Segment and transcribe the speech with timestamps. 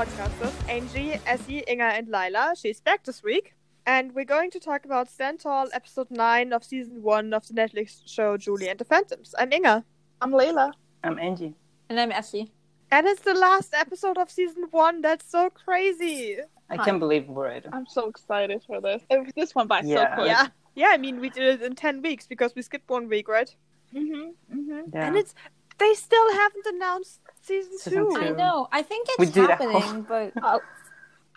[0.00, 2.54] podcasters, Angie, Essie, Inga, and Lila.
[2.56, 3.52] She's back this week.
[3.84, 7.52] And we're going to talk about Stand Tall, episode 9 of season 1 of the
[7.52, 9.34] Netflix show Julie and the Phantoms.
[9.38, 9.84] I'm Inga.
[10.22, 10.72] I'm Laila.
[11.04, 11.52] I'm Angie.
[11.90, 12.50] And I'm Essie.
[12.90, 15.02] And it's the last episode of season 1.
[15.02, 16.38] That's so crazy.
[16.70, 16.84] I Hi.
[16.86, 17.66] can't believe we're it.
[17.70, 19.02] I'm so excited for this.
[19.36, 20.08] This went by Yeah.
[20.08, 20.28] so quick.
[20.28, 20.46] Yeah.
[20.76, 23.54] Yeah, I mean, we did it in 10 weeks because we skipped one week, right?
[23.92, 24.32] Mhm.
[24.50, 24.94] Mhm.
[24.94, 25.08] Yeah.
[25.08, 25.34] And it's
[25.80, 28.14] they still haven't announced season, Season 2.
[28.14, 28.20] two.
[28.26, 28.68] I know.
[28.70, 29.60] I think We it's do that.
[29.60, 30.60] happening, but oh.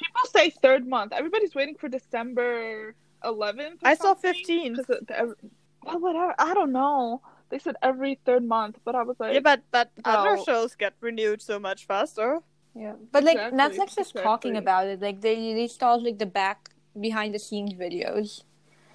[0.04, 1.14] People say third month.
[1.14, 2.94] Everybody's waiting for December
[3.24, 3.80] 11th.
[3.84, 4.34] I saw something.
[4.34, 4.76] 15th.
[4.78, 5.36] 'Cause it- ev-
[5.86, 6.34] Well, whatever.
[6.40, 7.22] I don't know.
[7.50, 10.12] They said every third month, but I was like, Yeah, but, but oh.
[10.12, 10.44] other Oh.
[10.48, 12.30] shows get renewed so much faster.
[12.84, 12.96] yeah.
[13.14, 15.00] But like Exactly, Netflix is talking about it.
[15.08, 16.60] Like they released all like the back
[17.08, 18.44] behind the scenes videos.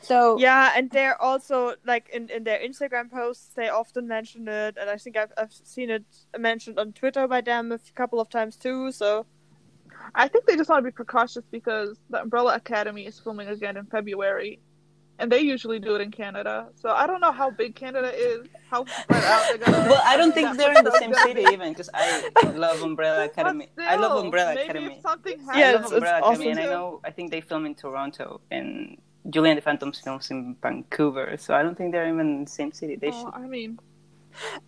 [0.00, 4.76] So Yeah, and they're also like in, in their Instagram posts, they often mention it,
[4.80, 6.04] and I think I've I've seen it
[6.38, 8.92] mentioned on Twitter by them a couple of times too.
[8.92, 9.26] So
[10.14, 13.76] I think they just want to be precautious because the Umbrella Academy is filming again
[13.76, 14.60] in February,
[15.18, 16.68] and they usually do it in Canada.
[16.76, 19.88] So I don't know how big Canada is, how spread out they're gonna.
[19.90, 23.32] well, I don't think they're in the same city even because I love Umbrella But
[23.32, 23.68] Academy.
[23.78, 24.94] I love Umbrella maybe Academy.
[24.94, 27.30] If something Yeah, I it's- love happens, Umbrella awesome Academy, and I know I think
[27.32, 28.96] they film in Toronto and
[29.30, 31.36] Julie and the Phantoms films in Vancouver.
[31.38, 32.96] So I don't think they're even in the same city.
[32.96, 33.34] They oh, should.
[33.34, 33.78] I mean,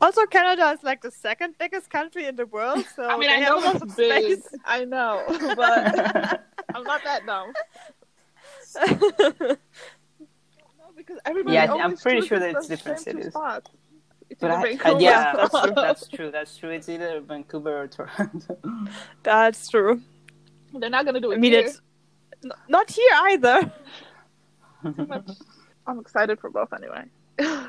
[0.00, 2.84] also Canada is like the second biggest country in the world.
[2.94, 4.40] So I mean, they I have know lots of it's big.
[4.42, 4.54] space.
[4.64, 5.24] I know,
[5.56, 6.44] but
[6.74, 7.52] I'm not that dumb.
[9.48, 9.56] No,
[10.96, 11.54] because everybody.
[11.54, 13.32] Yeah, I'm pretty sure that it's different cities.
[13.32, 15.74] But I, I, yeah, that's true.
[15.74, 16.30] That's true.
[16.30, 16.70] That's true.
[16.70, 18.56] It's either Vancouver or Toronto.
[19.24, 20.00] That's true.
[20.72, 21.62] They're not gonna do it I mean, here.
[21.62, 21.80] it's
[22.44, 23.72] n- not here either.
[25.08, 25.30] Much.
[25.86, 27.04] I'm excited for both anyway.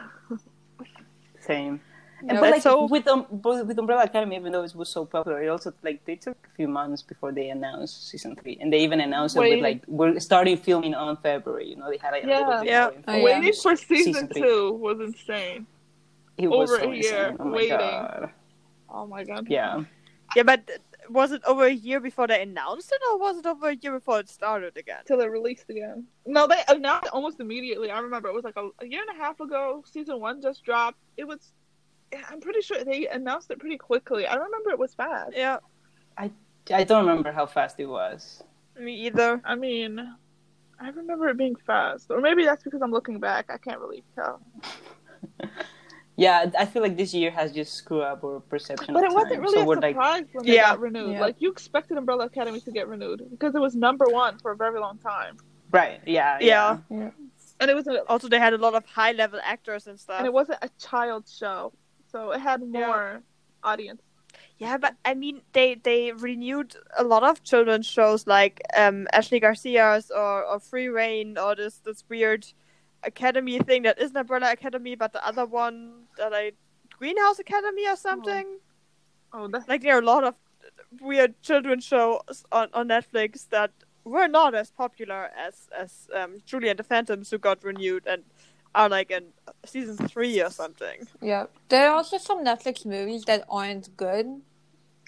[1.39, 1.81] Same.
[2.19, 5.05] And but but like so- with um, with Umbrella Academy, even though it was so
[5.05, 8.71] popular, it also like they took a few months before they announced season three, and
[8.71, 11.67] they even announced it with like we're starting filming on February.
[11.69, 12.37] You know, they had like, a Yeah.
[12.45, 12.89] little bit Yeah.
[13.07, 13.23] Oh, yeah.
[13.23, 15.65] Waiting for season, Season two was insane.
[16.37, 17.37] It was over so a year insane.
[17.39, 17.77] Oh waiting.
[17.77, 18.29] god.
[18.87, 19.47] Oh my god.
[19.49, 19.83] Yeah.
[20.35, 20.61] Yeah, but
[21.11, 23.93] was it over a year before they announced it, or was it over a year
[23.93, 25.01] before it started again?
[25.05, 26.05] Till it released again.
[26.25, 27.91] No, they announced it almost immediately.
[27.91, 29.83] I remember it was like a, a year and a half ago.
[29.91, 30.97] Season one just dropped.
[31.17, 31.51] It was.
[32.29, 34.25] I'm pretty sure they announced it pretty quickly.
[34.27, 35.31] I remember it was fast.
[35.35, 35.57] Yeah,
[36.69, 38.43] I don't remember how fast it was.
[38.79, 39.41] me either.
[39.43, 39.99] I mean,
[40.79, 43.49] I remember it being fast, or maybe that's because I'm looking back.
[43.49, 44.41] I can't really tell.
[46.21, 48.93] Yeah, I feel like this year has just screwed up our perception.
[48.93, 49.41] But of it wasn't time.
[49.41, 50.69] really so a we're like, surprise when they Yeah.
[50.71, 51.11] got renewed.
[51.13, 51.21] Yeah.
[51.21, 54.55] Like you expected Umbrella Academy to get renewed because it was number one for a
[54.55, 55.37] very long time,
[55.71, 55.99] right?
[56.05, 56.77] Yeah, Yeah.
[57.59, 60.17] and it was a, Also, they had a lot of high level actors and stuff.
[60.19, 61.73] and it wasn't a child show,
[62.11, 63.23] so it had more
[63.63, 64.01] audience.
[64.57, 69.39] Yeah, but I mean, they they renewed a lot of children's shows like um, Ashley
[69.39, 72.43] Garcia's or, or Free Rein or this this weird
[73.03, 76.51] academy thing that isn't a Umbrella Academy, but the other one that I
[76.97, 78.59] Greenhouse Academy or something.
[79.33, 80.35] Oh, that's Like there are a lot of
[80.99, 83.71] weird children's shows on, on Netflix that
[84.03, 88.23] were not as popular as as um, Julie and the Phantoms, who got renewed and
[88.73, 89.25] are like in
[89.65, 91.07] season three or something.
[91.21, 91.45] yeah.
[91.69, 94.41] There are also some Netflix movies that aren't good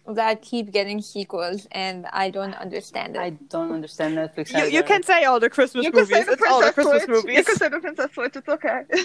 [0.08, 3.20] that keep getting sequels, and I don't understand it.
[3.20, 4.52] I don't understand Netflix.
[4.58, 6.18] You, you can say all the Christmas you can movies.
[6.18, 7.16] say the It's all the Christmas Switch.
[7.24, 7.38] movies.
[7.38, 8.36] You can say the Princess Switch.
[8.36, 8.82] It's okay.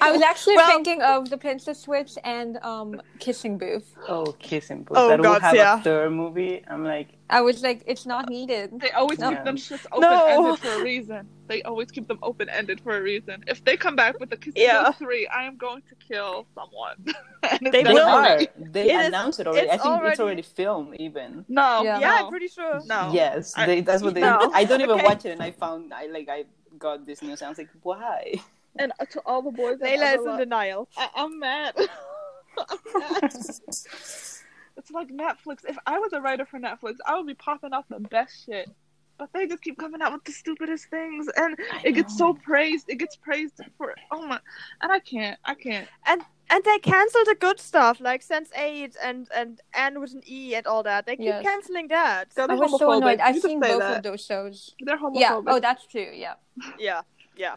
[0.00, 3.94] I was actually Well- thinking of the Princess Switch and um Kissing Booth.
[4.08, 4.96] Oh, Kissing Booth.
[4.98, 5.78] Oh, that will God, have yeah.
[5.78, 6.62] a third movie.
[6.68, 8.80] I'm like, I was like, it's not needed.
[8.80, 9.30] They always No.
[9.30, 10.26] keep them shits open No.
[10.26, 11.28] ended for a reason.
[11.48, 13.44] They always keep them open ended for a reason.
[13.46, 14.84] If they come back with the Kissing Yeah.
[14.86, 16.96] Booth three, I am going to kill someone.
[17.62, 18.06] They they will.
[18.06, 18.38] are.
[18.58, 19.68] They It is- announced it already.
[19.70, 21.44] I it's think it's already- already filmed, even.
[21.48, 21.98] No, Yeah.
[22.00, 22.16] yeah, no.
[22.26, 22.80] I'm pretty sure.
[22.86, 23.10] No.
[23.12, 24.20] Yes, I- they, that's what they.
[24.20, 24.50] No.
[24.54, 25.04] I don't even Okay.
[25.04, 26.44] watch it, and I found I like I
[26.78, 27.40] got this news.
[27.40, 28.34] And I was like, why?
[28.78, 30.88] And to all the boys, that Laila is in denial.
[30.96, 31.74] I- I'm mad.
[32.58, 33.24] I'm mad.
[34.76, 35.58] It's like Netflix.
[35.68, 38.68] If I was a writer for Netflix, I would be popping off the best shit.
[39.18, 42.88] But they just keep coming out with the stupidest things, and it gets so praised.
[42.88, 44.40] It gets praised for oh my,
[44.80, 45.38] and I can't.
[45.44, 45.86] I can't.
[46.06, 50.54] And and they cancel the good stuff like Sense8 and and Anne with an E
[50.54, 51.04] and all that.
[51.04, 51.42] They keep Yes.
[51.42, 52.30] canceling that.
[52.34, 52.96] They're I was so homophobic.
[52.96, 53.20] annoyed.
[53.20, 53.96] I've You seen both that.
[53.98, 54.74] of those shows.
[54.80, 55.20] They're homophobic.
[55.20, 55.40] Yeah.
[55.48, 56.08] Oh, that's true.
[56.14, 56.34] Yeah.
[56.78, 57.02] Yeah,
[57.36, 57.56] yeah.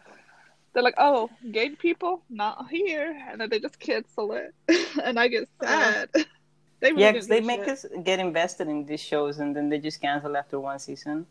[0.74, 4.52] They're like, oh, gay people not here, and then they just cancel it,
[5.02, 5.66] and I get oh.
[5.66, 6.08] sad.
[6.80, 7.68] they really Yeah, because they do make shit.
[7.68, 11.26] us get invested in these shows, and then they just cancel after one season.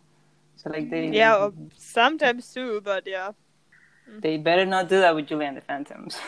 [0.56, 3.31] So like they Yeah, well, sometimes too, but yeah.
[4.10, 4.22] Mm.
[4.22, 6.18] they better not do that with Julie and the Phantoms.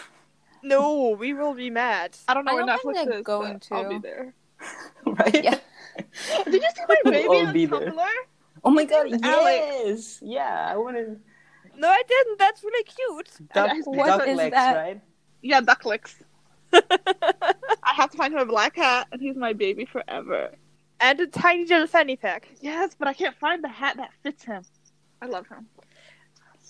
[0.63, 2.17] No, we will be mad.
[2.27, 3.23] I don't know I where don't think Netflix is.
[3.23, 3.75] going to.
[3.75, 4.01] I'll be to.
[4.01, 4.33] there.
[5.05, 5.43] right?
[5.43, 5.59] Yeah.
[6.45, 7.91] Did you see my We'll baby on be there.
[7.91, 8.07] Tumblr?
[8.63, 9.21] Oh my god, Alex.
[9.23, 10.19] yes!
[10.23, 11.19] Yeah, I wanted
[11.77, 12.39] No, I didn't.
[12.39, 13.29] That's really cute.
[13.53, 14.75] duck, guys, what duck is legs, that?
[14.75, 15.01] right?
[15.41, 16.15] Yeah, Ducklix.
[16.73, 20.49] I have to find him a black hat, and he's my baby forever.
[20.99, 22.49] and a tiny little fanny pack.
[22.61, 24.63] Yes, but I can't find the hat that fits him.
[25.21, 25.67] I love him.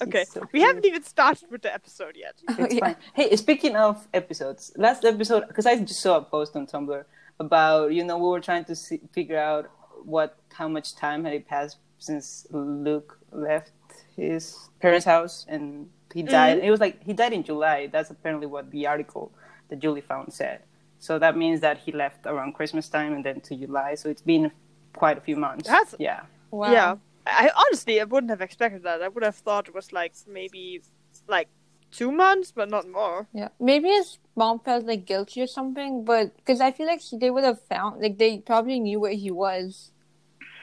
[0.01, 2.35] Okay, so we haven't even started with the episode yet.
[2.59, 2.95] It's yeah.
[3.13, 7.05] Hey, speaking of episodes, last episode, because I just saw a post on Tumblr
[7.39, 9.69] about you know we were trying to see, figure out
[10.03, 13.71] what how much time had it passed since Luke left
[14.15, 16.31] his parents' house and he mm-hmm.
[16.31, 16.57] died.
[16.59, 17.87] It was like he died in July.
[17.87, 19.31] That's apparently what the article
[19.69, 20.61] that Julie found said.
[20.99, 23.95] So that means that he left around Christmas time and then to July.
[23.95, 24.51] So it's been
[24.93, 25.67] quite a few months.
[25.67, 26.21] That's- yeah.
[26.51, 26.71] Wow.
[26.71, 26.95] Yeah,
[27.27, 29.01] I honestly I wouldn't have expected that.
[29.01, 30.81] I would have thought it was like maybe
[31.27, 31.49] like
[31.91, 33.27] two months, but not more.
[33.33, 37.17] Yeah, maybe his mom felt like guilty or something, but because I feel like he,
[37.17, 39.91] they would have found like they probably knew where he was.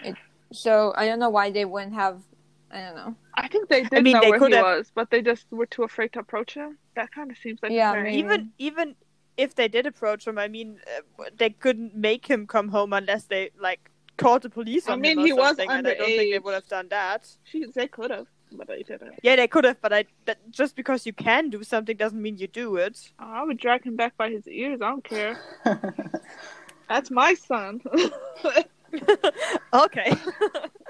[0.04, 0.16] It,
[0.52, 2.22] so I don't know why they wouldn't have.
[2.70, 3.16] I don't know.
[3.34, 5.46] I think they did mean, know they where could he have- was, but they just
[5.50, 6.78] were too afraid to approach him.
[6.96, 8.02] That kind of seems like Yeah, fair.
[8.04, 8.18] maybe.
[8.18, 8.94] Even even
[9.36, 10.78] if they did approach him, I mean,
[11.18, 15.00] uh, they couldn't make him come home unless they like called the police I on
[15.00, 15.70] mean, him or he was something.
[15.70, 17.26] and I don't think they would have done that.
[17.44, 19.14] She, they could have, but they didn't.
[19.22, 22.36] Yeah, they could have, but I that, just because you can do something doesn't mean
[22.36, 23.10] you do it.
[23.18, 24.80] Oh, I would drag him back by his ears.
[24.82, 25.38] I don't care.
[26.90, 27.80] That's my son.
[29.72, 30.12] okay.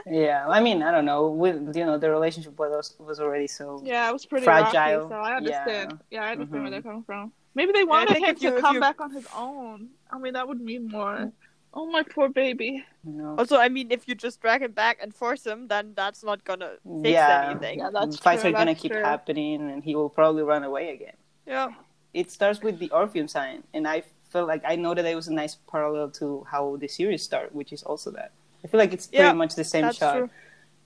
[0.06, 0.46] yeah.
[0.49, 1.28] I mean, I don't know.
[1.31, 5.08] With you know, the relationship was was already so yeah, it was pretty Fragile.
[5.08, 5.99] rocky, so I understand.
[6.10, 6.62] Yeah, I understand Mhm.
[6.62, 7.32] where they're coming from.
[7.54, 9.90] Maybe they wanted think him if you- to come you- back on his own.
[10.10, 11.32] I mean, that would mean more.
[11.75, 12.84] Oh, my poor baby.
[13.04, 13.34] you know.
[13.38, 16.44] Also, I mean, if you just drag him back and force him, then that's not
[16.44, 16.72] gonna
[17.02, 17.49] fix Yeah.
[17.50, 17.78] anything.
[17.78, 19.02] Yeah, that's fights true, are gonna keep true.
[19.02, 21.16] happening, and he will probably run away again.
[21.46, 21.69] Yeah.
[22.12, 24.02] It starts with the Orpheum sign, and I
[24.32, 27.55] felt like I know that it was a nice parallel to how the series start,
[27.55, 28.32] which is also that.
[28.64, 30.31] I feel like it's pretty Yeah, much the same that's shot, true.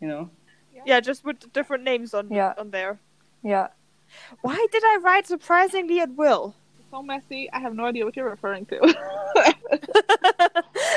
[0.01, 0.31] you know.
[0.85, 2.55] Yeah, just with different names on Yeah.
[2.59, 2.99] on there.
[3.43, 3.69] Yeah.
[4.43, 6.55] Why did I write surprisingly at will?
[6.91, 7.51] So messy.
[7.53, 8.79] I have no idea what you're referring to.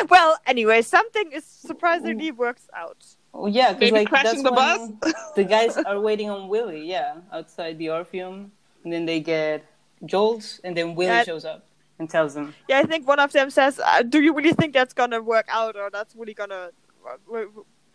[0.09, 2.97] well, anyway, something is surprisingly works out.
[3.33, 5.13] Oh yeah, because Maybe like crashing that's the bus.
[5.35, 8.51] the guys are waiting on Willie, yeah, outside the Orpheum,
[8.83, 9.63] and then they get
[10.05, 11.23] Jolt, and then Willie Yeah.
[11.23, 11.65] shows up
[11.99, 14.73] and tells them, Yeah, I think one of them says, uh, "Do you really think
[14.73, 16.71] that's gonna work out, or that's really gonna
[17.05, 17.41] uh,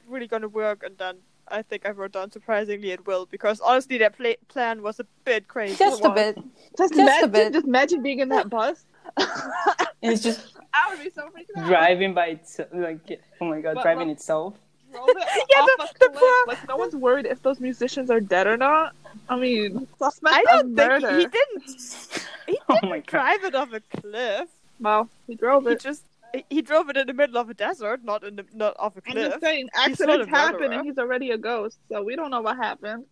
[0.06, 1.16] really gonna work?" And then
[1.48, 5.06] I think I wrote down surprisingly it will because honestly, their pla- plan was a
[5.24, 5.76] bit crazy.
[5.76, 6.14] Just a was.
[6.14, 6.36] bit.
[6.36, 7.52] just, Just a imagine, bit.
[7.54, 8.84] just imagine being in that bus.
[10.02, 11.66] it's just I would be so freaked out.
[11.66, 13.00] driving by itself, like
[13.40, 14.54] oh my god, But- driving but- itself.
[14.94, 16.14] Drove it Yeah, off the- a the cliff.
[16.20, 18.94] poor- Like no one's worried if those musicians are dead or not.
[19.28, 21.18] I mean, suspect I don't think murder.
[21.18, 22.18] he didn't.
[22.46, 24.48] He Oh didn't my drive it off a cliff.
[24.78, 25.80] Well, he drove He it.
[25.80, 26.04] just
[26.34, 28.96] he- he drove it in the middle of a desert, not in the not off
[28.96, 30.72] a I'm just saying, a accidents happen, murderer.
[30.78, 33.04] and he's already a ghost, so we don't know what happened.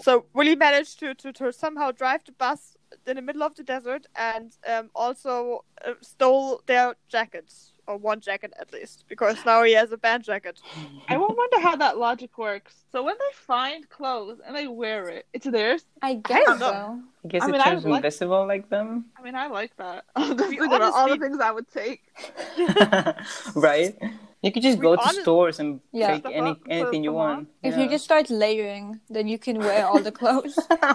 [0.00, 2.76] So Willie managed to, to, to somehow drive the bus
[3.06, 8.20] in the middle of the desert and um, also uh, stole their jackets, or one
[8.20, 10.60] jacket at least, because now he has a band jacket.
[11.08, 12.74] I will wonder how that logic works.
[12.92, 15.84] So when they find clothes and they wear it, it's theirs.
[16.00, 17.00] I guess don't so.
[17.24, 19.76] I guess I it mean, I turns like- invisible like them, I mean, I like
[19.76, 20.04] that.
[20.16, 22.02] I'm just We thinking about all the things I would take.
[23.54, 23.94] right?
[24.42, 26.14] You could just We go to stores and Yeah.
[26.18, 27.38] take any up, anything you want.
[27.38, 27.46] on.
[27.62, 27.82] If Yeah.
[27.84, 30.58] you just start layering, then you can wear all the clothes.
[30.68, 30.94] oh.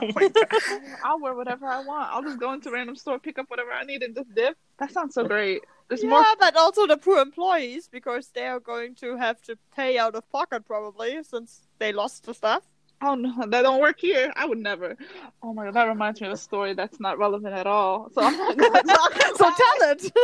[1.03, 2.11] I'll wear whatever I want.
[2.11, 4.57] I'll just go into a random store, pick up whatever I need, and just dip.
[4.79, 5.63] That sounds so great.
[5.87, 6.25] There's yeah, more.
[6.39, 10.29] but also the poor employees, because they are going to have to pay out of
[10.29, 12.63] pocket probably, since they lost the stuff.
[13.01, 14.33] Oh no, that don't work here.
[14.35, 14.95] I would never.
[15.43, 18.09] Oh my god, that reminds me of a story that's not relevant at all.
[18.13, 20.11] So so tell it!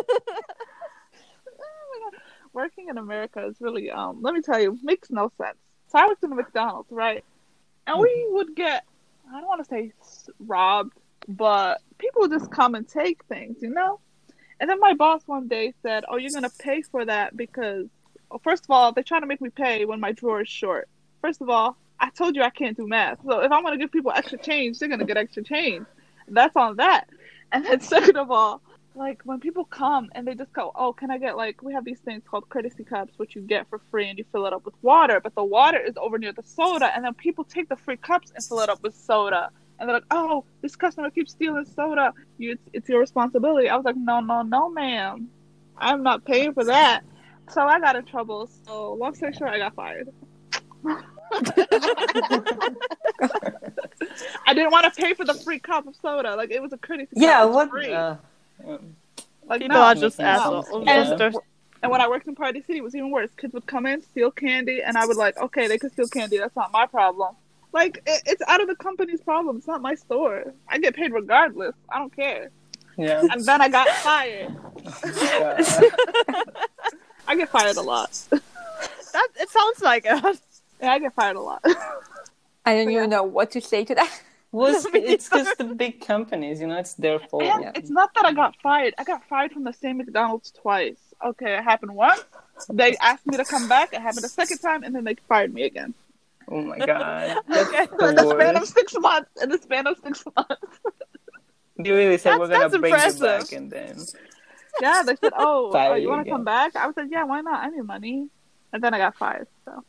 [1.56, 2.22] Oh my God.
[2.54, 5.58] Working in America is really um let me tell you, makes no sense.
[5.88, 7.24] So I worked in a McDonald's, right?
[7.86, 8.86] And we would get
[9.32, 9.94] I don't want to say
[10.40, 14.00] robbed, but people would just come and take things, you know?
[14.64, 17.88] And then my boss one day said, "Oh, you're going to pay for that because
[18.30, 20.88] well, first of all, they're trying to make me pay when my drawer is short.
[21.20, 23.20] First of all, I told you I can't do math.
[23.28, 25.86] So if I'm going to give people extra change, they're going to get extra change.
[26.30, 27.10] That's on that.
[27.52, 28.62] And then second of all,
[28.96, 31.84] like when people come and they just go, "Oh, can I get like we have
[31.84, 34.64] these things called courtesy cups, which you get for free, and you fill it up
[34.64, 37.76] with water, but the water is over near the soda, and then people take the
[37.76, 39.50] free cups and fill it up with soda,
[39.80, 42.14] and they're like, "Oh, this customer keeps stealing soda.
[42.38, 45.30] You, it's, it's your responsibility." I was like, "No, no, no, ma'am,
[45.78, 47.02] I'm not paying for that."
[47.50, 48.50] So I got in trouble.
[48.66, 50.10] So long story short, I got fired.
[54.46, 56.36] I didn't want to pay for the free cup of soda.
[56.36, 57.10] Like it was a courtesy.
[57.16, 57.44] Yeah, cup.
[57.44, 57.70] It was what?
[57.70, 57.94] Free.
[57.94, 58.16] Uh,
[59.48, 59.84] like People no.
[59.84, 60.42] are just Making sense.
[60.42, 60.68] assholes.
[60.86, 61.04] Yeah.
[61.04, 61.38] Just- just-
[61.82, 63.30] And when I worked in Party City, it was even worse.
[63.36, 66.38] Kids would come in, steal candy, and I would like, okay, they could steal candy.
[66.38, 67.36] That's not my problem.
[67.74, 69.58] Like it, it's out of the company's problem.
[69.58, 70.54] It's not my store.
[70.70, 71.76] I get paid regardless.
[71.90, 72.52] I don't care.
[72.98, 73.24] Yeah.
[73.32, 74.56] And then I got fired.
[77.28, 78.12] I get fired a lot.
[78.30, 80.40] That it sounds like it.
[80.82, 81.64] Yeah, I get fired a lot.
[82.66, 84.22] I don't even know what to say to that.
[84.52, 87.42] Was it's just the big companies, you know, it's their fault.
[87.42, 88.94] And it's not that I got fired.
[89.00, 91.00] I got fired from the same McDonald's twice.
[91.26, 92.24] Okay, it happened once.
[92.70, 93.94] They asked me to come back.
[93.94, 95.96] It happened a second time, and then they fired me again.
[96.54, 97.38] Oh my god.
[97.48, 97.84] That's Okay.
[98.10, 99.30] In the the span of six months.
[99.42, 100.80] In the span of six months.
[101.78, 103.22] You really said That's- we're gonna that's bring impressive.
[103.22, 103.98] you back and then
[104.82, 106.34] Yeah, they said, "Oh, Fire uh, you you want to again.
[106.36, 107.64] come back?" I said, "Yeah, why not?
[107.64, 108.28] I need money."
[108.72, 109.48] And then I got fired.
[109.66, 109.84] So,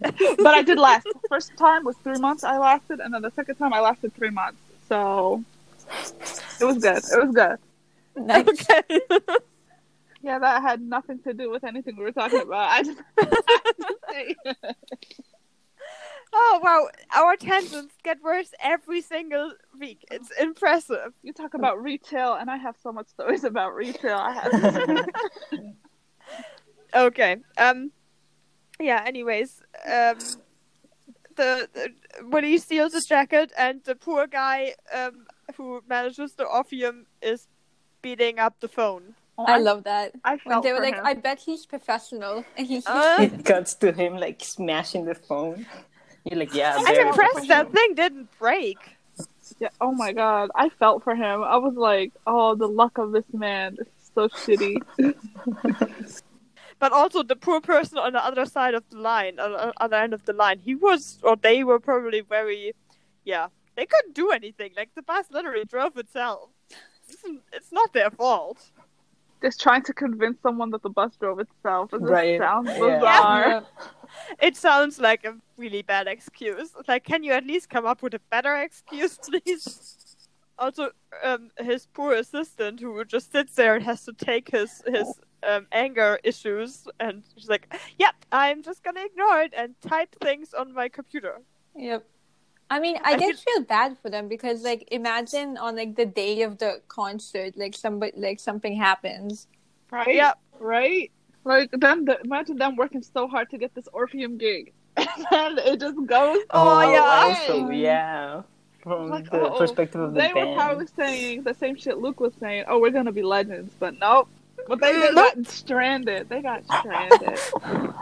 [0.00, 1.06] but I did last.
[1.28, 2.42] First time was three months.
[2.44, 4.60] I lasted, and then the second time I lasted three months.
[4.88, 5.42] So
[6.60, 6.98] it was good.
[6.98, 7.58] It was good.
[8.16, 8.46] Nice.
[8.48, 9.00] Okay.
[10.22, 12.70] Yeah, that had nothing to do with anything we were talking about.
[12.70, 14.52] I just, I just say- oh
[16.68, 20.04] wow, our tangents get worse every single week.
[20.10, 21.12] It's impressive.
[21.22, 24.16] you talk about retail, and I have so much stories about retail.
[24.16, 25.04] I have.
[26.94, 27.36] Okay.
[27.58, 27.90] Um.
[28.80, 29.02] Yeah.
[29.06, 30.16] Anyways, um,
[31.36, 31.92] the, the
[32.30, 37.46] when he steals the jacket and the poor guy um who manages the Orpheum is
[38.00, 39.14] beating up the phone.
[39.38, 40.12] I love that.
[40.24, 41.06] I When felt they were for like, him.
[41.06, 42.42] I bet he's professional.
[42.56, 45.66] And he's Uh, it cuts to him like smashing the phone.
[46.24, 47.72] You're like, yeah, I'm very impressed that professional.
[47.72, 48.76] thing didn't break.
[49.58, 49.68] Yeah.
[49.80, 51.42] Oh my god, I felt for him.
[51.42, 53.76] I was like, "Oh, the luck of this man.
[53.78, 54.80] This is so shitty."
[56.80, 59.96] But also the poor person on the other side of the line, on the other
[59.96, 62.72] end of the line, he was, or they were probably very,
[63.24, 64.70] yeah, they couldn't do anything.
[64.76, 66.50] Like the bus literally drove itself.
[67.08, 68.70] It's, it's not their fault.
[69.42, 71.92] Just trying to convince someone that the bus drove itself.
[71.92, 72.74] It just Right, sounds yeah.
[72.78, 73.48] bizarre.
[73.48, 73.60] Yeah.
[74.40, 76.70] It sounds like a really bad excuse.
[76.86, 80.16] Like, can you at least come up with a better excuse, please?
[80.58, 80.90] Also,
[81.22, 85.06] um, his poor assistant who just sits there and has to take his his
[85.46, 90.54] um, anger issues, and she's like, "Yep, I'm just gonna ignore it and type things
[90.54, 91.40] on my computer."
[91.76, 92.04] Yep.
[92.70, 96.04] I mean, I, I did feel bad for them because, like, imagine on like the
[96.04, 99.46] day of the concert, like somebody, like something happens.
[99.90, 100.14] Right?
[100.14, 100.38] Yep.
[100.58, 101.10] Right?
[101.44, 104.72] Like then the, imagine them working so hard to get this Orpheum gig.
[104.96, 107.00] and it just goes Oh, yeah.
[107.02, 108.42] Also, yeah.
[108.82, 112.20] From Like, the oh, perspective of the they were probably saying the same shit Luke
[112.20, 114.28] was saying, Oh, we're gonna be legends, but nope.
[114.66, 116.28] But they, they got stranded.
[116.28, 117.38] They got stranded.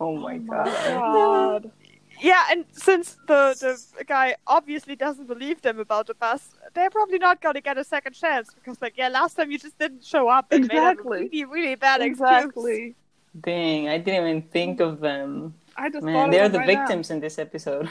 [0.00, 0.66] Oh my Oh god.
[0.66, 1.70] my god.
[2.20, 3.54] Yeah, and since the
[3.98, 7.84] the guy obviously doesn't believe them about the bus, they're probably not gonna get a
[7.84, 10.92] second chance because, like, yeah, last time you just didn't show up and made a
[10.92, 11.28] Exactly.
[11.32, 12.20] really, really bad excuse.
[12.20, 12.96] Exactly.
[13.38, 15.54] Dang, I didn't even think of them.
[15.76, 16.86] I just Man, they're the them right now.
[16.86, 17.88] victims in this episode.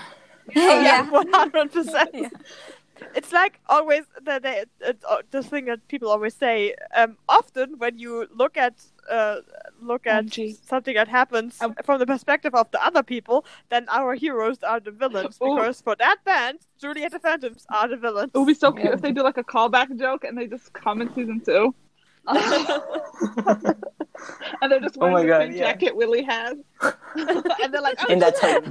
[0.55, 1.10] Oh, yeah, Yeah.
[1.10, 2.34] one hundred percent.
[3.13, 4.39] It's like always the
[4.79, 6.75] the, uh, the thing that people always say.
[6.96, 8.74] Um, often when you look at
[9.09, 9.41] uh,
[9.81, 10.57] look at OMG.
[10.67, 14.79] something that happens Um, from the perspective of the other people, then our heroes are
[14.79, 15.38] the villains.
[15.41, 15.55] Ooh.
[15.55, 18.31] Because for that band, Julie and the Phantoms are the villains.
[18.33, 18.93] It would be so cute Yeah.
[18.93, 21.74] if they do like a callback joke and they just come in season two.
[24.62, 25.63] and they're just Oh wearing my the God, same yeah.
[25.71, 26.57] jacket Willie has.
[27.62, 28.62] and they're like, oh, and that's how.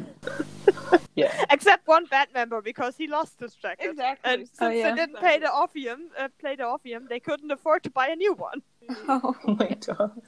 [1.15, 1.45] yeah.
[1.51, 3.91] Except one band member because he lost his jacket.
[3.91, 4.33] Exactly.
[4.33, 4.91] And since Oh, yeah.
[4.91, 8.17] they didn't pay the Orpheum, uh, play the Orpheum, they couldn't afford to buy a
[8.17, 8.63] new one.
[9.09, 9.35] Oh.
[9.47, 10.21] Oh my god.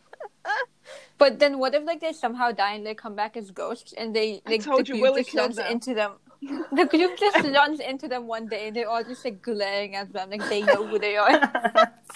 [1.19, 4.15] But then what if like they somehow die and they come back as ghosts and
[4.15, 5.67] they I like told the you group Willie just runs them.
[5.73, 6.13] into them.
[6.73, 10.13] The group just runs into them one day and they're all just like glaring at
[10.13, 11.31] them like they know who they are.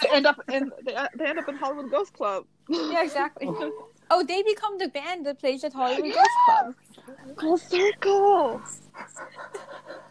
[0.02, 2.44] they end up in they, uh, they end up in Hollywood Ghost Club.
[2.68, 3.48] yeah, exactly.
[4.12, 6.74] Oh, they become the band that plays at Hollywood Ghost Club.
[7.40, 8.60] Full circle.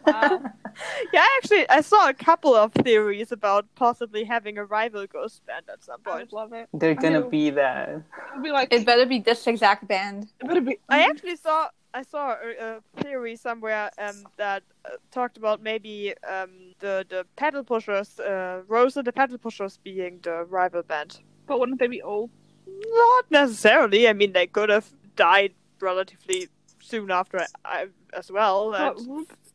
[0.06, 0.42] Wow.
[1.12, 5.66] Yeah, actually, I saw a couple of theories about possibly having a rival ghost band
[5.72, 6.20] at some I point.
[6.22, 6.68] would love it.
[6.74, 7.88] They're gonna be that.
[8.32, 10.28] It'd be like It better be this exact band.
[10.40, 10.78] it better be.
[10.88, 16.14] I actually saw I saw a, a theory somewhere um, that uh, talked about maybe
[16.28, 21.18] um, the the pedal pushers, uh, Rose and the pedal pushers being the rival band.
[21.46, 22.30] But wouldn't they be old?
[22.66, 24.06] Not necessarily.
[24.08, 26.48] I mean, they could have died relatively
[26.80, 28.70] soon after I, as well.
[28.70, 28.98] But,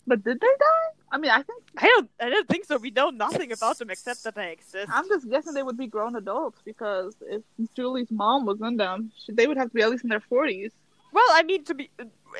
[0.05, 0.89] but did they die?
[1.15, 2.10] I mean, I think I don't.
[2.19, 2.75] I don't think so.
[2.77, 4.91] We know nothing about them except that they exist.
[4.93, 7.41] I'm just guessing they would be grown adults because if
[7.74, 10.19] Julie's mom was in them, she, they would have to be at least in their
[10.19, 10.72] 40s.
[11.13, 11.89] Well, I mean, to be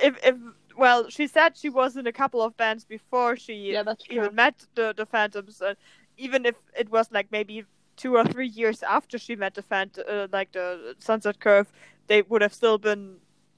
[0.04, 0.36] if if
[0.78, 4.18] well, she said she was in a couple of bands before she Yeah, that's true.
[4.18, 5.62] even met the the Phantoms.
[5.62, 5.76] Uh,
[6.18, 7.64] even if it was like maybe
[7.96, 11.72] two or three years after she met the fan, uh, like the Sunset Curve,
[12.08, 13.04] they would have still been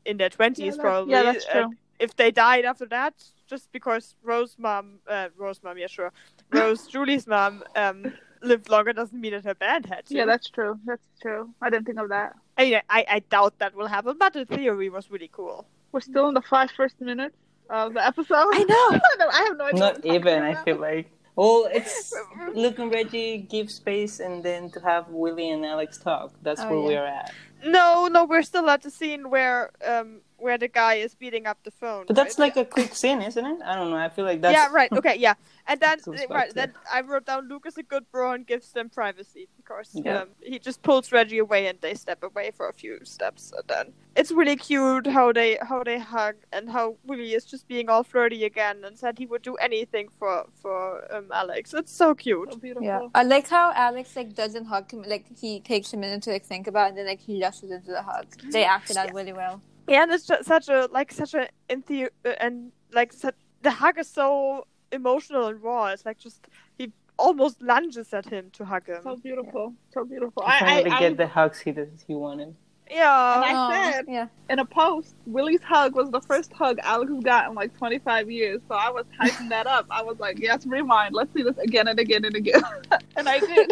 [0.06, 1.14] in their twenties that- probably.
[1.14, 1.78] yeah, that's and true.
[2.00, 3.14] If they died after that,
[3.48, 6.12] just because Rose mom, uh, Rose mom, yeah, sure,
[6.52, 10.16] Rose Julie's mom, um, lived longer doesn't mean that her band had to.
[10.16, 10.80] Yeah, that's true.
[10.86, 11.50] That's true.
[11.62, 12.36] I didn't think of that.
[12.58, 15.68] I, mean, I, I doubt that will happen, but the theory was really cool.
[15.92, 17.36] We're still in the five first minutes
[17.70, 18.36] of the episode.
[18.54, 19.00] I know.
[19.20, 19.80] No, I have no idea.
[19.80, 20.42] Not even.
[20.44, 21.10] talking I feel like.
[21.36, 22.14] Well, it's
[22.54, 26.34] Luke and Reggie give space, and then to have Willie and Alex talk.
[26.44, 26.88] That's Oh, where yeah.
[26.88, 27.34] we are at.
[27.66, 31.58] No, no, we're still at the scene where um where the guy is beating up
[31.64, 32.06] the phone.
[32.08, 32.56] But that's right?
[32.56, 33.60] like a quick scene, isn't it?
[33.64, 33.98] I don't know.
[33.98, 34.54] I feel like that's.
[34.54, 34.92] yeah, right.
[34.92, 35.34] Okay, yeah,
[35.68, 38.46] and then Goes back right then I wrote down Luke is a good bro and
[38.46, 40.22] gives them privacy because Yeah.
[40.22, 43.68] um, he just pulls Reggie away and they step away for a few steps and
[43.68, 47.90] then it's really cute how they how they hug and how Willie is just being
[47.90, 51.74] all flirty again and said he would do anything for for um, Alex.
[51.74, 52.52] It's so cute.
[52.54, 52.88] So beautiful.
[52.88, 55.04] Yeah, I like how Alex like doesn't hug him.
[55.04, 57.70] Like he takes a minute to like think about, it, and then like he rushes
[57.72, 58.26] into the hug.
[58.52, 59.62] They acted out really well.
[59.88, 63.72] Yeah, and it's just such a like such a enthu- uh, and like such, the
[63.72, 65.88] hug is so emotional and raw.
[65.88, 69.02] It's like just he almost lunges at him to hug him.
[69.04, 69.74] So beautiful.
[69.94, 70.44] So beautiful.
[70.46, 72.54] I I, finally I, get I, the hugs he does, he wanted.
[72.92, 76.80] yeah, And I Aw, said- yeah, in a post, Willie's hug was the first hug
[76.84, 78.62] Alex has got in like 25 years.
[78.68, 79.86] So I was hyping that up.
[79.90, 81.16] I was like, yes, rewind.
[81.16, 82.62] Let's see this again and again and again.
[83.16, 83.72] and I did.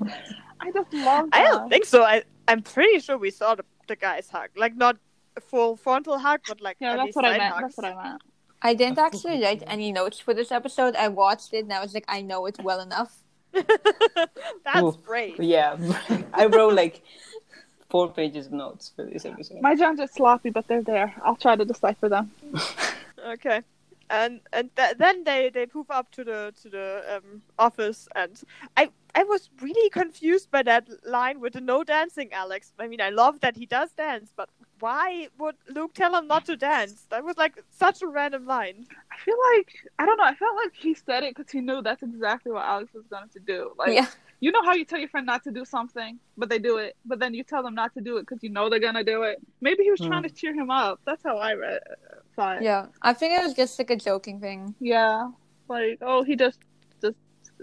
[0.60, 1.34] I just love that.
[1.40, 2.04] I don't think so.
[2.04, 4.98] I I'm pretty sure we saw the, the guy's hug, like not a
[5.40, 7.54] full frontal hug, but like Yeah, that's least what I side meant.
[7.54, 7.62] hugs.
[7.62, 8.22] That's what I meant.
[8.64, 10.94] I didn't actually write any notes for this episode.
[10.94, 13.18] I watched it and I was like, I know it well enough.
[13.52, 14.92] That's Ooh.
[15.04, 15.40] brave.
[15.40, 15.76] Yeah,
[16.32, 17.02] I wrote like
[17.90, 19.60] four pages of notes for this episode.
[19.60, 21.14] My John's are sloppy, but they're there.
[21.24, 22.30] I'll try to decipher them.
[23.24, 23.62] Okay.
[24.10, 28.38] And and th- then they they poof up to the to the um, office, and
[28.76, 32.72] I I was really confused by that line with the no dancing, Alex.
[32.80, 34.50] I mean, I love that he does dance, but
[34.82, 37.06] why would Luke tell him not to dance?
[37.10, 38.84] That was like such a random line.
[39.12, 40.24] I feel like I don't know.
[40.24, 43.28] I felt like he said it because he knew that's exactly what Alex was going
[43.28, 43.70] to do.
[43.78, 44.08] Like, yeah,
[44.40, 46.96] you know how you tell your friend not to do something, but they do it,
[47.06, 49.22] but then you tell them not to do it because you know they're gonna do
[49.22, 49.38] it.
[49.60, 50.34] Maybe he was trying to hmm.
[50.34, 51.00] cheer him up.
[51.06, 51.80] That's how I read
[52.34, 52.62] saw it.
[52.62, 52.86] yeah.
[53.02, 54.74] I think it was just like a joking thing.
[54.80, 55.30] Yeah,
[55.68, 56.58] like oh, he just
[57.00, 57.16] just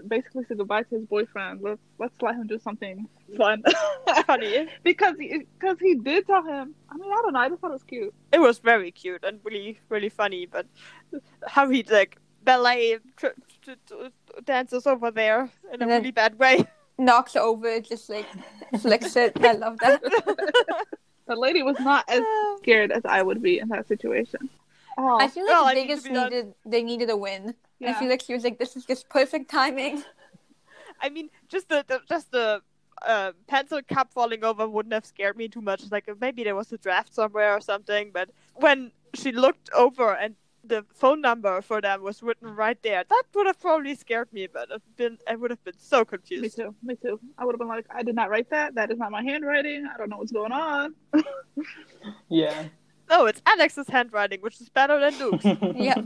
[0.08, 1.60] basically said goodbye to his boyfriend.
[1.60, 3.62] Let's let's let him do something fun
[4.26, 4.68] Funny.
[4.82, 6.74] because he because he did tell him.
[6.90, 7.38] I mean, I don't know.
[7.40, 8.12] I just thought it was cute.
[8.32, 10.66] It was very cute and really really funny, but
[11.46, 13.26] how he like ballet tr-
[13.62, 16.64] tr- tr- dances over there in a And then- really bad way.
[16.98, 18.26] Knocks over, just like
[18.80, 19.32] flicks it.
[19.42, 20.02] I love that.
[21.26, 22.58] The lady was not as oh.
[22.60, 24.50] scared as I would be in that situation.
[24.98, 26.28] Oh, I feel like Well, I they need just be done.
[26.30, 27.54] needed they needed a win.
[27.86, 30.02] I feel like she was like, "This is just perfect timing."
[31.00, 32.62] I mean, just the, the just the
[33.06, 35.82] uh, pencil cup falling over wouldn't have scared me too much.
[35.90, 38.10] Like maybe there was a draft somewhere or something.
[38.12, 43.02] But when she looked over and the phone number for them was written right there,
[43.08, 44.46] that would have probably scared me.
[44.46, 46.42] But I've been, I would have been so confused.
[46.42, 46.74] me too.
[46.82, 47.18] Me too.
[47.38, 48.74] I would have been like, I did not write that.
[48.74, 49.86] That is not my handwriting.
[49.92, 50.94] I don't know what's going on.
[52.28, 52.68] Yeah.
[53.10, 55.44] No, it's Alex's handwriting, which is better than Luke's.
[55.74, 56.02] Yeah.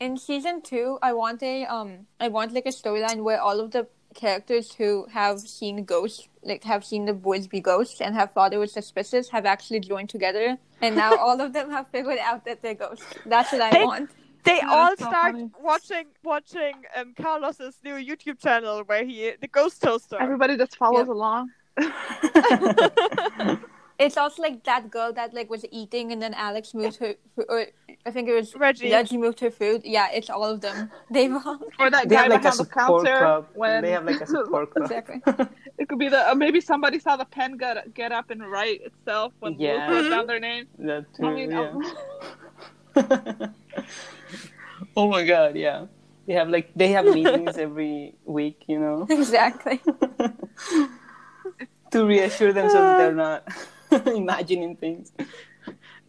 [0.00, 3.72] In season two, I want a um, I want like a storyline where all of
[3.72, 8.32] the characters who have seen ghosts, like have seen the boys be ghosts and have
[8.32, 12.18] thought it was suspicious, have actually joined together, and now all of them have figured
[12.18, 13.06] out that they're ghosts.
[13.26, 13.84] That's what I Hey.
[13.84, 14.10] want.
[14.44, 15.50] They Yeah, all so start funny.
[15.60, 20.18] watching watching um Carlos's new YouTube channel where he the ghost toaster.
[20.20, 21.12] Everybody just follows Yeah.
[21.12, 21.50] along.
[23.98, 27.14] It's also like that girl that like was eating and then Alex moved her,
[27.48, 27.66] or
[28.04, 28.90] I think it was Reggie.
[28.92, 29.82] Reggie moved her food.
[29.84, 30.90] Yeah, it's all of them.
[31.10, 33.46] They've all Or that They guy have like a the counter club.
[33.54, 34.84] when They have like a support club.
[34.90, 35.22] Exactly.
[35.78, 38.82] it could be the uh, maybe somebody saw the pen get get up and write
[38.82, 39.88] itself when Yeah.
[39.88, 40.66] Luke wrote down their name.
[40.80, 41.26] that too.
[41.26, 41.72] I mean, yeah.
[42.96, 43.54] um,
[44.96, 45.86] oh my god, yeah.
[46.26, 49.80] They have like they have meetings every week, you know, exactly.
[51.92, 53.46] to reassure themselves that they're not
[54.06, 55.12] imagining things.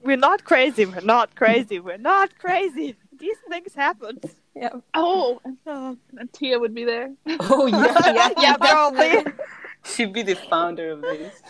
[0.03, 0.85] We're not crazy.
[0.85, 1.79] We're not crazy.
[1.79, 2.95] We're not crazy.
[3.17, 4.19] These things happen.
[4.55, 4.69] Yeah.
[4.93, 7.13] oh, and, Uh, and Tia would be there.
[7.41, 9.25] Oh yeah, Yeah, yeah, probably.
[9.85, 11.41] She'd be the founder of this.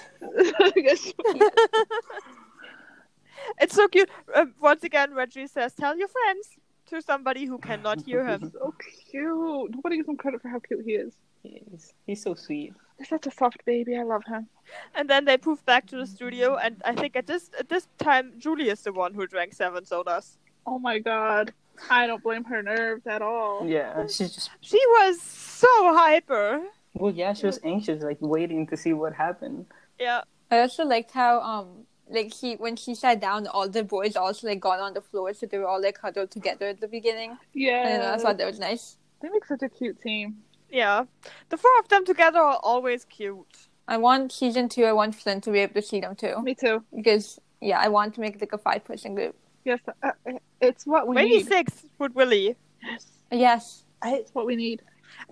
[3.60, 4.10] It's so cute.
[4.34, 6.50] Um, once again, Reggie says, "Tell your friends."
[6.88, 8.50] To somebody who cannot hear him.
[8.54, 8.74] so
[9.12, 9.72] cute.
[9.76, 11.14] Nobody gives him credit for how cute he is.
[11.44, 12.74] He's, he's so sweet.
[12.98, 13.98] He's such a soft baby.
[13.98, 14.48] I love him.
[14.96, 17.88] And then they poof back to the studio, and I think at this at this
[18.00, 20.38] time, Julie is the one who drank seven sodas.
[20.66, 21.54] Oh my god.
[21.90, 23.66] I don't blame her nerves at all.
[23.68, 26.62] Yeah, she's just She was so hyper.
[26.96, 29.68] Well, yeah, she was anxious, like waiting to see what happened.
[30.00, 30.22] Yeah.
[30.50, 34.48] I also liked how um like she when she sat down, all the boys also
[34.48, 37.32] like got on the floor, so they were all like huddled together at the beginning.
[37.32, 38.98] I don't know, I thought that was nice.
[39.22, 40.38] they make such a cute team.
[40.70, 41.06] Yeah.
[41.50, 43.68] The four of them together are always cute.
[43.88, 44.84] I want season two.
[44.86, 46.84] I want Flynn to be able to see them too, Me too.
[46.96, 49.36] because yeah, I want to make like a five person group.
[49.64, 51.48] Yes, uh, uh, it's what we Maybe need.
[51.48, 52.56] six with Willie.
[52.84, 54.82] Yes, Yes, it's what we need.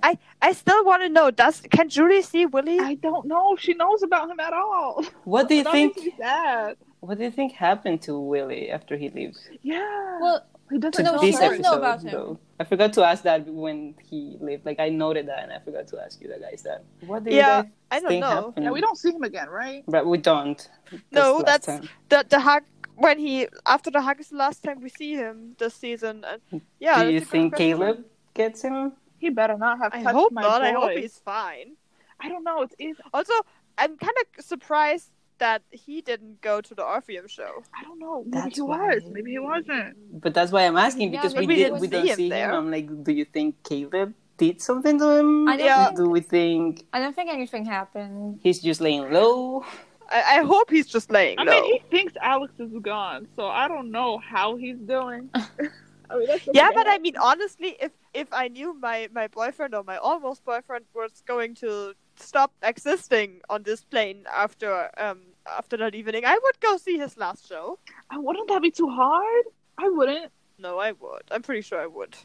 [0.03, 1.31] I I still want to know.
[1.31, 2.79] Does can Julie see Willie?
[2.79, 5.03] I don't know if she knows about him at all.
[5.25, 5.97] What do you That think?
[6.17, 6.77] sad.
[7.01, 9.39] What do you think happened to Willie after he leaves?
[9.61, 10.17] Yeah.
[10.21, 11.19] well, he doesn't know.
[11.19, 12.11] she this does know episode, about him.
[12.11, 12.39] though.
[12.59, 14.65] I forgot to ask that when he left.
[14.65, 16.83] Like I noted that, and I forgot to ask you the guys that.
[17.05, 18.29] What do you Yeah, guys I don't think know.
[18.29, 18.65] happened?
[18.65, 19.83] Yeah, we don't see him again, right?
[19.87, 20.67] But we don't.
[21.11, 21.87] No, that's time.
[22.09, 22.63] the the hug
[22.95, 26.23] when he after the hug is the last time we see him this season.
[26.25, 27.77] And yeah, do you that's a good think question.
[27.77, 28.93] Caleb gets him?
[29.19, 30.61] He better not have I touched hope my not.
[30.61, 30.67] boy.
[30.67, 31.73] I hope he's fine.
[32.19, 32.61] I don't know.
[32.63, 32.99] It's easy.
[33.13, 33.33] Also,
[33.77, 37.63] I'm kind of surprised that he didn't go to the Orpheum show.
[37.77, 38.23] I don't know.
[38.23, 39.03] Maybe That's he why- was.
[39.11, 40.21] Maybe he wasn't.
[40.21, 42.15] But that's why I'm asking Yeah, because we we did didn't we see don't him
[42.15, 42.49] see there.
[42.49, 42.55] him.
[42.55, 45.47] I'm like, do you think Caleb did something to him?
[45.47, 45.85] I don't Yeah.
[45.85, 48.39] think Do we think I don't think anything happened.
[48.43, 49.63] he's just laying low?
[50.09, 51.51] I, I hope he's just laying I low.
[51.61, 55.29] mean, he thinks Alex is gone, so I don't know how he's doing.
[56.09, 59.73] I mean, that's Yeah, but I mean, honestly, if if I knew my my boyfriend
[59.73, 65.77] or my almost boyfriend was going to stop existing on this plane after um after
[65.77, 67.77] that evening, I would go see his last show.
[68.11, 69.45] Uh, wouldn't that be too hard?
[69.77, 70.31] I wouldn't.
[70.57, 71.23] No, I would.
[71.31, 72.15] I'm pretty sure I would.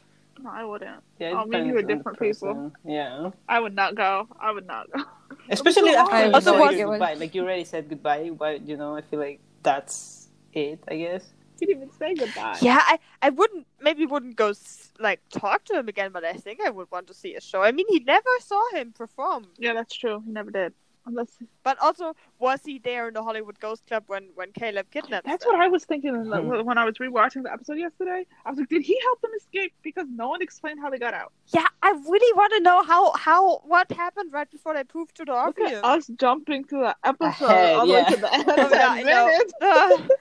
[0.41, 1.03] No, I wouldn't.
[1.19, 2.71] Yeah, it Oh, maybe depends we're on different people.
[2.85, 4.27] Yeah, I would not go.
[4.39, 5.03] I would not go.
[5.49, 6.27] especially so after hard.
[6.29, 7.13] you Also, know what- your goodbye.
[7.15, 10.79] Like you already said goodbye, but you know, I feel like that's it.
[10.87, 11.25] I guess.
[11.61, 12.57] He didn't even say goodbye.
[12.61, 14.51] Yeah, I I wouldn't maybe wouldn't go
[14.99, 17.61] like talk to him again, but I think I would want to see a show.
[17.61, 19.45] I mean, he never saw him perform.
[19.57, 20.21] Yeah, that's true.
[20.25, 20.73] He never did.
[21.03, 21.31] Unless
[21.63, 25.25] But also, was he there in the Hollywood Ghost Club when when Caleb kidnapped?
[25.25, 25.53] that's them?
[25.53, 26.63] what I was thinking in the- Hmm.
[26.69, 28.21] when I was rewatching the episode yesterday.
[28.45, 29.73] I was like, did he help them escape?
[29.81, 31.31] Because no one explained how they got out.
[31.57, 33.41] Yeah, I really want to know how how
[33.73, 35.85] what happened right before they proved to the Look at Orpheum.
[35.93, 38.03] us jumping to the episode Ahead, all the yeah.
[38.03, 38.45] way to the end.
[38.47, 38.69] Oh,
[39.61, 40.07] yeah,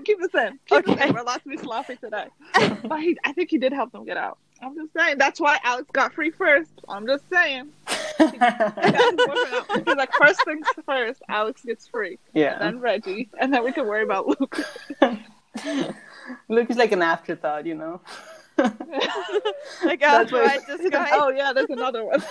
[0.04, 0.58] Keep this in.
[0.66, 1.08] Keep Okay.
[1.08, 1.14] in.
[1.14, 2.26] We're allowed to be sloppy today.
[2.84, 4.38] but he, I think he did help them get out.
[4.62, 5.16] I'm just saying.
[5.18, 6.70] That's why Alex got free first.
[6.88, 7.68] I'm just saying.
[8.18, 9.88] He got his boyfriend out.
[9.88, 12.18] He's like, first things first, Alex gets free.
[12.34, 12.58] yeah.
[12.58, 13.30] Then Reggie.
[13.40, 14.60] And then we can worry about Luke.
[16.48, 18.00] Luke is like an afterthought, you know.
[18.58, 21.08] like why- I this guy.
[21.12, 22.22] oh, yeah, there's another one.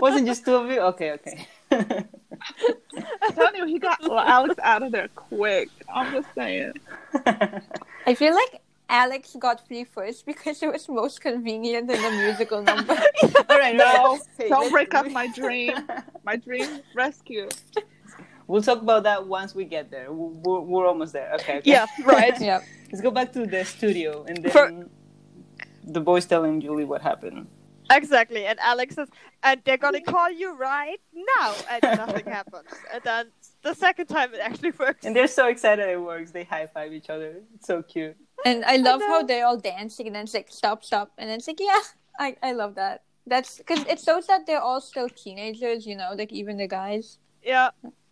[0.00, 0.80] Wasn't just two of you?
[0.80, 1.48] Okay, okay.
[1.72, 5.68] I'm telling you, he got Alex out of there quick.
[5.92, 6.72] I'm just saying.
[8.06, 12.62] I feel like Alex got free first because it was most convenient in the musical
[12.62, 12.92] number.
[13.48, 15.72] All right, No, don't break up my dream.
[16.24, 17.48] My dream rescue.
[18.46, 20.10] We'll talk about that once we get there.
[20.10, 21.32] We're, we're almost there.
[21.34, 21.58] Okay.
[21.58, 21.70] okay.
[21.70, 22.38] Yeah, right.
[22.40, 22.60] yeah.
[22.90, 24.86] Let's go back to the studio and then For-
[25.84, 27.46] the boys telling Julie what happened.
[27.90, 28.46] Exactly.
[28.46, 29.08] And Alex says,
[29.42, 32.68] and they're gonna call you right now, and nothing happens.
[32.92, 33.26] And then
[33.62, 35.04] the second time it actually works.
[35.04, 36.30] And they're so excited it works.
[36.30, 37.42] They high five each other.
[37.54, 38.16] It's so cute.
[38.44, 41.38] And I love how they're all dancing and then it's like stop, stop, and then
[41.38, 41.80] it's like yeah,
[42.18, 43.02] I I love that.
[43.26, 47.18] That's because it shows that they're all still teenagers, you know, like even the guys.
[47.42, 47.70] Yeah.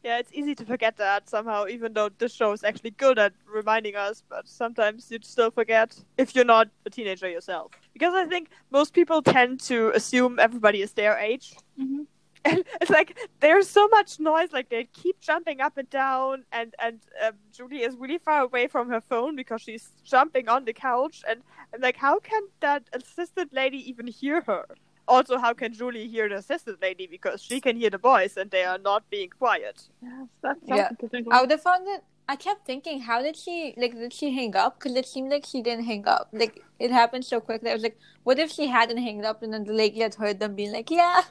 [0.09, 3.35] Yeah, it's easy to forget that somehow, even though this show is actually good at
[3.47, 7.73] reminding us, but sometimes you still forget if you're not a teenager yourself.
[7.93, 11.57] Because I think most people tend to assume everybody is their age.
[11.79, 12.07] Mhm.
[12.47, 16.75] And it's like there's so much noise, like they keep jumping up and down, and
[16.79, 20.73] and um, Julie is really far away from her phone because she's jumping on the
[20.73, 21.43] couch, and,
[21.75, 24.65] and like how can that assistant lady even hear her?
[25.09, 28.51] Also, how can Julie hear the assistant lady because she can hear the boys and
[28.51, 29.89] they are not being quiet?
[30.03, 30.89] Yes, that's something Yeah.
[31.01, 31.41] to think I about.
[31.43, 32.05] would have found it.
[32.29, 33.95] I kept thinking, how did she like?
[33.95, 34.79] Did she hang up?
[34.79, 36.29] Because it seemed like she didn't hang up.
[36.33, 37.71] Like it happened so quickly.
[37.71, 40.39] I was like, what if she hadn't hanged up and then the lady had heard
[40.39, 41.23] them being like, yeah.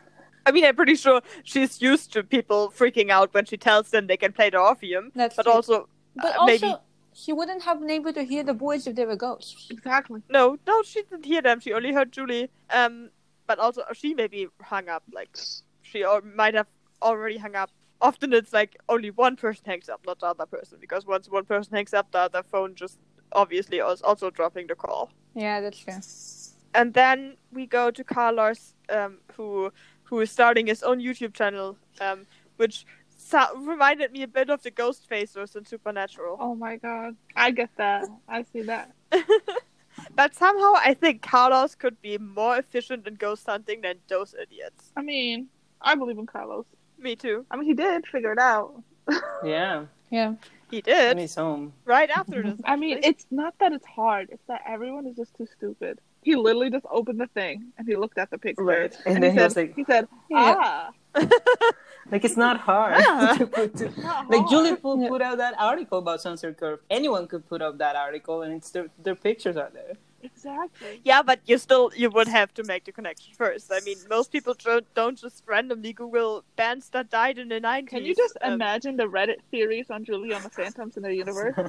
[0.47, 4.07] I mean, I'm pretty sure she's used to people freaking out when she tells them
[4.07, 5.51] they can play the Orpheum, That's but true.
[5.51, 6.75] also, But uh, also, maybe
[7.13, 9.67] she wouldn't have been able to hear the boys if they were ghosts.
[9.69, 10.21] Exactly.
[10.29, 11.59] no, no, she didn't hear them.
[11.59, 12.49] She only heard Julie.
[12.71, 13.09] Um,
[13.47, 15.03] but also she maybe hung up.
[15.11, 15.35] Like
[15.81, 16.67] she or might have
[17.01, 17.71] already hung up.
[17.99, 21.45] Often it's like only one person hangs up, not the other person, because once one
[21.45, 22.99] person hangs up, the other phone just
[23.31, 25.09] obviously is also dropping the call.
[25.33, 25.93] Yeah, that's true.
[26.75, 29.71] And then we go to Carlos, um, who
[30.03, 32.85] who is starting his own YouTube channel, um, which
[33.17, 36.37] so- reminded me a bit of the Ghostfacers in Supernatural.
[36.39, 37.15] Oh my god.
[37.35, 38.05] I get that.
[38.27, 38.91] I see that.
[40.15, 44.91] but somehow I think Carlos could be more efficient in ghost hunting than those idiots.
[44.95, 45.47] I mean,
[45.81, 46.65] I believe in Carlos.
[46.99, 47.45] Me too.
[47.51, 48.81] I mean, he did figure it out.
[49.43, 50.35] Yeah, Yeah.
[50.69, 51.71] He and did he's home.
[51.85, 52.59] right after this.
[52.65, 54.27] I mean, it's not that it's hard.
[54.31, 55.99] It's that everyone is just too stupid.
[56.23, 58.65] He literally just opened the thing and he looked at the pictures.
[58.65, 58.93] Right.
[59.05, 60.55] And And, then he, he said, was like- he said, Yeah.
[60.57, 60.89] Ah.
[62.11, 63.35] Like it's not hard Ah.
[63.37, 63.75] to put.
[63.77, 63.85] To,
[64.29, 66.79] like hard." Julie put, put out that article about Sunset Curve.
[66.89, 69.95] Anyone could put up that article, and it's their their pictures are there.
[70.37, 71.01] Exactly.
[71.03, 73.71] Yeah, but you still you would have to make the connection first.
[73.71, 77.89] I mean, most people don't, don't just randomly Google bands that died in the nineties.
[77.89, 81.55] Can you just imagine the Reddit theories on Julie on the Phantoms in the universe?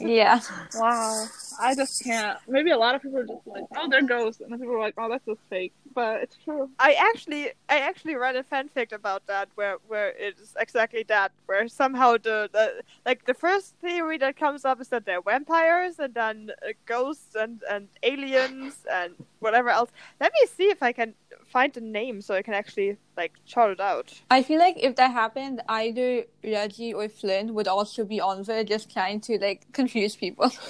[0.00, 0.40] Yeah.
[0.74, 1.26] wow.
[1.60, 2.38] I just can't.
[2.48, 4.40] Maybe a lot of people are just like, oh, they're ghosts.
[4.40, 5.72] And people are like, oh, that's just fake.
[5.94, 6.70] But it's true.
[6.78, 11.68] I actually I actually read a fanfic about that where where it's exactly that where
[11.68, 16.14] somehow the, the like the first theory that comes up is that they're vampires and
[16.14, 19.90] then uh, ghosts and and aliens and whatever else.
[20.20, 21.14] Let me see if I can
[21.46, 24.20] find the name so I can actually like chart it out.
[24.30, 28.64] I feel like if that happened, either Reggie or Flynn would also be on there
[28.64, 30.50] just trying to like confuse people.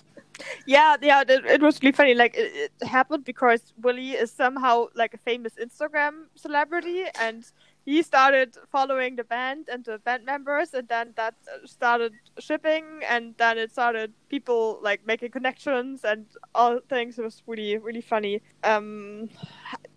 [0.66, 2.14] Yeah, yeah, it, it was really funny.
[2.14, 7.44] Like it, it happened because Willie is somehow like a famous Instagram celebrity, and
[7.88, 12.84] he started following the band and the band members, and then that uh, started shipping,
[13.08, 17.18] and then it started people like making connections and all things.
[17.18, 18.42] It was really, really funny.
[18.62, 19.28] Um,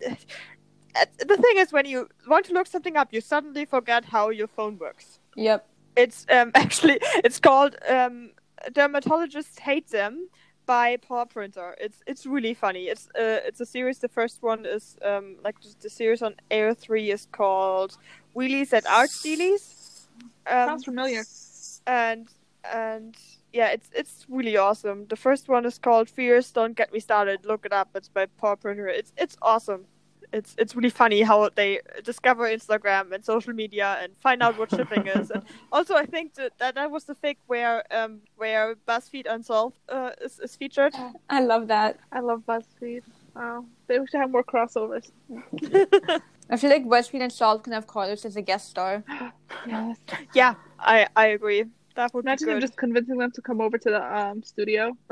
[0.00, 4.48] the thing is, when you want to look something up, you suddenly forget how your
[4.48, 5.68] phone works yep.
[5.96, 8.30] it's um actually it's called um
[8.70, 10.28] dermatologists hate them
[10.72, 12.84] by paw printer it's it's really funny.
[12.92, 13.98] It's uh it's a series.
[13.98, 17.90] The first one is um like the, the series on air 3 is called
[18.36, 19.64] wheelies and art steelies
[20.46, 21.22] um Sounds familiar.
[21.86, 22.28] and
[22.72, 23.16] and
[23.52, 25.06] yeah it's it's really awesome.
[25.08, 27.88] The first one is called fears don't get me started look it up.
[27.94, 29.82] It's by paw printer it's it's awesome
[30.32, 34.70] it's it's really funny how they discover Instagram and social media and find out what
[34.70, 35.30] shipping is.
[35.30, 35.42] And
[35.72, 40.10] also, I think that that, that was the fic where um where BuzzFeed Unsolved uh,
[40.20, 40.94] is, is featured.
[41.28, 41.98] I love that.
[42.12, 43.02] I love BuzzFeed.
[43.34, 43.64] Wow.
[43.86, 45.10] They should have more crossovers.
[46.50, 49.04] I feel like BuzzFeed Unsolved can have Carlos as a guest star.
[49.66, 49.98] Yes.
[50.34, 51.64] yeah, I I agree.
[51.94, 52.66] That would Imagine be him good.
[52.66, 54.96] just convincing them to come over to the um studio.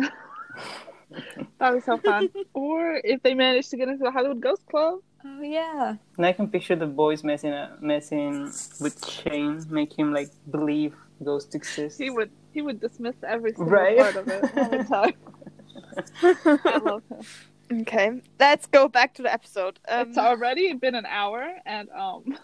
[1.59, 2.29] that was so fun.
[2.55, 5.01] or if they manage to get into the Hollywood Ghost Club.
[5.25, 5.97] Oh yeah.
[6.17, 8.45] And I can picture the boys messing uh, messing
[8.81, 11.99] with Shane, make him like believe ghosts exist.
[11.99, 13.99] He would he would dismiss every single Right.
[13.99, 16.59] part of it all the time.
[16.65, 17.81] I love him.
[17.83, 19.79] Okay, let's go back to the episode.
[19.89, 22.37] Um, it's already been an hour and um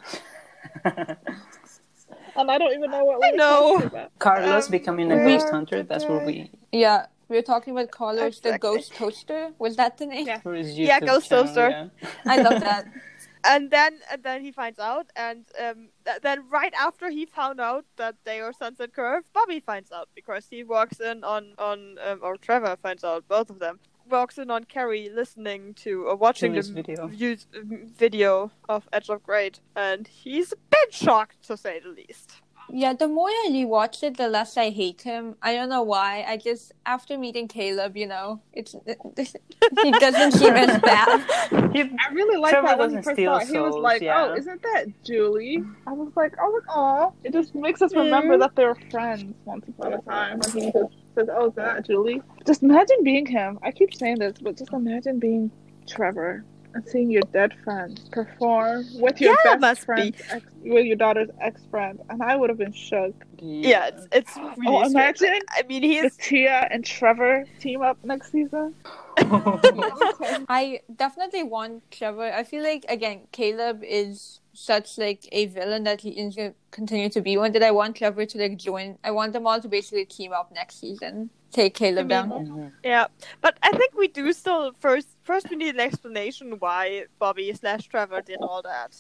[0.84, 3.72] and I don't even know what we're know.
[3.74, 4.18] talking about.
[4.18, 5.82] Carlos Um, becoming a ghost hunter.
[5.82, 6.50] That's where we.
[6.72, 7.06] Yeah.
[7.28, 9.52] We were talking about Carlos the Ghost Toaster.
[9.58, 10.26] Was that the name?
[10.26, 10.40] Yeah.
[10.44, 11.68] Yeah, Ghost channel, Toaster.
[11.70, 12.08] yeah.
[12.24, 12.86] I love that.
[13.44, 17.60] and then and then he finds out, and um, th- then right after he found
[17.60, 21.96] out that they are Sunset Curve, Bobby finds out because he walks in on on
[22.04, 26.14] um, or Trevor finds out both of them walks in on Carrie listening to or
[26.14, 27.06] watching the Julie's video.
[27.08, 32.40] views- video of Edge of Great, and he's a bit shocked to say the least.
[32.68, 35.36] Yeah, the more I rewatch it, the less I hate him.
[35.42, 36.24] I don't know why.
[36.26, 38.74] I just after meeting Caleb, you know, it's
[39.82, 41.72] he doesn't seem as bad.
[41.72, 43.48] He, I really like that when he first steal saw it.
[43.48, 44.26] He was like, oh, yeah.
[44.30, 48.36] "Oh, isn't that Julie?" I was like, "Oh, like, aw." It just makes us remember
[48.38, 50.40] that they were friends once upon a time.
[50.42, 53.58] And he just says, "Oh, is that Julie?" Just imagine being him.
[53.62, 55.50] I keep saying this, but just imagine being
[55.86, 60.86] Trevor and seeing your dead friend perform with your Yeah, best must friend's ex, with
[60.86, 63.14] your daughter's ex friend, and I would have been shook.
[63.38, 64.76] Yeah, it's it's oh, really.
[64.76, 66.16] Oh, imagine I mean, he if.
[66.18, 68.74] Tia and Trevor team up next season.
[69.18, 72.32] I definitely want Trevor.
[72.32, 77.08] I feel like again, Caleb is such like a villain that he is gonna continue
[77.16, 77.50] to be one.
[77.52, 78.98] That I want Trevor to like join.
[79.02, 82.46] I want them all to basically team up next season, take Caleb I mean- down.
[82.46, 82.72] Mhm.
[82.92, 83.06] Yeah,
[83.40, 85.08] but I think we do still first.
[85.30, 88.92] First, we need an explanation why Bobby slash Trevor did all that.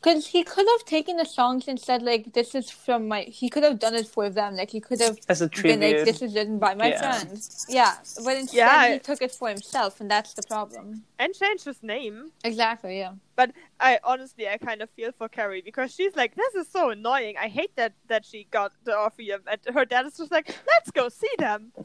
[0.00, 3.50] Because he could have taken the songs and said like, "This is from my." He
[3.52, 4.56] could have done it for them.
[4.56, 6.04] Like he could have As a been like, tribute.
[6.06, 7.00] "This is written by my Yeah.
[7.02, 7.92] friend." Yeah,
[8.24, 11.04] but instead Yeah, he took it for himself, and that's the problem.
[11.18, 12.32] And changed his name.
[12.50, 12.94] Exactly.
[13.04, 13.12] Yeah.
[13.36, 16.88] But I honestly, I kind of feel for Carrie because she's like, "This is so
[16.92, 17.36] annoying.
[17.40, 20.90] I hate that that she got the Orpheum." And her dad is just like, "Let's
[20.90, 21.72] go see them."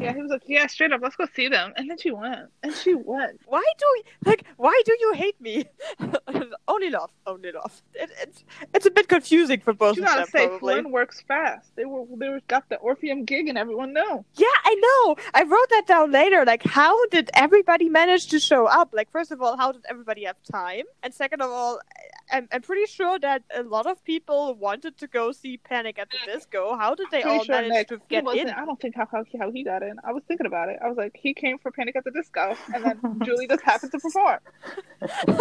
[0.00, 2.48] Yeah, he was like, "Yeah, straight up, let's go see them." And then she went,
[2.62, 3.40] and she went.
[3.46, 4.44] Why do you, like?
[4.56, 5.66] Why do you hate me?
[6.68, 7.82] only love, only love.
[7.94, 10.74] It, it's it's a bit confusing for both You of them, say, probably.
[10.74, 11.74] Flynn works fast.
[11.76, 14.24] They were they were, got the Orpheum gig, and everyone knew.
[14.34, 15.16] Yeah, I know.
[15.34, 16.44] I wrote that down later.
[16.44, 18.90] Like, how did everybody manage to show up?
[18.92, 20.84] Like, first of all, how did everybody have time?
[21.02, 21.80] And second of all,
[22.32, 26.08] I'm, I'm pretty sure that a lot of people wanted to go see Panic at
[26.10, 26.76] the Disco.
[26.76, 28.50] How did they Pretty all sure manage Nick, to get in?
[28.50, 29.96] I don't think how, how how he got in.
[30.04, 30.78] I was thinking about it.
[30.84, 33.92] I was like, he came for Panic at the Disco, and then Julie just happened
[33.92, 34.38] to perform.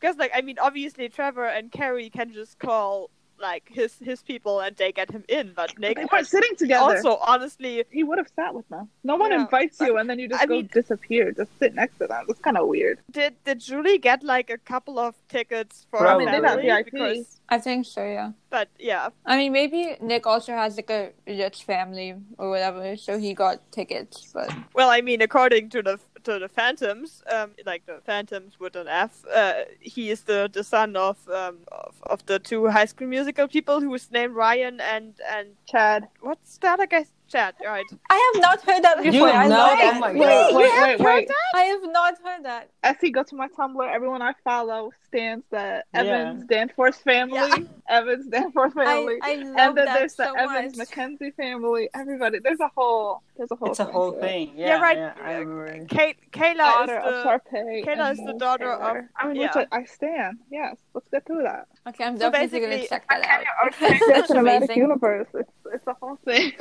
[0.00, 4.60] Because, like, I mean, obviously Trevor and Carrie can just call like his his people
[4.60, 5.52] and they get him in.
[5.54, 6.96] But Nick They weren't sitting together.
[6.96, 8.88] also, honestly, he would have sat with them.
[9.04, 9.40] No one Yeah.
[9.42, 11.32] invites you, and then you just I go mean- disappear.
[11.32, 12.26] Just sit next to them.
[12.28, 12.98] It's kind of weird.
[13.10, 16.26] did did Julie get like a couple of tickets for Probably.
[16.26, 16.60] I mean, they got?
[16.60, 16.90] VIP.
[16.92, 18.30] Because, I think so, yeah.
[18.50, 23.18] but yeah, I mean, maybe Nick also has like a rich family or whatever, so
[23.18, 24.30] he got tickets.
[24.32, 28.76] But Well, I mean, according to the to the Phantoms, um, like the Phantoms with
[28.76, 32.86] an F, uh, he is the, the son of, um, of of the two High
[32.86, 36.08] School Musical people who is named Ryan and and Chad.
[36.20, 36.80] what's that?
[36.80, 37.84] other guy's Chad, right?
[38.10, 39.28] I have not heard that before.
[39.28, 39.56] I know?
[39.56, 40.26] love Oh my Wait, God.
[40.26, 41.30] wait, You wait, have wait.
[41.54, 42.70] I have not heard that.
[42.82, 43.88] Essie, go to my Tumblr.
[43.94, 46.00] Everyone I follow stands the Yeah.
[46.00, 47.34] Evans Danforth family.
[47.38, 47.56] Yeah.
[47.88, 49.18] Evans Danforth family.
[49.22, 50.88] I, I love and then that there's the so Evans much.
[50.88, 51.88] Mackenzie family.
[51.94, 53.70] Everybody, there's a whole, there's a whole.
[53.70, 54.52] It's a thing whole thing.
[54.56, 54.96] Yeah, Yeah, right.
[54.98, 55.86] Yeah, I remember.
[55.86, 59.50] Kay- Kayla Daughter is of the Kayla is the Mo daughter of- I mean, which
[59.54, 59.64] yeah.
[59.70, 60.38] I, I stand.
[60.50, 61.68] Yes, let's get through that.
[61.88, 63.24] Okay, I'm So definitely gonna basically- check that
[63.62, 63.74] out.
[63.80, 64.76] That's That's amazing.
[64.76, 65.28] universe.
[65.34, 66.52] It's, it's the whole thing.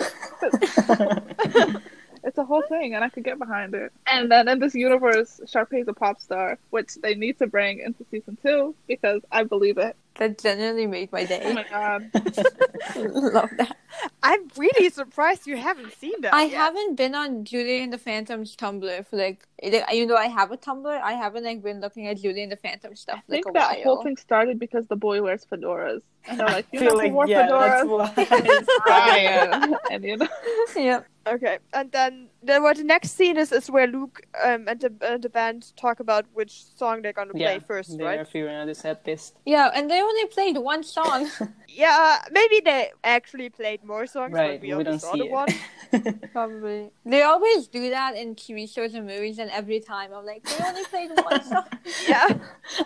[2.24, 3.92] it's a whole thing, and I could get behind it.
[4.08, 8.06] And then in this universe, Sharpay's a pop star, which they need to bring into
[8.12, 9.96] season two because I believe it.
[10.20, 11.42] That genuinely made my day.
[11.46, 11.54] Oh day.
[11.54, 12.12] my god.
[13.34, 13.78] love that.
[14.22, 16.34] I'm really surprised you haven't seen that.
[16.34, 16.58] I yet.
[16.58, 20.58] haven't been on Julie and the Phantoms Tumblr for like, you know, I have a
[20.58, 23.46] Tumblr, I haven't like been looking at Julie and the Phantom stuff I like think
[23.48, 23.84] a that while.
[23.96, 26.02] whole thing started because the boy wears fedoras.
[26.28, 28.68] And they're like, you know like who wore yeah, that's why.
[28.88, 29.76] Ryan.
[29.90, 30.28] and you know,
[30.76, 31.08] yep.
[31.28, 34.92] Okay, and then the what the next scene is is where Luke um, and the
[35.02, 38.20] and the band talk about which song they're gonna play first, they right?
[38.20, 39.36] are figuring out the set list.
[39.46, 41.30] Yeah, and they only played one song.
[41.72, 45.20] Yeah, maybe they actually played more songs, Right, but we we only don't saw see
[45.20, 45.32] the it.
[45.32, 45.48] one.
[46.34, 46.90] Probably.
[47.06, 50.66] They always do that in TV shows and movies, and every time I'm like, they
[50.66, 51.66] only played one song.
[52.08, 52.28] Yeah.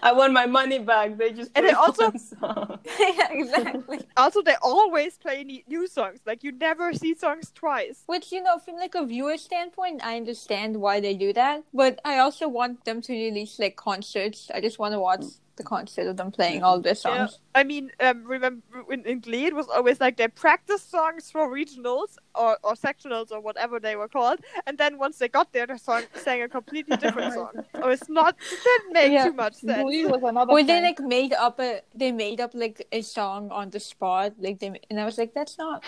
[0.04, 1.18] I want my money back.
[1.18, 2.80] They just And played they also- one song.
[3.00, 4.00] yeah, exactly.
[4.18, 6.20] Also, they always play new songs.
[6.26, 8.04] Like you never see songs twice.
[8.06, 11.63] Which, you know, from like a viewer standpoint, I understand why they do that.
[11.73, 14.49] But I also want them to release like concerts.
[14.53, 15.23] I just want to watch
[15.56, 17.06] the concert of them playing all their Yeah.
[17.27, 17.38] songs.
[17.53, 21.43] I mean, um, remember in, in Glee, it was always like they practice songs for
[21.47, 25.67] regionals or, or sectionals or whatever they were called, and then once they got there,
[25.67, 27.51] they song, sang a completely different song.
[27.84, 29.25] Or it's not it didn't make Yeah.
[29.27, 29.84] too much sense.
[29.84, 33.51] Glee was another Or they like made up a they made up like a song
[33.51, 35.84] on the spot, like they and I was like, that's not.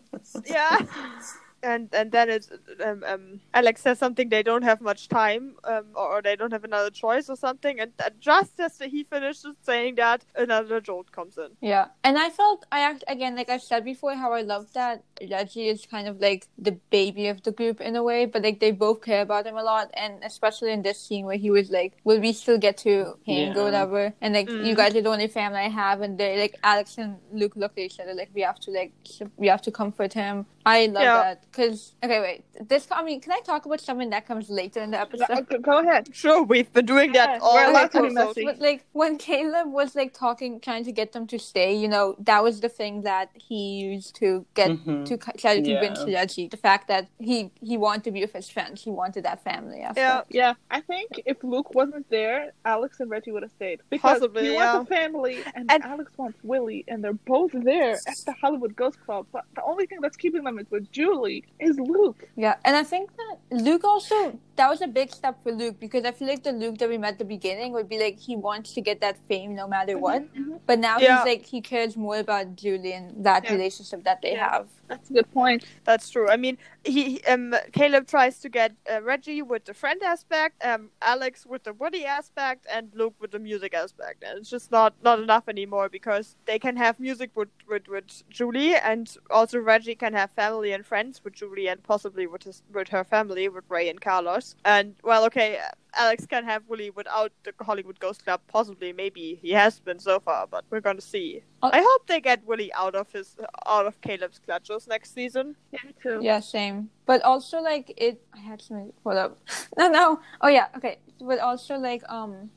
[0.46, 0.78] yeah.
[1.62, 2.50] And and then it's
[2.84, 6.52] um, um Alex says something they don't have much time um or, or they don't
[6.52, 11.12] have another choice or something and uh, just as he finishes saying that another jolt
[11.12, 11.50] comes in.
[11.60, 15.04] Yeah, and I felt I act again like I said before how I love that
[15.30, 18.60] Reggie is kind of like the baby of the group in a way, but like
[18.60, 21.70] they both care about him a lot, and especially in this scene where he was
[21.70, 22.92] like, "Will we still get to
[23.26, 23.58] hang Yeah.
[23.60, 24.64] or whatever?" And like, Mm.
[24.64, 27.78] you guys are the only family I have, and they like Alex and Luke looked
[27.78, 28.92] at each other like we have to like
[29.36, 30.46] we have to comfort him.
[30.64, 31.22] I love Yeah.
[31.22, 34.80] that because okay, wait, this I mean, can I talk about something that comes later
[34.80, 35.46] in the episode?
[35.48, 36.08] Go- Go ahead.
[36.14, 38.44] Sure, we've been doing that Yeah, all we're allowed to messy.
[38.44, 42.14] But like when Caleb was like talking, trying to get them to stay, you know,
[42.20, 45.04] that was the thing that he used to get Mhm.
[45.06, 45.80] to try to Yeah.
[45.80, 46.48] convince Reggie.
[46.48, 49.80] The fact that he he wanted to be with his friends, he wanted that family.
[49.80, 49.98] Aspect.
[49.98, 50.40] Yeah.
[50.40, 53.80] Yeah, I think if Luke wasn't there, Alex and Reggie would have stayed.
[53.90, 54.74] Because Possibly, he yeah.
[54.76, 58.74] wants a family, and, And- Alex wants Willie, and they're both there at the Hollywood
[58.76, 59.26] Ghost Club.
[59.32, 62.28] But the only thing that's keeping them is with Julie is Luke.
[62.36, 66.04] Yeah, and I think that Luke also that was a big step for Luke because
[66.04, 68.36] I feel like the Luke that we met at the beginning would be like he
[68.36, 70.22] wants to get that fame no matter what.
[70.34, 70.56] Mm-hmm.
[70.66, 71.18] But now Yeah.
[71.18, 73.52] he's like he cares more about Julie and that Yeah.
[73.52, 74.50] relationship that they Yeah.
[74.50, 74.68] have.
[74.90, 75.64] That's a good point.
[75.84, 76.28] That's true.
[76.28, 80.90] I mean, he um Caleb tries to get uh, Reggie with the friend aspect, um
[81.00, 84.94] Alex with the Woody aspect, and Luke with the music aspect, and it's just not
[85.04, 89.94] not enough anymore because they can have music with with, with Julie, and also Reggie
[89.94, 93.64] can have family and friends with Julie, and possibly with his with her family with
[93.68, 94.56] Ray and Carlos.
[94.64, 95.60] And well, okay.
[95.94, 100.20] Alex can have Willie without the Hollywood Ghost Club, possibly, maybe he has been so
[100.20, 101.42] far, but we're gonna see.
[101.62, 101.70] Oh.
[101.72, 103.36] I hope they get Willie out of his
[103.66, 105.56] out of Caleb's clutches next season.
[105.72, 106.20] Yeah, too.
[106.22, 106.90] Yeah, same.
[107.06, 109.38] But also like it I had something hold up.
[109.76, 110.20] no no.
[110.40, 110.98] Oh yeah, okay.
[111.20, 112.50] But also like um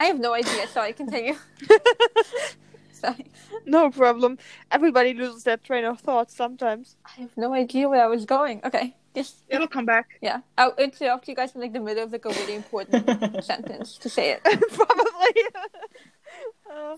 [0.00, 0.66] I have no idea.
[0.68, 1.34] Sorry, continue.
[3.00, 3.26] Sorry.
[3.66, 4.38] No problem.
[4.70, 6.96] Everybody loses their train of thought sometimes.
[7.04, 8.60] I have no idea where I was going.
[8.64, 8.94] Okay.
[9.14, 10.06] Just It'll come back.
[10.22, 10.40] yeah.
[10.56, 14.08] I'll interrupt you guys in like the middle of like a really important sentence to
[14.08, 14.42] say it.
[14.72, 15.42] Probably.
[16.70, 16.96] Uh,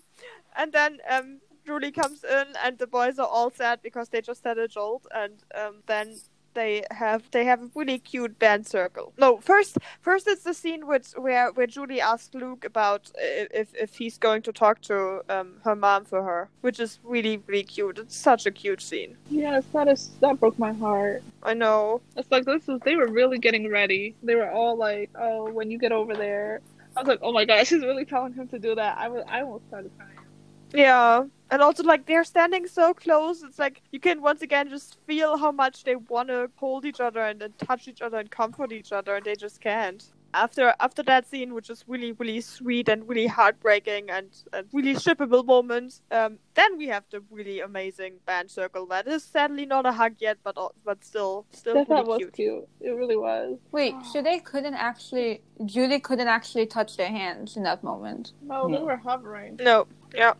[0.57, 4.45] and then um, Julie comes in, and the boys are all sad because they just
[4.45, 6.17] had a jolt, and um, then
[6.55, 9.13] they have they have a really cute band circle.
[9.19, 13.97] No, first first it's the scene which where where Julie asks Luke about if if
[13.97, 17.99] he's going to talk to um, her mom for her, which is really really cute.
[17.99, 19.17] It's such a cute scene.
[19.29, 21.23] Yes, that is that broke my heart.
[21.43, 22.01] I know.
[22.17, 24.15] It's like this is they were really getting ready.
[24.23, 26.61] They were all like, "Oh, when you get over there,"
[26.97, 29.25] I was like, "Oh my gosh, she's really telling him to do that." I was
[29.29, 30.20] I almost started crying.
[30.73, 31.25] Yeah.
[31.53, 33.43] And also, like, they're standing so close.
[33.43, 37.01] It's like you can once again just feel how much they want to hold each
[37.01, 40.05] other and, and touch each other and comfort each other, and they just can't.
[40.33, 44.95] After after that scene, which is really really sweet and really heartbreaking and, and really
[44.95, 48.87] shippable moment, um, then we have the really amazing band circle.
[48.87, 52.07] That is sadly not a hug yet, but al- but still still That, that really
[52.07, 52.33] was cute.
[52.35, 52.69] cute.
[52.81, 53.59] It really was.
[53.73, 58.33] Wait, so they couldn't actually Julie couldn't actually touch their hands in that moment.
[58.41, 58.85] No, they No.
[58.85, 59.57] were hovering.
[59.57, 60.35] No, yeah,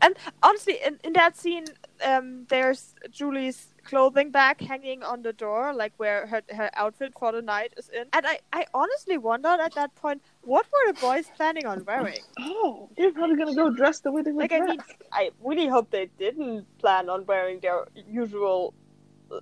[0.00, 1.66] and honestly, in, in that scene,
[2.04, 7.32] um, there's Julie's clothing bag hanging on the door, like where her her outfit for
[7.32, 8.04] the night is in.
[8.12, 12.18] And I, I honestly wondered at that point, what were the boys planning on wearing?
[12.38, 14.80] Oh, they're probably gonna go dress the way they were Like, I mean,
[15.12, 18.74] I really hope they didn't plan on wearing their usual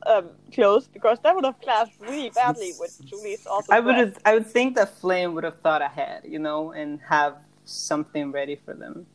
[0.06, 3.74] um, clothes because that would have clashed really badly with Julie's awesome.
[3.74, 7.00] I would have, I would think that Flynn would have thought ahead, you know, and
[7.08, 9.06] have something ready for them.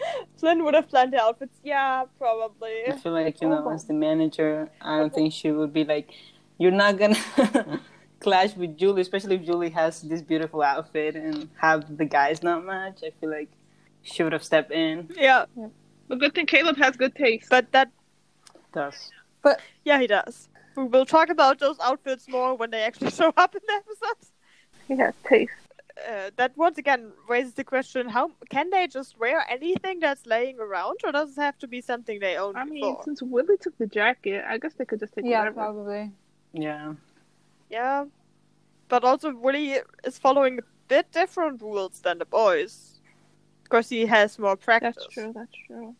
[0.38, 1.58] Flynn would have planned the outfits.
[1.62, 2.86] Yeah, probably.
[2.88, 3.72] I feel like you know, oh.
[3.72, 6.10] as the manager, I don't think she would be like,
[6.58, 7.80] "You're not gonna
[8.20, 12.64] clash with Julie," especially if Julie has this beautiful outfit and have the guys not
[12.64, 13.00] match.
[13.04, 13.48] I feel like
[14.02, 15.08] she would have stepped in.
[15.16, 15.46] Yeah,
[16.08, 17.48] The good thing Caleb has good taste.
[17.50, 17.90] but that
[18.72, 19.10] Does
[19.42, 20.48] But Yeah, he does.
[20.76, 24.32] We will talk about those outfits more when they actually show up in the episodes.
[24.86, 25.52] He has taste.
[26.06, 30.58] Uh, that once again raises the question: How can they just wear anything that's laying
[30.60, 33.02] around, or does it have to be something they own I mean, before?
[33.04, 35.54] since Willie took the jacket, I guess they could just take Yeah, whatever.
[35.54, 36.12] probably.
[36.52, 36.94] yeah.
[37.70, 38.04] Yeah,
[38.88, 43.00] but also Willie is following a bit different rules than the boys,
[43.64, 45.32] because he has more practice That's true.
[45.34, 45.94] That's true.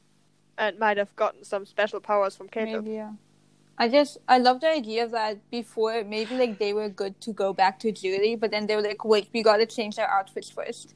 [0.57, 2.85] and might have gotten some special powers from Caleb.
[2.85, 3.13] Maybe yeah.
[3.81, 7.53] I just I love the idea that before maybe like they were good to go
[7.53, 10.95] back to Julie, but then they were like, wait, we gotta change our outfits first.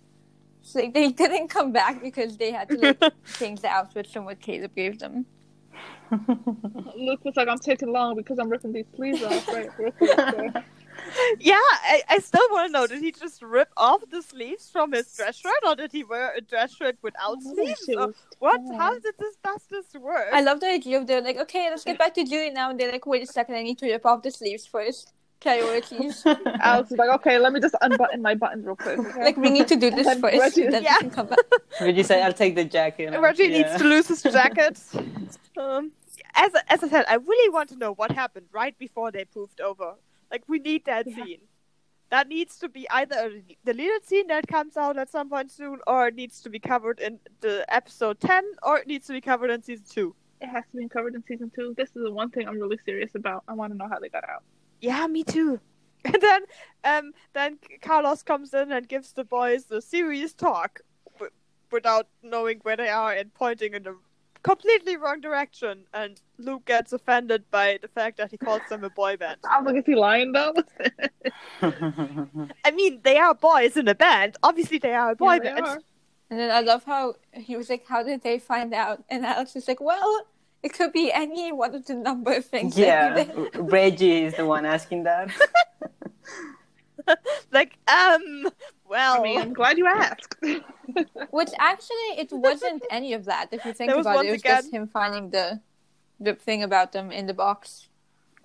[0.62, 3.01] So like they didn't come back because they had to like
[3.39, 5.26] change the outfits from what Caleb gave them.
[6.11, 9.70] Luke was like, "I'm taking long because I'm ripping these sleeves off." Right.
[10.97, 11.36] real quick, so.
[11.40, 11.55] Yeah,
[11.95, 15.12] I, I still want to know: Did he just rip off the sleeves from his
[15.14, 17.88] dress shirt, or did he wear a dress shirt without Oh, sleeves?
[17.97, 18.59] Or what?
[18.59, 18.78] torn.
[18.78, 20.28] How did this does this work?
[20.32, 22.78] I love the idea of they're like, okay, let's get back to Julie now, and
[22.78, 25.12] they're like, wait a second, I need to rip off the sleeves first.
[25.40, 26.22] Priorities.
[26.61, 29.51] Alex is like, "Okay, let me just unbutton my buttons real quick." okay?" like we
[29.51, 30.95] need to do this And first, Reggie- then Yeah.
[30.95, 31.38] we can come back.
[31.80, 33.11] Would you say I'll take the jacket?
[33.18, 33.59] Reggie Yeah.
[33.59, 34.78] needs to lose his jacket.
[35.57, 35.90] um,
[36.36, 39.61] as as I said, I really want to know what happened right before they proved
[39.61, 39.95] over.
[40.33, 41.16] Like we need that Yeah.
[41.24, 41.41] scene.
[42.11, 45.78] That needs to be either a deleted scene that comes out at some point soon,
[45.87, 49.20] or it needs to be covered in the episode ten, or it needs to be
[49.20, 50.14] covered in season two.
[50.41, 51.72] It has to be covered in season two.
[51.76, 53.45] This is the one thing I'm really serious about.
[53.49, 54.43] I want to know how they got out.
[54.80, 55.61] Yeah, me too.
[56.05, 56.43] And then,
[56.83, 60.80] um, then Carlos comes in and gives the boys a serious talk,
[61.12, 61.30] w-
[61.70, 63.97] without knowing where they are and pointing in the
[64.43, 65.84] completely wrong direction.
[65.93, 69.38] And Luke gets offended by the fact that he calls them a boy band.
[69.51, 70.55] I was like, "Is he lying though?"
[71.62, 74.36] I mean, they are boys in a band.
[74.43, 75.84] Obviously, they are a boy Yeah, band.
[76.30, 79.05] And then I love how he was like, how did they find out?
[79.11, 80.26] And Alex was like, well,
[80.62, 82.78] it could be any one of the number of things.
[82.78, 83.26] yeah.
[83.55, 85.28] Reggie is the one asking that.
[87.53, 88.48] Like, um,
[88.88, 90.36] well, I mean, I'm glad you asked.
[91.30, 93.48] Which actually, it wasn't any of that.
[93.53, 95.61] If you think about it, it was again- just him finding the
[96.20, 97.88] the thing about them in the box.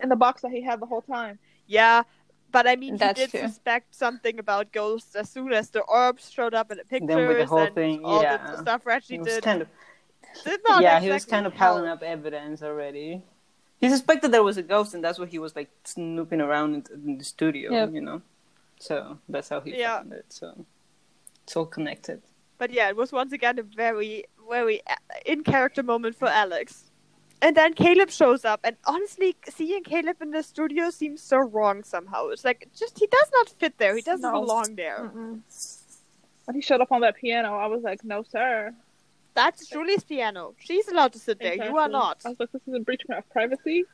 [0.02, 1.40] in the box that he had the whole time.
[1.68, 2.04] yeah.
[2.50, 3.48] But I mean, That's he did true.
[3.50, 7.28] suspect something about ghosts as soon as the orbs showed up in the pictures Then
[7.28, 8.38] with the whole and thing, all yeah.
[8.38, 9.44] the stuff Reggie He was did.
[9.44, 9.68] kind of
[10.46, 11.76] did not yeah, he was kind of help.
[11.76, 13.22] piling up evidence already.
[13.82, 16.84] He suspected there was a ghost, and that's why he was like snooping around in,
[17.10, 17.94] in the studio, Yep.
[17.94, 18.22] you know.
[18.80, 19.98] So that's how he Yeah.
[19.98, 20.26] found it.
[20.30, 20.66] So
[21.44, 22.22] it's all connected.
[22.58, 26.92] But yeah, it was once again a very, very uh, in character moment for Alex.
[27.40, 31.84] And then Caleb shows up, and honestly, seeing Caleb in the studio seems so wrong
[31.84, 32.30] somehow.
[32.30, 33.96] It's like just he does not fit there.
[33.96, 34.42] He doesn't No.
[34.42, 35.12] belong there.
[35.14, 35.42] Mm-mm.
[36.46, 38.74] When he showed up on that piano, I was like, no, sir.
[39.36, 40.56] That's Julie's piano.
[40.58, 41.54] She's allowed to sit there.
[41.54, 42.22] You are not.
[42.26, 43.86] I was like, this is a breach of privacy.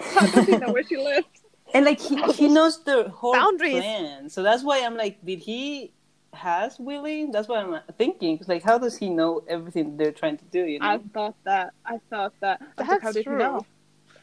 [0.00, 1.28] How does he know where she lives?
[1.74, 3.80] And like he, he knows the whole Boundaries.
[3.80, 5.92] plan, so that's why I'm like, did he
[6.34, 7.28] has Willie?
[7.32, 8.38] That's what I'm thinking.
[8.38, 10.64] 'Cause, like, how does he know everything they're trying to do?
[10.64, 11.72] You know, I thought that.
[11.84, 12.60] I thought that.
[12.78, 13.36] I was like, how did true.
[13.36, 13.66] he know?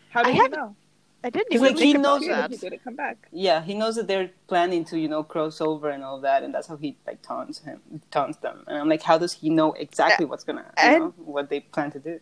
[0.10, 0.76] How I did he haven't know?
[1.22, 2.50] I didn't It's even like he think about knows He that.
[2.52, 3.28] he didn't come back.
[3.32, 6.54] yeah, he knows that they're planning to, you know, cross over and all that, and
[6.54, 8.64] that's how he like taunts him, taunts them.
[8.68, 11.60] And I'm like, how does he know exactly what's gonna, you and- know, what they
[11.60, 12.20] plan to do?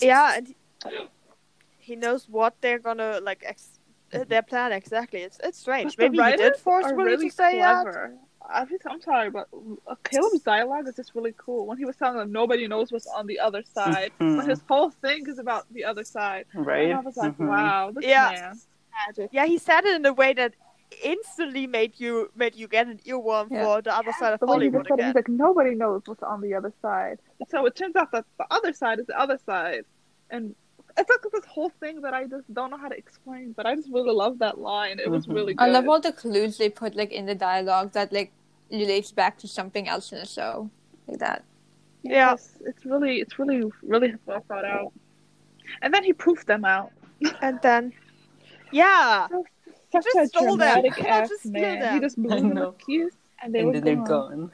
[0.00, 0.54] Yeah, and
[1.78, 3.42] he knows what they're gonna like.
[3.46, 3.73] Ex-
[4.28, 5.20] their plan exactly.
[5.20, 5.96] It's it's strange.
[5.96, 7.82] But Maybe he did force are Willie really to say that.
[7.82, 8.14] clever.
[8.48, 9.48] I think I'm sorry, but
[9.88, 11.66] uh, Caleb's dialogue is just really cool.
[11.66, 14.36] When he was telling them nobody knows what's on the other side, Mhm.
[14.36, 16.44] but his whole thing is about the other side.
[16.54, 16.90] Right?
[16.90, 17.48] And I was like, Mhm.
[17.48, 18.30] wow, this Yeah.
[18.34, 18.60] man,
[19.06, 19.30] magic.
[19.32, 20.52] Yeah, he said it in a way that
[21.02, 23.64] instantly made you made you get an earworm Yeah.
[23.64, 25.06] for the other side of The way he Hollywood just said it, again.
[25.08, 27.18] he's like, nobody knows what's on the other side.
[27.48, 29.84] So it turns out that the other side is the other side,
[30.30, 30.54] and
[30.96, 33.52] it's like this whole thing that I just don't know how to explain.
[33.52, 34.98] But I just really love that line.
[35.00, 35.34] It was Mhm.
[35.34, 35.64] really good.
[35.64, 38.32] I love all the clues they put like in the dialogue that like
[38.70, 40.70] relates back to something else in the show,
[41.06, 41.44] like that.
[42.02, 42.30] Yeah.
[42.30, 44.92] Yes, it's really, it's really, really well thought out.
[45.82, 46.90] And then he poofed them out.
[47.42, 47.92] And then,
[48.70, 49.44] yeah, So,
[49.92, 50.82] such just a stole them.
[50.82, 51.80] dramatic Why not ass just steal man.
[51.80, 51.94] them?
[51.94, 52.68] He just blew I them know.
[52.68, 54.50] a kiss, and they and were then they're gone.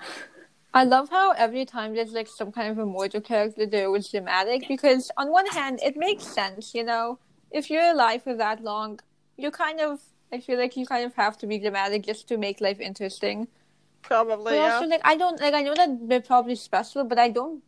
[0.73, 4.09] I love how every time there's like some kind of a mortal character, there was
[4.09, 7.19] dramatic because on one hand, it makes sense, you know,
[7.51, 9.01] if you're alive for that long,
[9.37, 10.01] you kind of,
[10.33, 13.49] I feel like you kind of have to be dramatic just to make life interesting.
[14.03, 14.45] probably.
[14.45, 14.75] But Yeah.
[14.75, 17.63] also, like, I don't, like, I know that they're probably special, but I don't,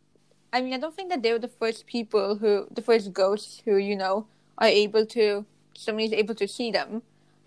[0.53, 3.61] I mean, I don't think that they were the first people who, the first ghosts
[3.65, 4.27] who, you know,
[4.57, 5.45] are able to,
[5.75, 7.01] somebody's able to see them.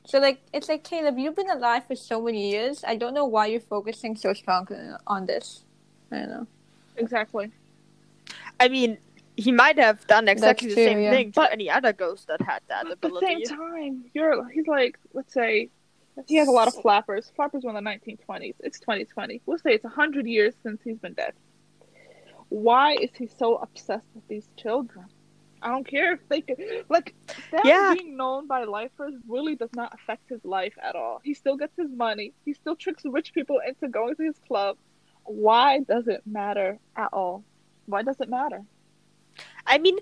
[0.07, 2.84] So, like, it's like, Caleb, you've been alive for so many years.
[2.86, 5.64] I don't know why you're focusing so strongly on this.
[6.12, 6.46] I don't know.
[6.96, 7.50] Exactly.
[8.61, 8.98] I mean,
[9.36, 11.11] he might have done exactly the true, same yeah.
[11.11, 13.26] thing to But- any other ghost that had that ability.
[13.26, 15.70] At the same time, you're he's like, let's say,
[16.26, 17.30] he has a lot of flappers.
[17.36, 18.54] Flappers were in the 1920s.
[18.61, 19.42] It's 2020.
[19.44, 21.34] We'll say it's 100 years since he's been dead.
[22.48, 25.07] Why is he so obsessed with these children?
[25.62, 27.14] I don't care if they could, like,
[27.50, 27.94] them Yeah.
[27.94, 31.20] being known by lifers really does not affect his life at all.
[31.24, 32.34] He still gets his money.
[32.44, 34.76] He still tricks rich people into going to his club.
[35.24, 37.44] Why does it matter at all?
[37.86, 38.62] Why does it matter?
[39.66, 39.98] I mean,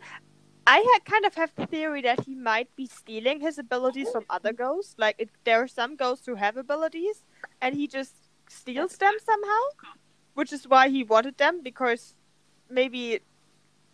[0.67, 4.25] I had kind of have the theory that he might be stealing his abilities from
[4.31, 4.95] other ghosts.
[4.99, 7.25] Like, it, there are some ghosts who have abilities,
[7.61, 8.15] and he just
[8.49, 9.61] steals them somehow,
[10.35, 12.15] which is why he wanted them because
[12.69, 13.21] maybe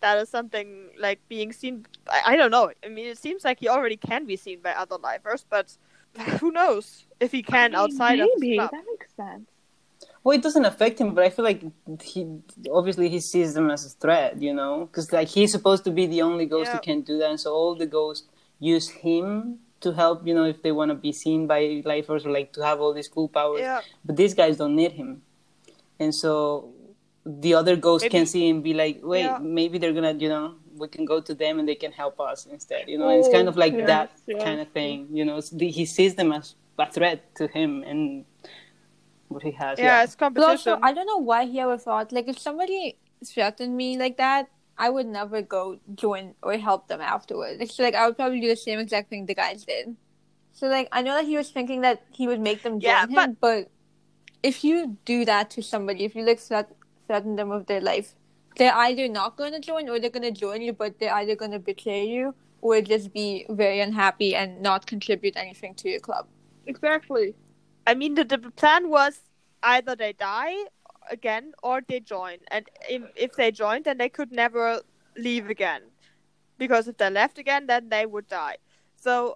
[0.01, 1.85] that is something like being seen.
[2.09, 2.71] I, I don't know.
[2.83, 5.77] I mean, it seems like he already can be seen by other lifers, but
[6.39, 9.47] who knows if he can I mean, outside of his maybe that makes sense.
[10.23, 11.61] Well, it doesn't affect him, but I feel like
[12.03, 12.27] he
[12.71, 16.05] obviously he sees them as a threat, you know, because like he's supposed to be
[16.05, 16.75] the only ghost Yeah.
[16.75, 18.27] who can do that, and so all the ghosts
[18.59, 22.31] use him to help, you know, if they want to be seen by lifers or
[22.31, 23.61] like to have all these cool powers.
[23.61, 23.81] Yeah.
[24.05, 25.23] But these guys don't need him,
[25.99, 26.71] and so
[27.25, 29.37] the other ghosts Maybe- can see and be like, wait, Yeah.
[29.39, 32.45] maybe they're gonna, you know, we can go to them and they can help us
[32.47, 33.09] instead, you know.
[33.09, 34.43] and it's oh, kind of like yes, that yes.
[34.43, 35.39] kind of thing, you know.
[35.41, 38.25] The, he sees them as a threat to him and
[39.27, 39.77] what he has.
[39.77, 40.49] Yeah, it's competition.
[40.49, 44.49] also, I don't know why he ever thought like if somebody threatened me like that,
[44.77, 47.61] I would never go join or help them afterwards.
[47.61, 49.95] It's like I would probably do the same exact thing the guys did.
[50.53, 53.05] So like I know that he was thinking that he would make them join Yeah,
[53.07, 53.69] him, but
[54.41, 56.71] if you do that to somebody, if you like threat-
[57.07, 58.15] threaten them with their life,
[58.57, 61.35] they're either not going to join or they're going to join you, but they're either
[61.35, 65.99] going to betray you or just be very unhappy and not contribute anything to your
[65.99, 66.27] club.
[66.67, 67.33] Exactly.
[67.87, 69.19] I mean, the, the plan was
[69.63, 70.55] either they die
[71.09, 72.37] again or they join.
[72.49, 74.81] And if, if they joined, then they could never
[75.17, 75.81] leave again.
[76.57, 78.57] Because if they left again, then they would die.
[78.95, 79.35] So,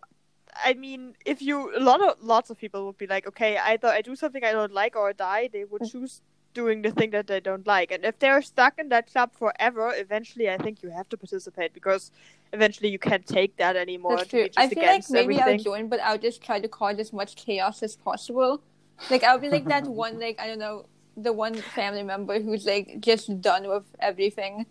[0.63, 3.87] I mean, if you, a lot of, lots of people would be like, okay, either
[3.87, 5.91] I do something I don't like or I die, they would mm.
[5.91, 6.21] choose
[6.55, 7.91] doing the thing that they don't like.
[7.91, 11.73] And if they're stuck in that club forever, eventually I think you have to participate
[11.73, 12.09] because
[12.51, 14.15] eventually you can't take that anymore.
[14.17, 14.47] That's true.
[14.57, 17.35] I feel like against maybe I'll join, but I'll just try to cause as much
[17.35, 18.63] chaos as possible.
[19.11, 20.85] Like I'll be like that one, like I don't know,
[21.15, 24.65] the one family member who's like just done with everything.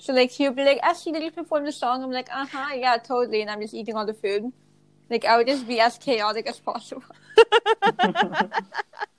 [0.00, 2.74] So like he'll be like, "Ashley, did you perform the song?" I'm like, "Uh huh,
[2.74, 4.52] yeah, totally," and I'm just eating all the food.
[5.10, 7.04] Like I would just be as chaotic as possible.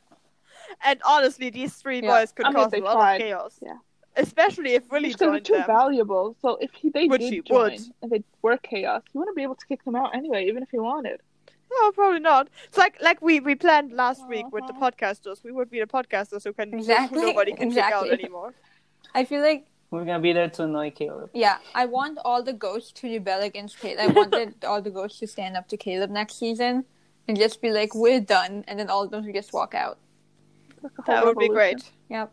[0.85, 2.11] And honestly, these three Yeah.
[2.19, 3.15] boys could I mean, cause a lot tried.
[3.15, 3.59] of chaos.
[3.61, 3.77] Yeah.
[4.17, 5.65] Especially if Willie Just they're joined too them.
[5.67, 6.35] valuable.
[6.41, 7.81] So if he, they Which did he join would.
[8.01, 10.71] and they were chaos, you wouldn't be able to kick them out anyway, even if
[10.71, 11.19] you wanted.
[11.69, 12.47] No, probably not.
[12.67, 14.91] It's like like we we planned last week with the Uh-huh.
[14.91, 15.43] podcasters.
[15.43, 18.09] We would be the podcasters who can Exactly, who nobody can exactly.
[18.09, 18.53] pick out anymore.
[19.13, 21.29] I feel like We're gonna be there to annoy Caleb.
[21.33, 23.99] yeah, I want all the ghosts to rebel against Caleb.
[23.99, 26.85] I wanted all the ghosts to stand up to Caleb next season
[27.27, 29.97] and just be like, "We're done," and then all of them to just walk out.
[30.85, 31.81] Like a whole That would be great.
[32.09, 32.31] Yep.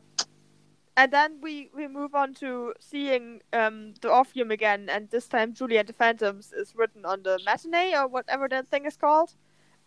[0.95, 5.55] And then we we move on to seeing um the Orpheum again, and this time
[5.55, 9.33] Julie and the Phantoms is written on the matinee or whatever that thing is called.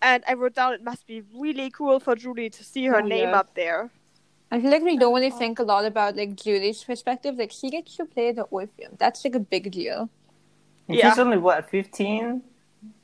[0.01, 3.05] And I wrote down it must be really cool for Julie to see her Oh,
[3.05, 3.35] name yes.
[3.35, 3.91] up there.
[4.51, 7.35] I feel like we don't really think a lot about like Julie's perspective.
[7.37, 8.93] Like she gets to play the Orpheum.
[8.97, 10.09] That's like a big deal.
[10.87, 11.09] Yeah.
[11.09, 12.41] She's only what, fifteen?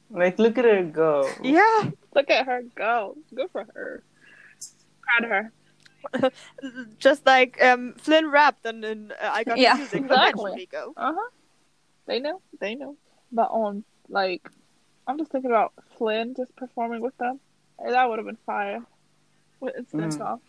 [0.09, 1.29] Like look at her go.
[1.41, 3.15] Yeah, Look at her go.
[3.33, 4.03] Good for her.
[5.17, 5.51] Proud of her.
[6.97, 10.51] just like um Flynn rapped and in uh, I got Yeah, the music exactly.
[10.51, 10.93] from Go.
[10.97, 11.29] Uh huh.
[12.07, 12.41] They know.
[12.59, 12.97] They know.
[13.31, 14.49] But on like,
[15.07, 17.39] I'm just thinking about Flynn just performing with them.
[17.83, 18.81] That would have been fire.
[19.59, 20.39] With instant Mm.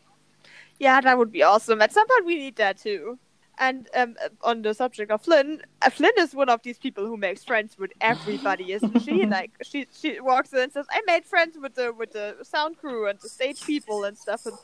[0.79, 1.83] Yeah, that would be awesome.
[1.83, 3.19] At some point, we need that too.
[3.59, 7.17] And um, on the subject of Flynn, uh, Flynn is one of these people who
[7.17, 9.27] makes friends with everybody, isn't she?
[9.39, 12.79] like she she walks in and says, "I made friends with the with the sound
[12.79, 14.57] crew and the stage people and stuff." And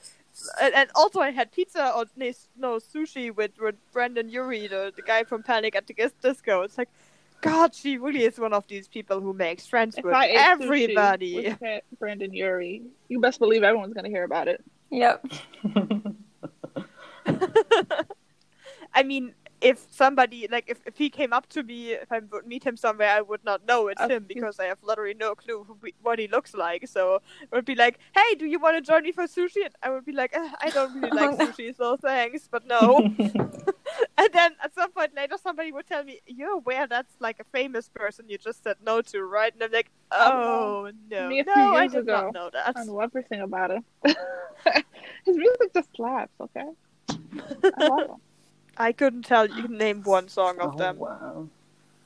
[0.60, 4.92] and, and also, I had pizza or no, no sushi with with Brendon Urie, the,
[4.94, 6.62] the guy from Panic at the Dis- Disco.
[6.62, 6.88] It's like,
[7.40, 10.36] God, she really is one of these people who makes friends If with I ate
[10.36, 11.34] everybody.
[11.34, 14.64] sushi with Brendon Urie, you best believe everyone's gonna hear about it.
[14.90, 15.26] Yep.
[18.98, 22.46] I mean, if somebody like if, if he came up to me, if I would
[22.46, 25.34] meet him somewhere, I would not know it's Uh, him because I have literally no
[25.34, 26.82] clue we- what he looks like.
[26.88, 27.02] So
[27.42, 29.90] it would be like, "Hey, do you want to join me for sushi?" And I
[29.90, 33.02] would be like, "Uh, "I don't really like Oh, sushi, so thanks, but no."
[34.22, 37.44] and then at some point later, somebody would tell me, "You're aware that's like a
[37.58, 41.44] famous person you just said no to, right?" And I'm like, "Oh no, Me a
[41.44, 42.12] few no, I did ago.
[42.18, 43.84] not know that." I know everything about him.
[45.26, 46.34] His music just slaps.
[46.40, 46.68] Okay.
[47.76, 48.16] I love him.
[48.78, 50.98] I couldn't tell you name one song of oh, them.
[50.98, 51.48] wow.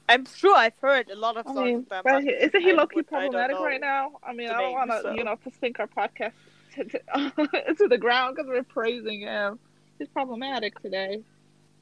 [0.08, 2.02] I'm sure I've heard a lot of songs I mean, of them.
[2.04, 4.12] but isn't he low key would- I don't problematic right now?
[4.22, 5.12] I mean, I don't want to, so.
[5.12, 6.32] you know, to sink our podcast
[6.74, 9.58] to, to, to the ground because we're praising him.
[9.98, 11.22] He's problematic today.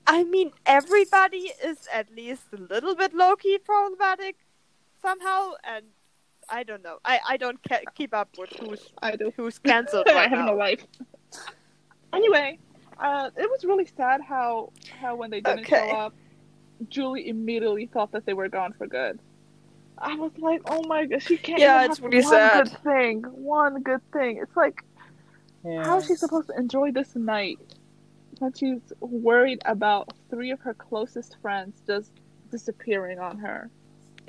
[0.07, 4.37] I mean, everybody is at least a little bit low key problematic
[5.01, 5.87] somehow, and
[6.49, 6.99] I don't know.
[7.05, 9.33] I, I don't ca- keep up with who's I do.
[9.37, 10.47] who's cancelled I have now.
[10.47, 10.85] no life.
[12.13, 12.59] Anyway,
[13.01, 15.89] uh, it was really sad how how when they didn't Okay.
[15.89, 16.15] show up,
[16.89, 19.21] Julie immediately thought that they were gone for good.
[19.99, 21.61] I was like, oh my god, she can't.
[21.61, 22.69] Yeah, even it's have really one sad.
[22.69, 23.23] good thing.
[23.23, 24.39] One good thing.
[24.43, 24.75] It's like,
[25.65, 25.85] Yeah.
[25.85, 27.59] how is she supposed to enjoy this night
[28.39, 32.11] when she's worried about three of her closest friends just
[32.51, 33.71] disappearing on her?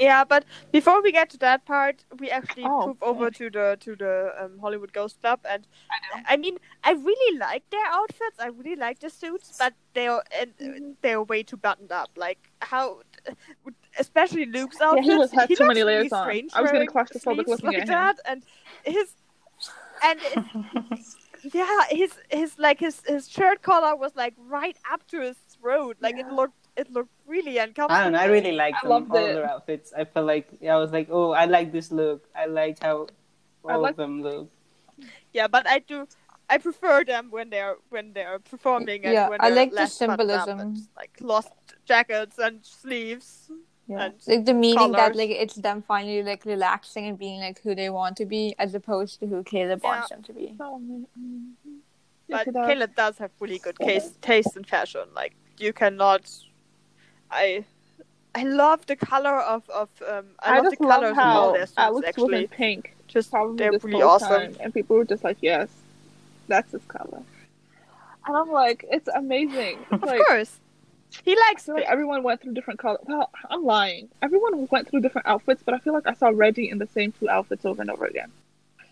[0.01, 3.77] Yeah, but before we get to that part, we actually Oh, move over to the
[3.81, 5.67] to the um, Hollywood Ghost Club, and
[6.27, 8.39] I, mean, I really like their outfits.
[8.39, 10.95] I really like the suits, but they're and Mhm.
[11.01, 12.09] they're way too buttoned up.
[12.17, 13.01] Like how,
[13.99, 15.03] especially Luke's Yeah, outfit.
[15.03, 16.27] he was had too looks many really layers on.
[16.53, 18.15] I was getting wearing claustrophobic sleeves looking like at him.
[18.25, 18.43] and
[18.83, 19.15] his
[20.03, 20.41] and it,
[21.53, 25.97] yeah, his his like his his shirt collar was like right up to his throat.
[25.99, 27.95] Like it looked it looked really uncomfortable.
[27.99, 28.19] I don't know.
[28.19, 29.33] I really liked I them, loved all it.
[29.33, 29.93] their outfits.
[29.95, 32.27] I felt like I was like, oh, I like this look.
[32.35, 33.07] I liked how
[33.63, 34.49] all like- of them look.
[35.33, 36.07] Yeah, but I do.
[36.49, 39.75] I prefer them when they're when they're performing and Yeah, when I they're like the
[39.77, 40.87] less buttoned up symbolism.
[40.97, 41.51] like lost
[41.85, 43.49] jackets and sleeves.
[43.87, 44.03] Yeah.
[44.05, 47.73] And Like the meaning that like it's them finally like relaxing and being like who
[47.73, 49.89] they want to be as opposed to who Caleb Yeah.
[49.89, 50.53] wants them to be.
[50.57, 51.53] So, mm, mm,
[52.27, 52.67] yes, but it does.
[52.67, 55.07] Caleb does have really good case, taste in fashion.
[55.15, 56.29] Like you cannot.
[57.31, 57.65] I.
[58.33, 60.25] I love the color of of um.
[60.39, 61.73] I, I, love just the love colors of all how their suits.
[61.77, 62.95] Alex was actually, in pink.
[63.07, 64.29] just Probably they're this really whole awesome.
[64.29, 65.67] time, and people were just like, "Yes,
[66.47, 67.23] that's his color."
[68.25, 70.59] And I'm like, "It's amazing." It's Of like, course,
[71.25, 73.01] he I likes feel like everyone went through different colors.
[73.05, 74.07] Well, I'm lying.
[74.21, 77.11] Everyone went through different outfits, but I feel like I saw Reggie in the same
[77.11, 78.31] two outfits over and over again.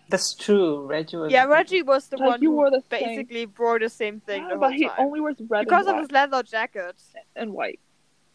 [0.10, 0.86] That's true.
[0.86, 1.32] Reggie was.
[1.32, 4.20] Yeah, Reggie was the Like, one you who wore the same- basically wore the same
[4.20, 6.12] thing Yeah, the whole but he time only wears red because and of black his
[6.12, 6.96] leather jacket.
[7.38, 7.80] and white.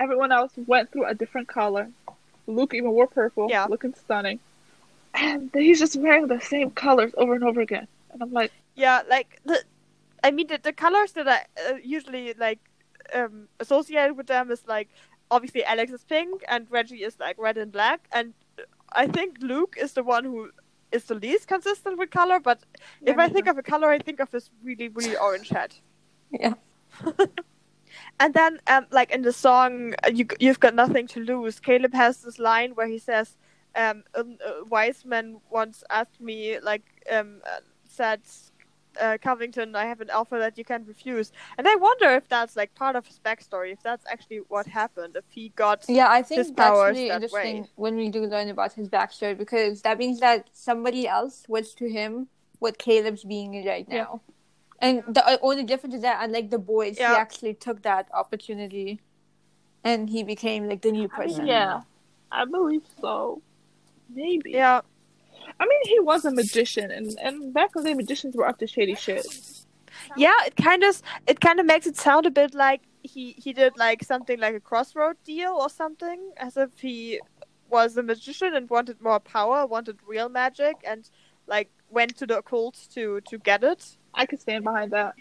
[0.01, 1.89] Everyone else went through a different color.
[2.47, 3.67] Luke even wore purple, Yeah.
[3.67, 4.41] looking stunning.
[5.15, 7.87] And he's just wearing the same colors over and over again.
[8.13, 9.63] And I'm like, Yeah, like the,
[10.23, 11.41] I mean the, the colors that I
[11.71, 12.59] uh, usually like
[13.15, 14.89] um associated with them is like
[15.31, 18.35] obviously Alex is pink and Reggie is like red and black, and
[18.93, 20.51] I think Luke is the one who
[20.93, 22.41] is the least consistent with color.
[22.41, 22.61] But
[23.03, 25.79] if I think of a color, I think of this really really orange hat.
[26.31, 26.55] Yeah.
[28.21, 31.61] And then, um, like in the song, uh, you you've got nothing to lose.
[31.61, 33.37] Caleb has this line where he says,
[33.77, 38.21] um, a, a wise man once asked me, like, um, uh, said,
[39.01, 41.33] uh, Covington, I have an offer that you can't refuse.
[41.59, 45.17] And I wonder if that's like part of his backstory, if that's actually what happened,
[45.17, 45.85] if he got.
[45.89, 47.71] Yeah, I think his that's really that interesting way.
[47.77, 51.89] when we do learn about his backstory because that means that somebody else was to
[51.89, 54.07] him what Caleb's being right Yeah.
[54.81, 54.87] Now.
[54.89, 57.11] And the uh, only difference is that, unlike the boys, Yeah.
[57.15, 59.01] he actually took that opportunity
[59.83, 61.47] and he became like the new I mean, person.
[61.47, 61.83] yeah,
[62.33, 63.43] I believe so.
[64.09, 64.53] Maybe.
[64.53, 64.81] Yeah,
[65.61, 68.59] I mean, he was a magician, and and back in the day, magicians were up
[68.59, 69.27] to shady shit.
[70.17, 70.33] yeah.
[70.47, 73.77] It kind of it kind of makes it sound a bit like he he did
[73.77, 77.21] like something like a crossroad deal or something, as if he
[77.71, 81.09] was a magician and wanted more power, wanted real magic, and
[81.47, 83.97] like went to the occult to to get it.
[84.15, 85.15] I could stand behind that.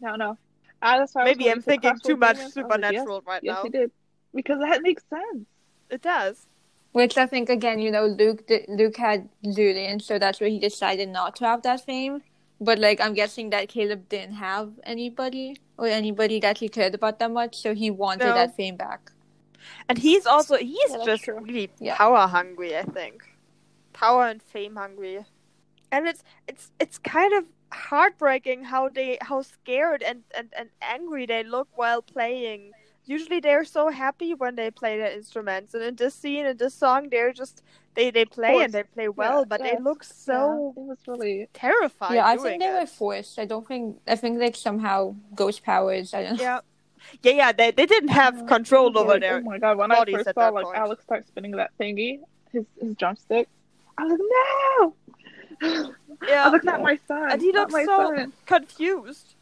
[0.00, 0.38] No, no.
[0.82, 3.22] I, that's why I Maybe I'm thinking too much demons, I was like, yes, supernatural
[3.26, 3.62] right Yes, now.
[3.62, 3.90] he did.
[4.34, 5.46] Because that makes sense.
[5.90, 6.46] It does.
[6.92, 10.58] Which I think again, you know, Luke di- Luke had Julian, so that's where he
[10.58, 12.22] decided not to have that fame.
[12.60, 17.18] But like, I'm guessing that Caleb didn't have anybody or anybody that he cared about
[17.18, 18.34] that much, so he wanted No.
[18.34, 19.10] that fame back.
[19.88, 21.40] And he's also he's Yeah, just true.
[21.40, 21.96] really Yeah.
[21.96, 23.24] power hungry, I think.
[23.92, 25.24] Power and fame hungry.
[25.90, 27.44] And it's it's it's kind of
[27.74, 32.72] heartbreaking how they how scared and, and, and angry they look while playing.
[33.06, 36.74] Usually they're so happy when they play their instruments and in this scene in this
[36.74, 37.62] song they're just
[37.94, 40.98] they, they play and they play well, Yeah, but they look so yeah, it was
[41.06, 41.48] really.
[41.52, 42.14] terrified.
[42.14, 42.80] yeah, I doing think they it.
[42.80, 43.38] were forced.
[43.38, 44.00] I don't think.
[44.08, 46.14] I think like somehow ghost powers.
[46.14, 46.40] I don't.
[46.40, 46.60] Yeah.
[47.22, 49.76] Yeah, yeah, they they didn't have control over like, their Oh my god!
[49.76, 50.78] When I bodies first saw like point.
[50.78, 52.20] Alex start spinning that thingy,
[52.50, 53.46] his his drumstick,
[53.98, 54.94] I was like, no.
[55.62, 55.90] I
[56.28, 56.44] Yeah.
[56.44, 57.30] was like, not my son.
[57.30, 58.32] And he looks my so son.
[58.46, 59.34] confused.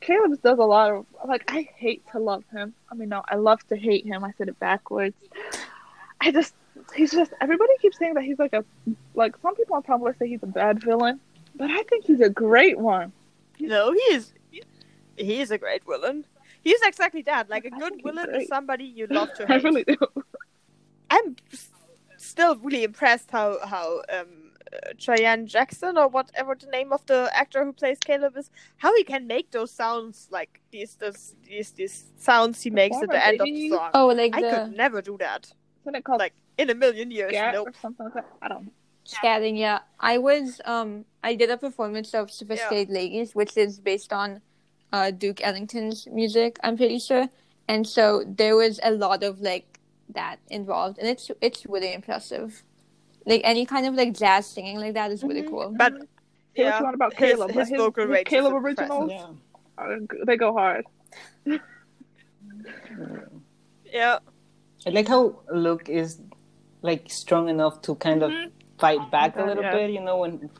[0.00, 2.74] Caleb does a lot of like I hate to love him.
[2.90, 4.24] I mean no, I love to hate him.
[4.24, 5.14] I said it backwards.
[6.20, 6.54] I just
[6.94, 8.64] he's just everybody keeps saying that he's like a
[9.14, 11.20] like some people on Tumblr say he's a bad villain,
[11.54, 13.12] but I think he's a great one.
[13.60, 14.32] No, he is.
[15.16, 16.24] He is a great villain.
[16.64, 17.48] He's exactly that.
[17.48, 19.64] Like a I good villain is somebody you love to I hate.
[19.64, 19.96] really do.
[21.10, 21.36] I'm
[22.16, 24.51] still really impressed how how um
[24.98, 29.04] Cheyenne Jackson or whatever the name of the actor who plays Caleb is, how he
[29.04, 33.40] can make those sounds like these these these, these sounds he makes at the end
[33.40, 33.90] of the song.
[33.94, 35.52] Oh, like I the could never do that.
[35.82, 37.32] Isn't it called Like in a million years.
[37.32, 37.68] Scat Nope.
[37.68, 38.26] or something like that?
[38.40, 38.72] I don't know.
[39.06, 39.58] scatting.
[39.58, 40.60] Yeah, I was.
[40.64, 44.40] Um, I did a performance of "Sophisticated Ladies," which is based on
[44.92, 46.58] uh, Duke Ellington's music.
[46.62, 47.28] I'm pretty sure,
[47.68, 49.80] and so there was a lot of like
[50.14, 52.62] that involved, and it's it's really impressive.
[53.26, 55.50] Like any kind of like jazz singing like that is really Mhm.
[55.50, 55.74] cool.
[55.76, 56.08] But Say what
[56.54, 59.26] yeah, you want about his- Caleb, his but his, vocal his range Caleb originals, Yeah.
[59.78, 60.84] are, they go hard.
[63.92, 64.18] yeah,
[64.86, 66.20] I like how Luke is
[66.82, 68.32] like strong enough to kind of
[68.78, 69.72] fight back a little yeah.
[69.72, 69.90] bit.
[69.90, 70.50] You know when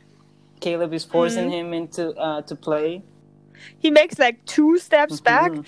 [0.60, 3.02] Caleb is forcing him into uh, to play.
[3.78, 5.66] he makes like two steps back Mhm.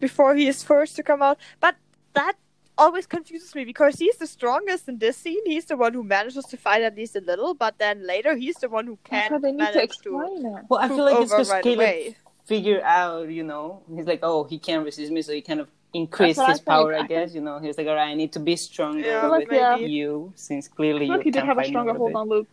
[0.00, 1.38] before he is forced to come out.
[1.60, 1.76] But
[2.14, 2.34] that
[2.80, 5.44] always confuses me because he's the strongest in this scene.
[5.54, 8.56] He's the one who manages to fight at least a little, but then later he's
[8.64, 10.20] the one who That's why can't they need to manage to.
[10.20, 10.64] explain it.
[10.68, 12.16] Well, I feel like it's over because right Caleb away.
[12.46, 15.68] figured out, you know, he's like, oh, he can't resist me, so he kind of
[15.92, 16.66] increased what I his think.
[16.68, 16.94] power.
[16.94, 19.28] I I guess, you know, he's like, all right, I need to be stronger Yeah,
[19.28, 19.90] with maybe.
[19.92, 22.48] you, since clearly you like he did have a stronger hold on Luke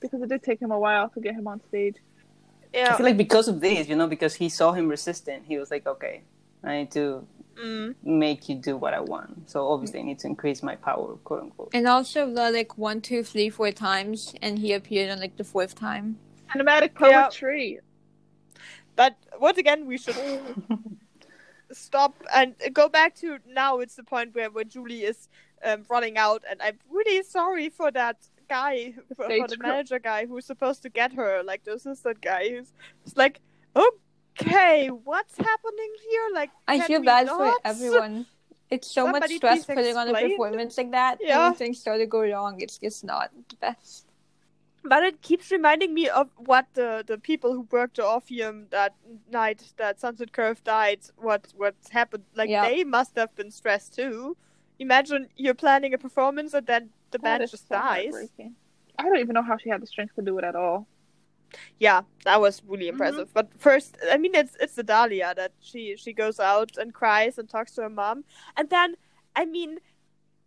[0.00, 1.96] because it did take him a while to get him on stage.
[2.72, 2.92] Yeah.
[2.92, 5.70] I feel like because of this, you know, because he saw him resistant, he was
[5.70, 6.22] like, okay,
[6.64, 7.94] I need to Mm.
[8.02, 9.48] make you do what I want.
[9.50, 11.70] So obviously, I need to increase my power, quote unquote.
[11.72, 15.44] And also the like one, two, three, four times, and he appeared on like the
[15.44, 16.18] fourth time.
[16.54, 17.22] Cinematic Yeah.
[17.24, 17.80] poetry.
[18.96, 20.16] But once again, we should
[21.72, 23.78] stop and go back to now.
[23.80, 25.28] It's the point where, where Julie is
[25.64, 30.26] um, running out, and I'm really sorry for that guy, for, for the manager guy
[30.26, 32.50] who's supposed to get her, like the assistant guy.
[32.50, 32.72] Who's
[33.16, 33.40] like,
[33.74, 33.84] like,
[34.40, 36.28] okay, what's happening here?
[36.34, 38.26] Like, I feel we bad for everyone.
[38.70, 41.18] It's so much stress please putting on a performance like that.
[41.20, 41.34] Yeah.
[41.34, 44.06] And when things start to go wrong, it's just not the best.
[44.82, 48.94] But it keeps reminding me of what the, the people who worked the Orpheum that
[49.30, 52.24] night that Sunset Curve died, what what happened.
[52.34, 52.68] Like Yeah.
[52.68, 54.36] they must have been stressed too.
[54.78, 58.14] Imagine you're planning a performance and then the That band just so dies.
[58.98, 60.86] I don't even know how she had the strength to do it at all.
[61.78, 62.92] Yeah, that was really Mm-hmm.
[62.92, 63.32] impressive.
[63.32, 67.38] But first, I mean, it's it's the Dahlia that she she goes out and cries
[67.38, 68.24] and talks to her mom,
[68.56, 68.96] and then
[69.36, 69.78] I mean,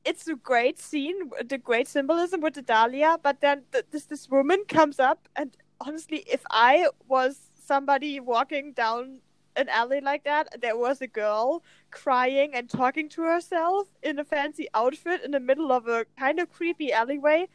[0.05, 3.17] it's a great scene, the great symbolism with the Dahlia.
[3.21, 8.73] But then th- this this woman comes up, and honestly, if I was somebody walking
[8.73, 9.21] down
[9.55, 14.23] an alley like that, there was a girl crying and talking to herself in a
[14.23, 17.47] fancy outfit in the middle of a kind of creepy alleyway,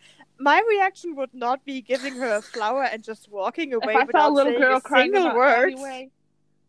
[0.43, 4.13] my reaction would not be giving her a flower and just walking away if I
[4.13, 5.73] saw a little saying girl a single word.
[5.75, 6.11] alleyway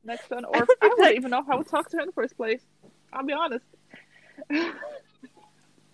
[0.03, 1.89] next to an I Orpheum, would be I wouldn't like- even know how to talk
[1.89, 2.61] to her in the first place.
[3.11, 3.65] I'll be honest.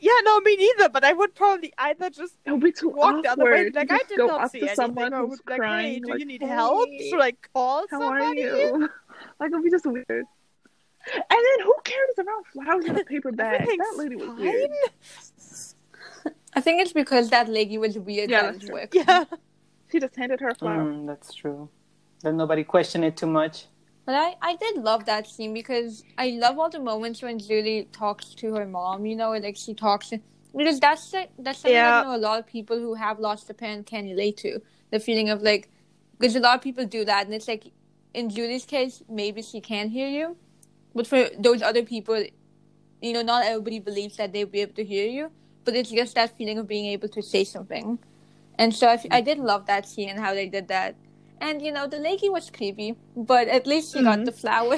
[0.01, 0.87] Yeah, no, me neither.
[0.87, 3.23] But I would probably either just walk awkward.
[3.25, 3.69] the other way.
[3.69, 4.75] Like I did not see anything.
[4.77, 5.93] someone I who's would be like, crying.
[5.95, 6.87] hey, do like, you need hey, help?
[7.09, 8.45] Should I call How somebody?
[8.45, 8.89] are you?
[9.41, 10.07] like it would be just weird.
[10.09, 10.25] And
[11.29, 13.65] then who carries around flowers in a paper bag?
[13.65, 14.37] That lady was fine.
[14.39, 14.71] weird.
[16.59, 18.79] I think it's because that lady was weird Yeah, at that's true.
[18.91, 19.23] Yeah.
[19.91, 20.83] She just handed her a flower.
[20.83, 21.69] Mm, that's true.
[22.21, 23.65] Then nobody questioned it too much.
[24.05, 27.87] But I, I did love that scene because I love all the moments when Julie
[27.91, 30.11] talks to her mom, you know, like she talks
[30.55, 31.91] because that's the, that's something Yeah.
[31.91, 34.59] that you know a lot of people who have lost a parent can relate to.
[34.91, 35.69] The feeling of like,
[36.19, 37.71] because a lot of people do that, and it's like,
[38.13, 40.35] in Julie's case, maybe she can hear you,
[40.93, 42.23] but for those other people,
[43.01, 45.31] you know, not everybody believes that they'll be able to hear you,
[45.65, 47.99] but it's just that feeling of being able to say something.
[48.57, 50.95] And so I did love that scene and how they did that.
[51.39, 54.25] And you know, the lady was creepy, but at least she got Mhm.
[54.25, 54.77] the flower.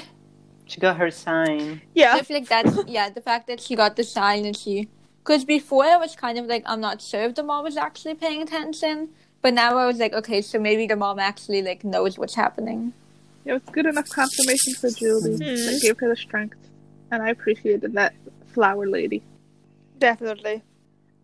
[0.68, 1.82] She got her sign.
[1.96, 2.14] Yeah.
[2.16, 4.88] I feel like that's yeah, the fact that she got the sign and she,
[5.24, 8.14] because before I was kind of like I'm not sure if the mom was actually
[8.16, 9.10] paying attention,
[9.42, 12.94] but now I was like okay, so maybe the mom actually like knows what's happening.
[13.44, 15.38] It was good enough confirmation for Julie.
[15.40, 15.66] Mhm.
[15.66, 16.58] That gave her the strength.
[17.10, 18.14] And I appreciated that
[18.54, 19.24] flower lady.
[19.98, 20.62] Definitely.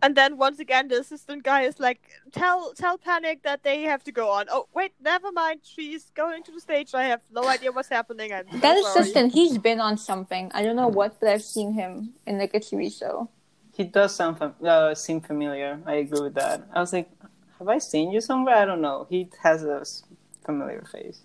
[0.02, 4.04] And then once again, the assistant guy is like, "Tell, tell Panic that they have
[4.04, 5.62] to go on." Oh, wait, never mind.
[5.64, 6.93] She's going to the stage.
[6.93, 8.32] I have no idea what's happening.
[8.32, 9.02] I'm so That sorry.
[9.02, 10.52] assistant, he's been on something.
[10.54, 13.30] I don't know what, but I've seen him in like a TV show.
[13.74, 15.80] He does sound fam- uh, seem familiar.
[15.86, 16.68] I agree with that.
[16.74, 17.10] I was like,
[17.58, 18.56] have I seen you somewhere?
[18.56, 19.08] I don't know.
[19.10, 19.84] He has a
[20.45, 21.22] familiar face.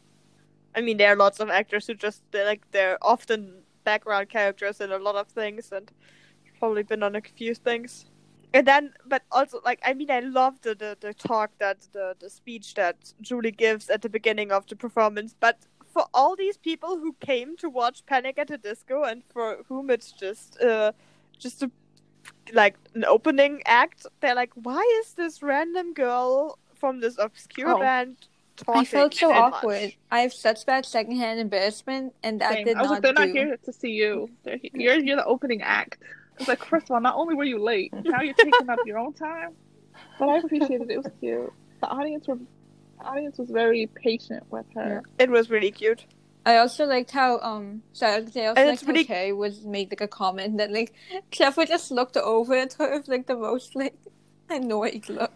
[0.74, 4.80] I mean, there are lots of actors who just they're like they're often background characters
[4.80, 5.90] in a lot of things, and
[6.58, 8.06] probably been on a few things.
[8.54, 12.14] And then, but also, like, I mean, I love the, the, the talk that the,
[12.20, 15.34] the speech that Julie gives at the beginning of the performance.
[15.38, 15.58] But
[15.92, 19.90] for all these people who came to watch Panic at the Disco and for whom
[19.90, 20.92] it's just uh
[21.38, 21.70] just a
[22.52, 27.78] like an opening act, they're like, why is this random girl from this obscure Oh.
[27.78, 28.16] band
[28.56, 28.80] talking?
[28.80, 29.92] I felt so much?" awkward.
[30.10, 32.64] I have such bad secondhand embarrassment, and that Same.
[32.66, 33.26] did I was not they're do.
[33.26, 34.30] not here to see you.
[34.44, 35.98] They're he- you're you're the opening act.
[36.38, 38.98] It's like, first of all, not only were you late, now you're taking up your
[38.98, 39.50] own time.
[40.18, 40.94] But I appreciated it.
[40.94, 41.52] It was cute.
[41.80, 42.36] The audience were,
[42.98, 45.02] the audience was very patient with her.
[45.18, 46.04] It was really cute.
[46.44, 48.86] I also liked how um sorry, I was gonna say, I also And liked it's
[48.86, 50.92] how really- Carrie was made like a comment that like
[51.30, 53.94] Trevor just looked over at her with like the most like
[54.50, 55.32] annoyed look.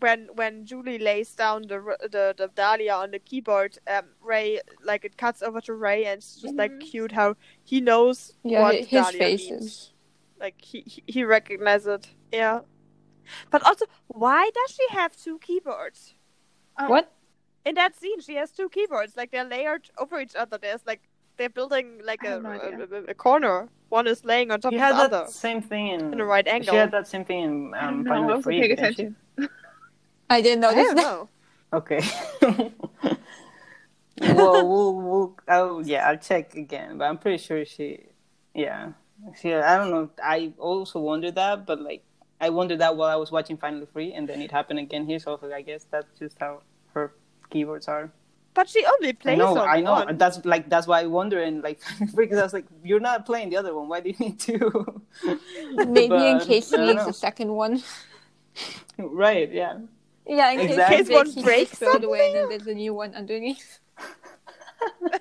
[0.00, 1.78] When when Julie lays down the
[2.10, 6.18] the the Dahlia on the keyboard, um, Ray like it cuts over to Ray, and
[6.18, 6.80] it's just like Mhm.
[6.90, 9.50] cute how he knows Yeah, what his Dahlia faces.
[9.50, 9.92] means.
[10.40, 12.08] Like he he- he recognizes it.
[12.32, 12.60] Yeah,
[13.50, 16.14] but also why does she have two keyboards
[16.76, 17.12] Um, What?
[17.64, 18.20] in that scene?
[18.20, 20.56] She has two keyboards, like they're layered over each other.
[20.58, 21.02] There's like
[21.36, 22.86] they're building like I a, have no idea.
[22.90, 23.68] a, a- a corner.
[23.90, 26.46] One is laying on top She of the other same thing in, in the right
[26.46, 26.72] angle.
[26.74, 28.10] She had that same thing in um, don't know.
[28.10, 29.50] I Final wasn't Free.
[30.30, 30.68] Paying didn't she?
[30.68, 31.02] I didn't notice don't that.
[31.02, 31.28] know.
[31.72, 32.02] Okay.
[34.20, 38.06] well, we'll, we'll, oh yeah, I'll check again, but I'm pretty sure she,
[38.54, 38.92] yeah,
[39.40, 39.54] she.
[39.54, 40.10] I don't know.
[40.22, 42.02] I also wondered that, but like,
[42.40, 45.20] I wondered that while I was watching Finally Free, and then it happened again here.
[45.20, 46.62] So I was like, I guess that's just how
[46.94, 47.14] her
[47.50, 48.10] keyboards are.
[48.52, 49.92] But she only I plays know, on I know.
[49.92, 50.18] one.
[50.18, 51.80] That's like that's why I wonder and like
[52.16, 53.88] because I was like, you're not playing the other one.
[53.88, 55.02] Why do you need two?
[55.72, 57.82] Maybe in case I he don't needs a second one.
[58.98, 59.52] right?
[59.52, 59.78] Yeah.
[60.30, 60.96] Yeah, in Exactly.
[60.98, 63.80] case, In one he breaks throw away and then there's a new one underneath.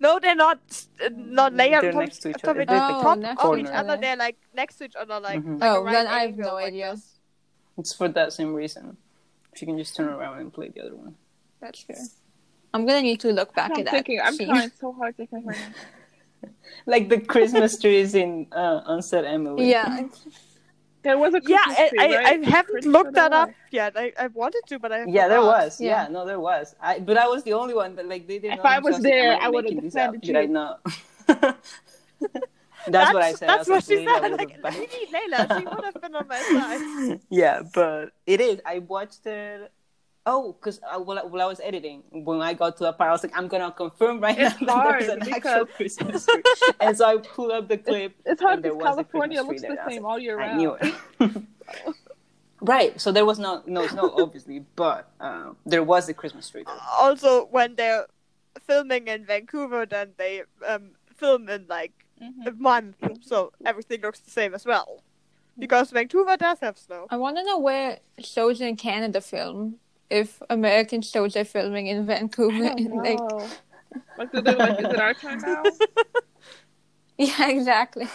[0.00, 0.60] No, they're not
[1.04, 2.62] uh, not layered They're on top, next to each top other.
[2.62, 3.90] of Oh, top next of each each other.
[3.92, 4.00] other.
[4.00, 5.60] They're like next to each other, like, Mhm.
[5.60, 6.92] like Oh, right then I have no like idea.
[6.94, 7.18] this.
[7.78, 8.96] It's for that same reason.
[9.56, 11.16] She can just turn around and play the other one.
[11.60, 11.96] That's fair.
[12.72, 13.90] I'm gonna need to look back I'm at that.
[13.90, 16.50] thinking, I'm trying so hard to think right now.
[16.86, 19.70] Like the Christmas trees in uh, Unset Emily.
[19.70, 20.06] Yeah,
[21.02, 22.26] There was a Yeah, Christmas I, tree, I, right?
[22.42, 23.54] I haven't looked that up was.
[23.70, 23.94] yet.
[23.96, 25.46] I, I wanted to, but I Yeah, there forgot.
[25.64, 25.80] was.
[25.80, 26.04] Yeah.
[26.04, 26.08] Yeah.
[26.08, 26.74] no, there was.
[26.80, 28.58] I but I was the only one that like they didn't.
[28.58, 30.14] If I was there, Am I would've making this up?
[30.14, 30.48] defended Did I you.
[30.48, 30.80] not?
[32.86, 33.48] that's, what I said.
[33.48, 34.30] That's was what like, she "Laila said.
[34.30, 35.48] would've Like, backed we need Laila.
[35.54, 36.82] She would have been on my side.
[37.30, 38.60] yeah, but it is.
[38.66, 39.72] I watched it.
[40.26, 43.08] Oh, because I, while, I- while I was editing, when I got to that part,
[43.08, 45.66] I was like, I'm gonna confirm right It's now that there's hard an actual because-
[45.76, 46.42] Christmas tree.
[46.80, 48.14] and so I pulled up the clip.
[48.26, 49.80] It's hard because California looks the there.
[49.80, 50.60] I was same like, all year round.
[50.60, 50.82] I round.
[51.20, 51.94] knew it.
[52.60, 53.00] right.
[53.00, 56.74] So there was no no snow, obviously, but uh, there was a Christmas tree there.
[56.98, 58.06] Also, when they're
[58.66, 62.48] filming in Vancouver, then they um, film in like Mm-hmm.
[62.48, 65.04] a month, so everything looks the same as well.
[65.56, 67.06] Because Vancouver does have snow.
[67.10, 69.76] I want to know where shows in Canada film.
[70.10, 73.48] If American shows are filming in Vancouver, oh, I don't like know.
[74.16, 74.78] Like, do they like?
[74.80, 75.62] Is it our time now?
[77.18, 78.08] yeah, exactly.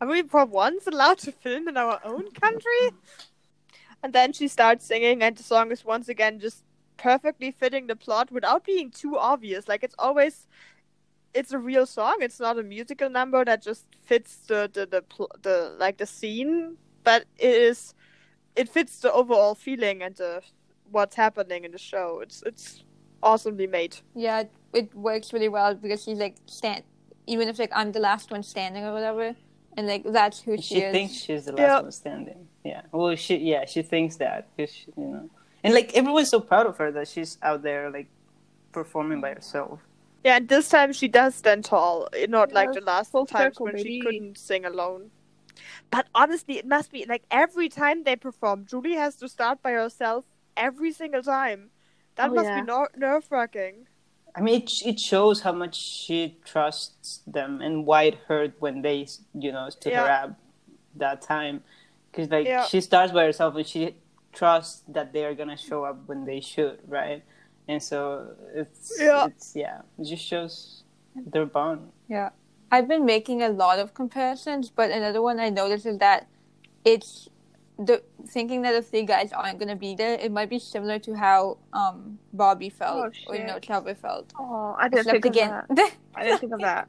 [0.00, 2.90] Are we for once allowed to film in our own country?
[4.02, 6.64] And then she starts singing, and the song is once again just
[6.96, 9.68] perfectly fitting the plot without being too obvious.
[9.68, 10.46] Like it's always,
[11.34, 12.16] it's a real song.
[12.20, 16.06] It's not a musical number that just fits the the the, pl- the like the
[16.06, 17.94] scene, but it is,
[18.56, 20.42] it fits the overall feeling and the
[20.90, 22.20] what's happening in the show.
[22.22, 22.84] It's it's
[23.22, 23.96] awesomely made.
[24.14, 26.82] Yeah, it, it works really well because she's like stand,
[27.26, 29.34] even if like I'm the last one standing or whatever,
[29.76, 30.92] and like that's who she, She is.
[30.92, 31.80] thinks she's the last Yeah.
[31.80, 32.48] one standing.
[32.64, 32.82] Yeah.
[32.92, 35.30] Well, she yeah she thinks that because you know,
[35.64, 38.08] and like everyone's so proud of her that she's out there like
[38.72, 39.80] performing by herself.
[40.24, 43.54] Yeah, and this time she does stand tall, eh, not like the last full times
[43.56, 45.10] circle, when she couldn't sing alone.
[45.90, 49.72] But honestly, it must be like every time they perform, Julie has to start by
[49.72, 50.24] herself
[50.56, 51.70] every single time.
[52.16, 52.60] That Oh, must yeah.
[52.60, 53.86] be no- nerve wracking.
[54.34, 58.80] I mean, it, it shows how much she trusts them and why it hurt when
[58.82, 60.24] they, you know, stood her Yeah.
[60.24, 60.30] up
[60.96, 61.62] that time.
[62.10, 62.64] Because, like, Yeah.
[62.64, 63.96] she starts by herself and she
[64.32, 67.22] trusts that they are going to show up when they should, right?
[67.68, 69.26] And so it's, Yeah.
[69.26, 70.84] it's, yeah, it just shows
[71.14, 71.92] their bond.
[72.08, 72.30] Yeah.
[72.72, 76.26] I've been making a lot of comparisons, but another one I noticed is that
[76.86, 77.28] it's
[77.78, 81.14] the thinking that the three guys aren't gonna be there, it might be similar to
[81.14, 83.64] how um Bobby felt Oh, or you know shit.
[83.64, 84.32] Trevor felt.
[84.38, 85.92] Oh, I didn't Except think again of that.
[86.16, 86.88] I didn't think of that.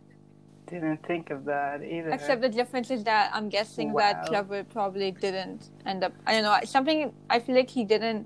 [0.68, 2.12] Didn't think of that either.
[2.12, 4.00] except the difference is that I'm guessing Wow.
[4.00, 8.26] that Trevor probably didn't end up I don't know, something I feel like he didn't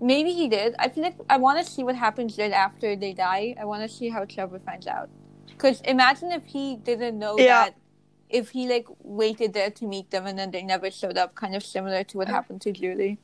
[0.00, 0.74] maybe he did.
[0.78, 3.56] I feel like I wanna see what happens right after they die.
[3.60, 5.10] I wanna see how Trevor finds out.
[5.58, 7.64] Cause imagine if he didn't know Yeah.
[7.64, 7.74] that
[8.28, 11.54] if he like waited there to meet them and then they never showed up, kind
[11.54, 13.18] of similar to what happened to Julie.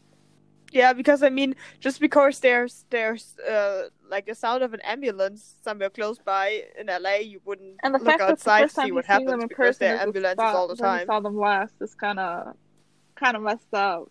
[0.73, 5.55] Yeah, because I mean, just because there's there's uh like the sound of an ambulance
[5.63, 8.81] somewhere close by in LA, you wouldn't And look fact that the outside first to
[8.83, 10.69] see what see them happens in because person there is are the ambulances spot all
[10.69, 11.07] the time.
[11.07, 12.55] saw them last is kind of
[13.17, 14.09] kind of messed up.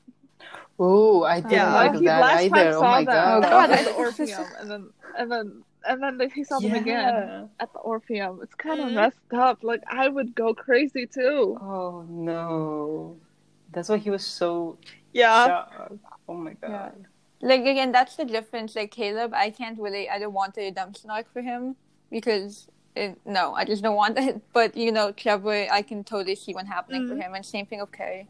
[0.78, 1.74] Oh, I didn't Yeah.
[1.74, 2.56] like Like, that last either.
[2.56, 3.38] time Oh saw my them god.
[3.44, 3.70] Oh, God.
[3.72, 7.80] at the Orpheum, and then and then and then he saw them again at the
[7.80, 8.40] Orpheum.
[8.44, 8.94] It's kind of Mhm.
[8.94, 9.60] messed up.
[9.64, 11.58] Like I would go crazy too.
[11.62, 13.18] Oh no.
[13.72, 14.78] That's why he was so
[15.14, 15.94] Yeah, shocked.
[16.28, 16.94] Oh my god.
[17.00, 17.08] Yeah.
[17.50, 18.76] Like again, that's the difference.
[18.76, 20.10] Like Caleb, I can't really.
[20.10, 21.76] I don't want a redemption arc for him
[22.12, 24.42] because it, no, I just don't want it.
[24.54, 27.22] But you know, Trevor, I can totally see what happening for Mhm.
[27.24, 28.28] him, and same thing of Carrie.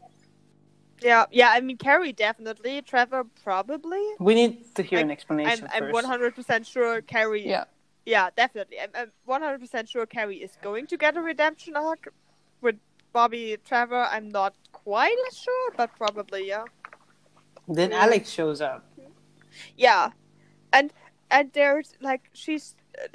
[1.02, 1.50] Yeah, yeah.
[1.50, 4.02] I mean, Carrie definitely, Trevor probably.
[4.18, 7.46] We need to hear an explanation I'm I'm 100 percent sure Carrie.
[7.46, 7.64] Yeah.
[8.06, 8.78] yeah, definitely.
[8.80, 12.12] I'm, I'm 100 percent sure Carrie is going to get a redemption arc
[12.60, 12.76] with
[13.12, 14.04] Bobby Trevor.
[14.10, 16.64] I'm not quite sure, but probably yeah.
[17.68, 17.94] Then Mm.
[18.04, 18.84] Alex shows up.
[19.76, 20.10] Yeah,
[20.72, 20.92] and
[21.30, 23.06] and there's like she's uh,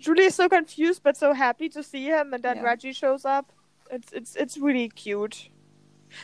[0.00, 2.62] Julie is so confused but so happy to see him, and then Yeah.
[2.62, 3.52] Reggie shows up.
[3.90, 5.49] It's it's it's really cute.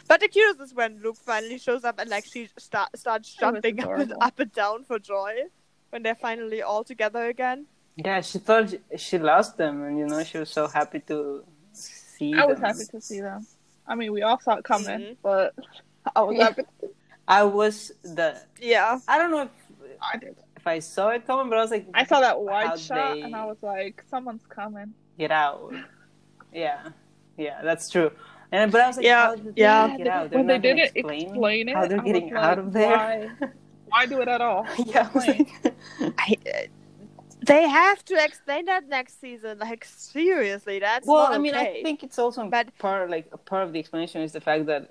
[0.08, 3.80] But the cutest is when Luke finally shows up and like she start, starts jumping
[3.84, 5.44] up and, up and down for joy
[5.90, 7.66] when they're finally all together again.
[7.96, 11.44] Yeah, she thought she- she lost them, and you know she was so happy to
[11.72, 13.46] see I was happy to see them.
[13.86, 15.16] I mean, we all saw it coming, Mhm.
[15.22, 15.54] but
[16.14, 16.44] I was Yeah.
[16.44, 16.62] happy.
[17.28, 18.40] I was the.
[18.60, 19.50] Yeah, I don't know if
[20.02, 20.36] I did.
[20.56, 23.22] if I saw it coming, but I was like, I saw that wide shot, they
[23.22, 25.72] and I was like, "Someone's coming." get out.
[26.52, 26.88] Yeah,
[27.38, 28.10] yeah, that's true.
[28.52, 29.86] And but I was like, Yeah, how did yeah.
[29.88, 30.30] they get out?
[30.30, 32.58] They're when they not gonna didn't explain, explain, it, how they're I getting was out
[32.58, 32.96] of there.
[32.96, 33.48] Why?
[33.88, 34.66] Why do it at all?
[34.86, 35.48] yeah, I was like,
[36.18, 36.58] I, uh,
[37.44, 39.58] they have to explain that next season.
[39.58, 41.80] Like seriously, that's well, not I mean, okay.
[41.80, 44.90] I think it's also But- part like part of the explanation is the fact that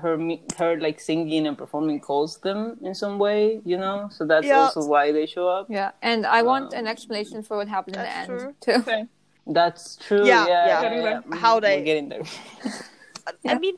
[0.00, 0.18] her
[0.58, 4.08] her like singing and performing calls them in some way, you know.
[4.10, 4.60] So that's Yeah.
[4.60, 5.66] also why they show up.
[5.68, 8.72] Yeah, and I want Um, an explanation for what happened in the that's end too.
[8.72, 9.06] Okay.
[9.46, 10.26] That's true.
[10.26, 10.82] Yeah, Yeah, yeah.
[10.92, 11.36] yeah, yeah.
[11.38, 12.22] How they- We're getting there.
[13.46, 13.76] I mean,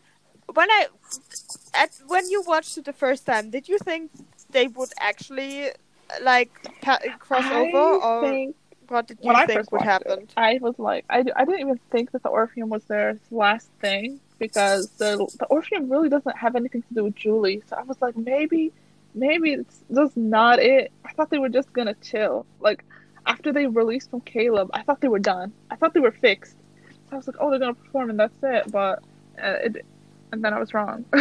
[0.52, 0.86] when I
[1.74, 4.10] at when you watched it the first time, did you think
[4.50, 5.70] they would actually
[6.22, 6.50] like
[6.82, 8.56] pa- cross I over, or think
[8.88, 10.20] what did you when think would happen?
[10.22, 13.68] it, I was like, I, I didn't even think that the Orpheum was their last
[13.80, 17.62] thing because the the Orpheum really doesn't have anything to do with Julie.
[17.68, 18.72] So I was like, maybe,
[19.14, 20.92] maybe it's just not it.
[21.04, 22.46] I thought they were just gonna chill.
[22.60, 22.84] Like
[23.26, 25.52] after they released from Caleb, I thought they were done.
[25.70, 26.56] I thought they were fixed.
[27.08, 28.70] So I was like, oh, they're gonna perform and that's it.
[28.72, 29.00] But
[29.42, 29.84] uh, it,
[30.32, 31.04] and then I was wrong.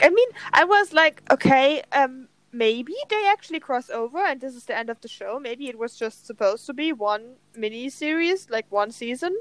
[0.00, 4.64] I mean, I was like, okay, um, maybe they actually cross over and this is
[4.64, 5.38] the end of the show.
[5.38, 9.36] Maybe it was just supposed to be one mini series, like one season.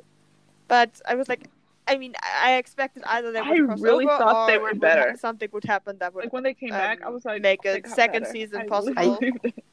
[0.68, 1.50] But I was like,
[1.88, 4.58] I mean, I I expected either they would I cross really over thought or they
[4.60, 5.10] were it would better.
[5.12, 7.42] ha- something would happen that would Like when they came back, I um, was like,
[7.42, 8.32] make a second better.
[8.32, 9.18] season I really possible.
[9.20, 9.64] believed it.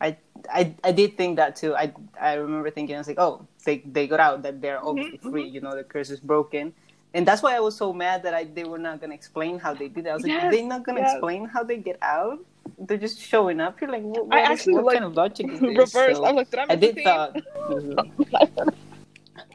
[0.00, 0.16] I,
[0.52, 1.74] I I did think that too.
[1.74, 5.18] I I remember thinking I was like, oh, they they got out that they're obviously
[5.18, 5.48] Mhm, free.
[5.48, 6.72] You know, the curse is broken,
[7.14, 9.74] and that's why I was so mad that I they were not gonna explain how
[9.74, 10.10] they did it.
[10.10, 11.12] I was like, Yes, they're not gonna yes.
[11.12, 12.38] explain how they get out.
[12.78, 13.80] They're just showing up.
[13.80, 15.94] You're like, what, I actually, what like, kind of logic is this?
[15.94, 16.16] Reverse.
[16.16, 17.36] So I was like, did I I did thought.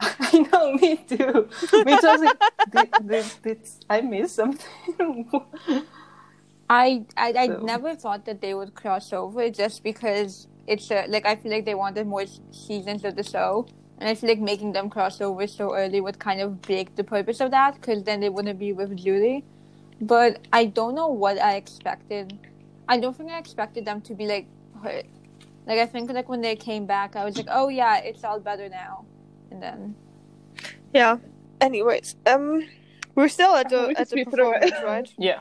[0.02, 1.48] I know, me too.
[1.84, 2.06] Me too.
[2.08, 2.38] I was like,
[2.70, 3.60] did, did, did
[3.90, 5.28] I miss something?
[6.68, 11.06] I I, I So- never thought that they would cross over just because it's a,
[11.08, 13.66] like I feel like they wanted more seasons of the show,
[13.98, 17.04] and I feel like making them cross over so early would kind of break the
[17.04, 19.44] purpose of that because then they wouldn't be with Julie.
[20.00, 22.38] But I don't know what I expected.
[22.88, 24.46] I don't think I expected them to be like
[24.82, 25.06] hurt.
[25.66, 28.40] Like I think like when they came back, I was like, oh yeah, it's all
[28.40, 29.06] better now,
[29.50, 29.96] and then
[30.94, 31.18] Yeah.
[31.60, 32.66] Anyways, um,
[33.14, 35.08] we're still at the at the speed performance, right?
[35.18, 35.40] yeah.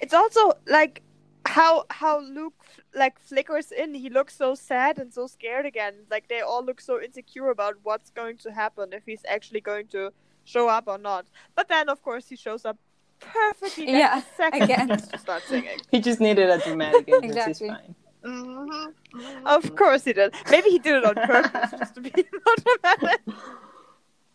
[0.00, 1.02] It's also like
[1.46, 2.59] how how Luke f-
[2.94, 3.94] like flickers in.
[3.94, 5.94] He looks so sad and so scared again.
[6.10, 9.86] Like they all look so insecure about what's going to happen if he's actually going
[9.88, 10.12] to
[10.44, 11.26] show up or not.
[11.54, 12.78] But then, of course, he shows up
[13.20, 13.86] perfectly.
[13.86, 14.88] Like, Yeah, second again.
[14.90, 15.78] he to start singing.
[15.90, 17.24] He just needed a dramatic entrance.
[17.36, 17.68] Exactly.
[17.68, 17.94] It's fine.
[18.24, 18.92] Mhm.
[19.46, 20.34] Of course he did.
[20.50, 22.12] Maybe he did it on purpose just to be
[22.46, 23.20] more dramatic.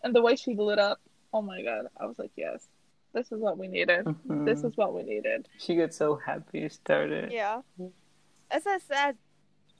[0.04, 1.00] And the way she lit up,
[1.34, 1.88] oh my god!
[2.00, 2.68] I was like, yes,
[3.14, 4.06] this is what we needed.
[4.06, 4.46] Mhm.
[4.46, 5.48] This is what we needed.
[5.60, 6.68] She got so happy.
[6.70, 7.32] Started.
[7.32, 7.62] Yeah.
[8.52, 9.18] As I said,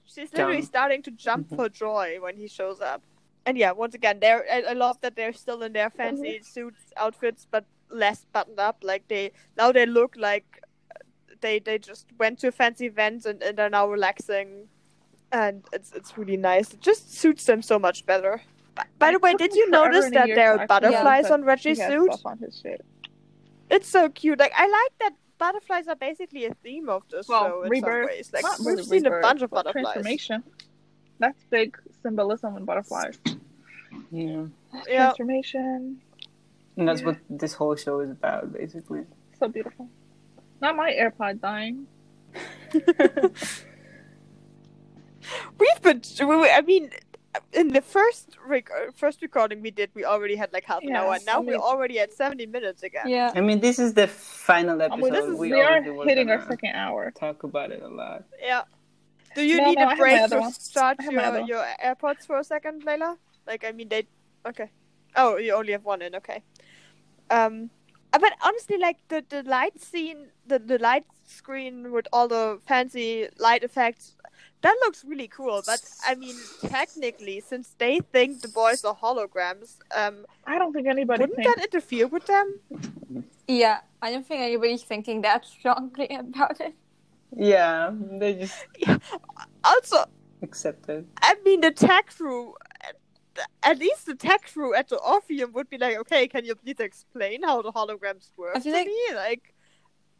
[0.04, 0.68] she's literally Jump.
[0.68, 1.56] starting to jump mm-hmm.
[1.56, 3.02] for joy when he shows up.
[3.44, 6.80] And yeah, once again, they're I, I love that they're still in their fancy suits
[6.96, 8.78] outfits, but less buttoned up.
[8.82, 10.62] Like they now they look like
[11.40, 14.68] they they just went to a fancy event and, and are now relaxing,
[15.30, 16.74] and it's it's really nice.
[16.74, 18.42] It just suits them so much better.
[18.74, 22.10] By, by the way, did you notice that there are butterflies notice on Reggie's suit?
[22.24, 22.84] on his shit.
[23.70, 24.38] It's so cute.
[24.38, 28.08] Like I like that butterflies are basically a theme of this Well, show in rebirth.
[28.10, 28.30] some ways.
[28.32, 29.82] Like Not we've really seen a bunch of butterflies.
[29.84, 30.42] Transformation.
[31.18, 33.18] That's big symbolism in butterflies.
[34.10, 34.46] Yeah.
[34.86, 35.12] Yeah.
[35.12, 36.00] Transformation.
[36.76, 37.06] And that's Yeah.
[37.06, 39.04] what this whole show is about, basically.
[39.38, 39.88] So beautiful.
[40.60, 41.86] Not my AirPod dying.
[45.58, 46.02] We've been.
[46.20, 46.90] I mean,
[47.52, 50.90] in the first rec- uh, first recording we did, we already had like half an
[50.90, 51.18] Yeah, hour.
[51.26, 53.08] Now I mean- we're already at seventy minutes again.
[53.08, 53.32] yeah.
[53.34, 55.02] I mean, this is the final I episode.
[55.02, 57.10] mean, this is we we are hitting our second hour.
[57.10, 58.24] Talk about it a lot.
[58.40, 58.62] Yeah.
[59.34, 61.24] Do you No, need no, I a have my break to start I have my
[61.24, 61.66] other your, one.
[61.82, 63.18] your AirPods for a second, Laila?
[63.46, 64.06] Like, I mean, they.
[64.46, 64.70] Okay.
[65.14, 66.14] Oh, you only have one in.
[66.16, 66.42] Okay.
[67.30, 67.70] Um,
[68.12, 72.60] uh, but honestly, like the the light scene, the the light screen with all the
[72.66, 74.16] fancy light effects,
[74.62, 75.62] that looks really cool.
[75.64, 80.86] But I mean, technically, since they think the boys are holograms, um, I don't think
[80.88, 82.60] anybody wouldn't thinks that interfere with them?
[83.48, 86.74] Yeah, I don't think anybody's thinking that strongly about it.
[87.36, 88.66] Yeah, they just
[89.64, 90.04] Also,
[90.42, 91.06] accepted.
[91.22, 92.54] I mean, the tech crew,
[93.62, 96.80] at least the tech crew at the Orpheum would be like, okay, can you please
[96.80, 99.14] explain how the holograms work I feel to like- me?
[99.14, 99.54] Like,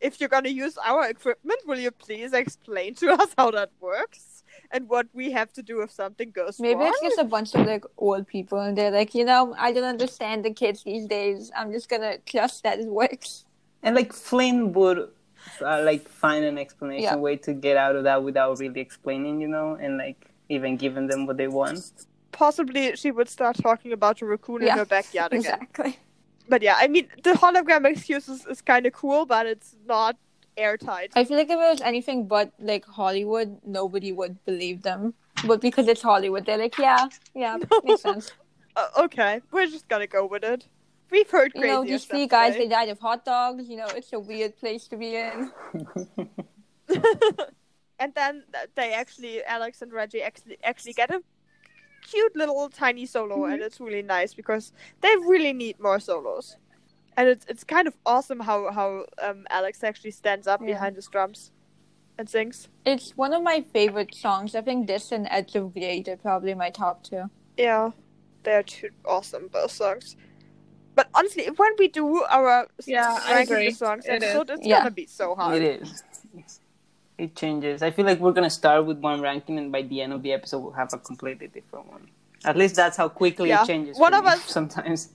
[0.00, 4.44] if you're gonna use our equipment, will you please explain to us how that works
[4.70, 6.84] and what we have to do if something goes Maybe wrong?
[6.84, 9.72] Maybe it's just a bunch of like old people, and they're like, you know, I
[9.72, 11.50] don't understand the kids these days.
[11.56, 13.44] I'm just gonna trust that it works.
[13.82, 14.98] And like Flynn would
[15.60, 17.16] uh, like find an explanation Yeah.
[17.16, 21.06] way to get out of that without really explaining, you know, and like even giving
[21.06, 21.78] them what they want.
[22.32, 25.54] Possibly she would start talking about a raccoon in her backyard again.
[25.54, 25.98] Exactly.
[26.48, 30.16] But yeah, I mean, the hologram excuse is, is kind of cool, but it's not
[30.56, 31.12] airtight.
[31.14, 35.14] I feel like if it was anything but like Hollywood, nobody would believe them.
[35.46, 38.32] But because it's Hollywood, they're like, yeah, yeah, makes sense.
[38.74, 40.66] Uh, okay, we're just gonna go with it.
[41.10, 41.66] We've heard crazy.
[41.68, 42.64] You crazy know, these stuff three guys, today.
[42.64, 43.68] they died of hot dogs.
[43.68, 45.52] You know, it's a weird place to be in.
[47.98, 48.44] and then
[48.74, 51.22] they actually Alex and Reggie actually actually get a
[52.10, 56.56] cute little tiny solo, and it's really nice because they really need more solos.
[57.16, 60.66] And it's it's kind of awesome how how um, Alex actually stands up Yeah.
[60.74, 61.50] behind his drums
[62.18, 62.68] and sings.
[62.84, 64.54] It's one of my favorite songs.
[64.54, 67.24] I think this and Edge of Great are probably my top two.
[67.56, 67.90] Yeah,
[68.42, 70.16] they're two awesome both songs.
[70.94, 73.70] But honestly, when we do our Yeah, I ranking agree.
[73.70, 74.24] songs It is.
[74.24, 74.78] episode, it's Yeah.
[74.78, 75.62] gonna be so hard.
[75.62, 76.02] It is.
[77.18, 77.82] It changes.
[77.82, 80.32] I feel like we're gonna start with one ranking, and by the end of the
[80.32, 82.08] episode, we'll have a completely different one.
[82.44, 83.62] At least that's how quickly Yeah.
[83.62, 83.98] it changes.
[83.98, 85.08] One for of me us- sometimes.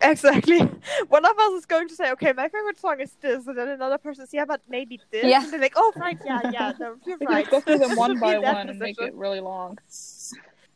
[0.00, 0.58] exactly.
[1.08, 3.68] One of us is going to say, "Okay, my favorite song is this," and then
[3.68, 5.42] another person says, "Yeah, but maybe this." Yeah.
[5.42, 8.38] And they're like, "Oh, right, yeah, yeah, no, you're right." go through them one by
[8.38, 9.78] one and make it really long.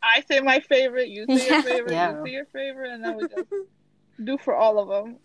[0.03, 1.53] I say my favorite, you say Yeah.
[1.55, 2.11] your favorite, Yeah.
[2.19, 3.49] you say your favorite, and then we just
[4.25, 5.17] do for all of them.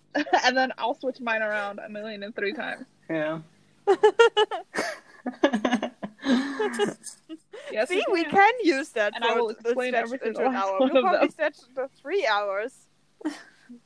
[0.45, 2.85] and then I'll switch mine around a million and three times.
[3.09, 3.39] Yeah.
[7.71, 8.31] Yes, See, we can.
[8.31, 10.77] can use that And for I will the explain stretch every into single an hour.
[10.79, 11.29] We'll probably them.
[11.31, 12.73] stretch the three hours.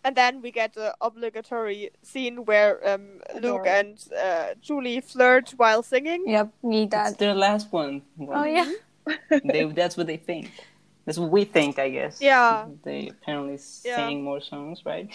[0.03, 5.81] And then we get the obligatory scene where um, Luke and uh, Julie flirt while
[5.81, 6.23] singing.
[6.27, 7.18] Yep, need That's that.
[7.18, 8.03] their last one.
[8.19, 8.72] Oh yeah.
[9.43, 10.51] They, that's what they think.
[11.05, 12.22] That's what we think, I guess.
[12.22, 12.68] Yeah.
[12.84, 13.95] They apparently Yeah.
[13.95, 15.09] sang more songs, right?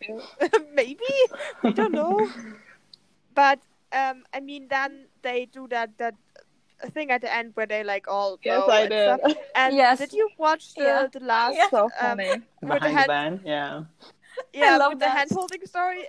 [0.72, 1.04] Maybe
[1.62, 2.26] we don't know.
[3.34, 3.58] But
[3.94, 6.14] um, I mean, then they do that that
[6.92, 9.20] thing at the end where they like all Yes, I and did.
[9.20, 9.42] stuff.
[9.54, 9.98] And Yes.
[9.98, 11.06] did you watch the Yeah.
[11.10, 11.56] the last?
[11.56, 11.70] Yeah.
[11.70, 12.28] so Um, funny.
[12.30, 13.82] With the Behind the hand- band, yeah.
[14.52, 15.16] yeah, love with the that.
[15.18, 16.02] hand holding story.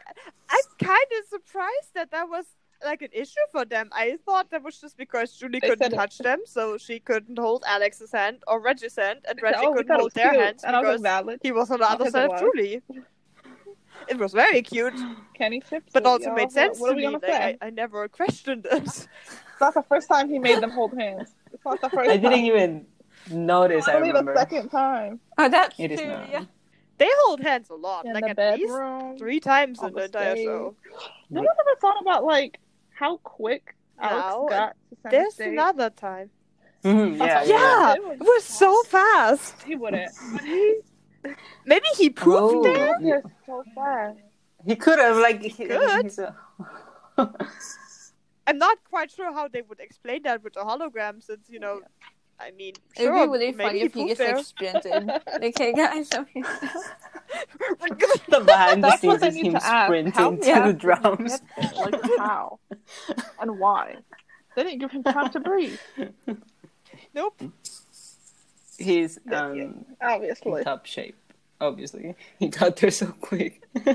[0.50, 2.46] I'm kind of surprised that that was
[2.84, 3.90] like an issue for them.
[3.94, 7.00] I thought that was just because Julie They couldn't said it- touch them, so she
[7.00, 10.44] couldn't hold Alex's hand or Reggie's hand, and Reggie oh, couldn't hold their cute.
[10.44, 11.40] hands and I was because valid.
[11.42, 12.40] he was on the other side of.
[12.40, 12.82] Julie.
[14.08, 14.94] It was very cute,
[15.34, 15.92] Kenny Chips.
[15.94, 16.36] but also y'all.
[16.36, 17.20] made sense What, what to are we me.
[17.20, 17.58] gonna Like.
[17.62, 18.84] I, I never questioned it.
[18.84, 19.08] It's
[19.62, 21.34] not the first time he made them hold hands.
[21.54, 22.22] It's not the first I time.
[22.22, 22.86] didn't even
[23.32, 25.20] notice, I Only the second time.
[25.38, 26.10] Oh, that's It is true.
[26.10, 26.30] not.
[26.30, 26.44] Yeah.
[26.98, 30.00] They hold hands a lot, In like the at least three times on in the
[30.02, 30.46] the entire stage.
[30.46, 30.76] show.
[31.30, 32.60] No one ever thought about like
[32.92, 35.48] how quick Alex Now, got to center There's stage.
[35.54, 36.30] another time.
[36.84, 37.46] Mhm, yeah, Yeah.
[37.46, 39.64] Yeah, It was- it was so fast.
[39.64, 40.12] He wouldn't.
[41.26, 42.64] But he Maybe he proved Oh.
[42.64, 43.22] there.
[43.22, 44.20] got so fast.
[44.66, 46.04] He could have, like, he, Could.
[46.04, 46.36] he's a-
[48.48, 51.82] I'm not quite sure how they would explain that with a hologram, since you know,
[52.40, 54.36] I mean, It'd sure, be really funny if he gets just there.
[54.36, 55.08] like sprinted.
[55.42, 56.44] like, hey guys, I'm here.
[58.30, 60.68] the behind the scenes they is him to sprinting How to Yeah.
[60.68, 61.42] the drums.
[61.76, 62.60] Like how
[63.40, 63.96] and why?
[64.56, 65.80] They didn't give him time to breathe.
[67.14, 67.42] Nope.
[68.78, 69.68] He's um, yeah.
[70.02, 70.60] Obviously.
[70.60, 71.16] in top shape.
[71.62, 73.62] Obviously, he got there so quick.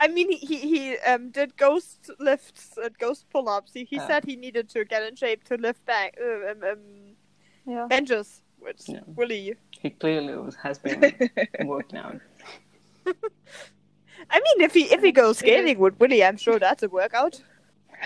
[0.00, 3.72] I mean, he he, he um did ghost lifts and ghost pull-ups.
[3.74, 4.06] He he Ah.
[4.06, 6.78] said he needed to get in shape to lift back uh, um, um,
[7.66, 7.86] Yeah.
[7.88, 9.00] benches, which Yeah.
[9.16, 9.56] really.
[9.70, 11.00] he clearly was- has been
[11.64, 12.20] working out.
[14.30, 17.42] I mean, if he if he goes skating with Willie, I'm sure that's a workout.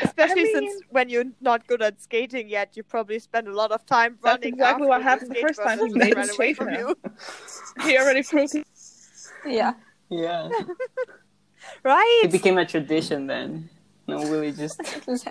[0.02, 3.72] Especially mean- since when you're not good at skating yet, you probably spend a lot
[3.72, 4.54] of time That's running.
[4.54, 6.88] exactly what after happened the first time versus he made ran away from him.
[6.88, 6.96] you.
[7.86, 8.66] he already proved it.
[9.46, 9.72] Yeah.
[10.08, 10.48] Yeah,
[11.84, 12.20] Right?
[12.24, 13.68] it became a tradition then.
[14.06, 14.80] No, Willie just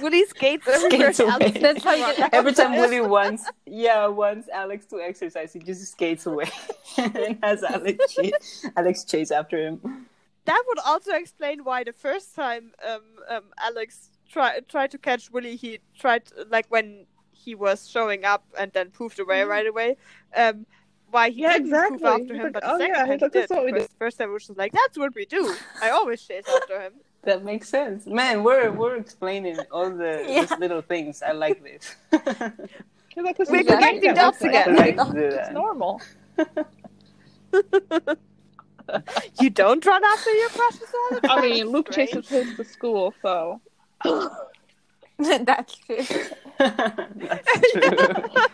[0.00, 1.12] Willie skates everywhere.
[1.12, 1.30] Skates away.
[1.30, 5.58] Alex That's how you get- every time Willie wants, yeah, wants Alex to exercise, he
[5.58, 6.50] just skates away
[6.98, 10.06] and has Alex chase, Alex chase after him.
[10.46, 15.30] That would also explain why the first time um, um, Alex tried tried to catch
[15.30, 19.48] Willie, he tried like when he was showing up and then poofed away Mhm.
[19.48, 19.96] right away.
[20.36, 20.66] Um,
[21.10, 21.98] why he Yeah, didn't exactly.
[21.98, 23.50] poof after He's him, like, but the "Oh, second yeah," time he like, did.
[23.50, 25.90] what we because the first time it was just like, "That's what we do." I
[25.90, 26.94] always chase after him.
[27.24, 28.42] That makes sense, man.
[28.44, 30.40] We're we're explaining all the Yeah.
[30.42, 31.22] these little things.
[31.22, 31.96] I like this.
[33.14, 34.74] He's like, this We're the connecting dots again.
[34.76, 36.02] like I like to do It's normal.
[39.40, 41.30] You don't run after your crushes all the.
[41.32, 42.10] I mean, Luke Strange.
[42.10, 43.60] chases his to school, so
[45.18, 45.96] that's true.
[46.58, 47.82] That's true.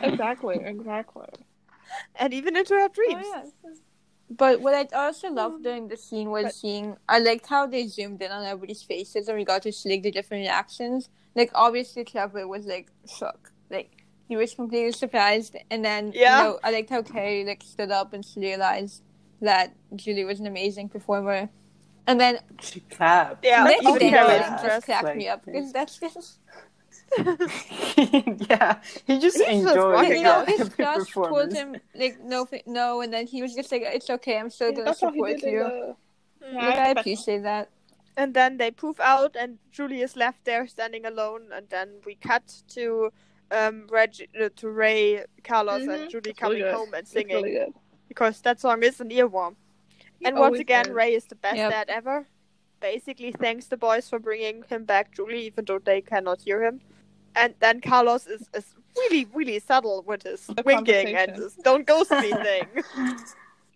[0.03, 1.27] exactly, exactly.
[2.17, 3.27] and even into her oh, dreams.
[3.27, 3.71] Oh, yeah.
[4.33, 6.97] But what I also loved um, during the scene was But- seeing.
[7.09, 10.03] I liked how they zoomed in on everybody's faces and we got to see like
[10.05, 11.09] the different reactions.
[11.35, 13.91] Like obviously, Trevor was like shook, like
[14.29, 16.39] he was completely surprised, and then Yeah.
[16.39, 19.03] you know I liked how Carrie like stood up and she realized
[19.41, 21.49] that Julie was an amazing performer,
[22.07, 23.45] and then she clapped.
[23.45, 24.63] Yeah, Nick even did Yeah.
[24.63, 26.39] just cracked like- me up because that's just
[27.19, 30.49] yeah, he just He's just enjoyed walking you know out.
[30.49, 34.39] his crush told him like no no, and then he was just like it's okay,
[34.39, 35.59] I'm still gonna That's support you.
[35.61, 35.97] the.
[36.53, 37.69] Like I appreciate that.
[38.17, 41.43] And then they poof out, and Julie is left there standing alone.
[41.55, 42.43] And then we cut
[42.75, 43.11] to
[43.51, 45.95] um Reg uh, to Ray, Carlos, Mhm.
[45.95, 47.73] and Julie It's coming really home and It's singing really good.
[48.11, 49.55] Because that song is an earworm.
[50.19, 50.93] He And once again, is.
[51.01, 51.71] Ray is the best Yep.
[51.71, 52.27] dad ever.
[52.81, 56.81] Basically, thanks the boys for bringing him back, Julie, even though they cannot hear him.
[57.37, 58.67] And then Carlos is, is
[58.99, 62.67] really, really subtle with his The winking and his "don't ghost me" thing.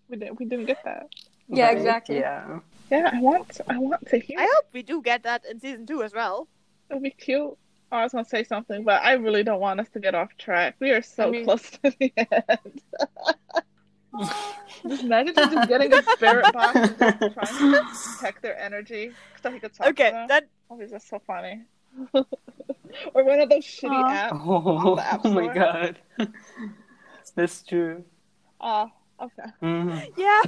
[0.09, 0.39] We didn't.
[0.41, 1.07] We didn't get that.
[1.49, 1.77] Yeah, Right?
[1.77, 2.19] exactly.
[2.19, 2.59] Yeah.
[2.91, 3.61] Yeah, I want.
[3.69, 4.39] I want to hear.
[4.41, 6.49] I hope we do get that in season two as well.
[6.91, 7.57] It'd be cute.
[7.93, 10.31] Oh, I was gonna say something, but I really don't want us to get off
[10.39, 10.75] track.
[10.81, 12.81] We are so I mean- close to the end.
[14.89, 17.85] Just imagine him just getting a spirit box and just trying to
[18.19, 19.13] protect their energy
[19.43, 20.29] so he could talk Okay, to them.
[20.29, 21.63] that Oh, he's just so funny.
[22.15, 22.25] or
[23.25, 24.29] one of those shitty Aw.
[24.31, 24.41] apps.
[24.45, 25.99] Oh, App oh my god.
[27.35, 28.05] That's true.
[28.61, 29.51] Oh, okay.
[29.63, 30.01] Mhm.
[30.17, 30.43] yeah.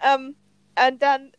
[0.00, 0.34] um,
[0.76, 1.32] and then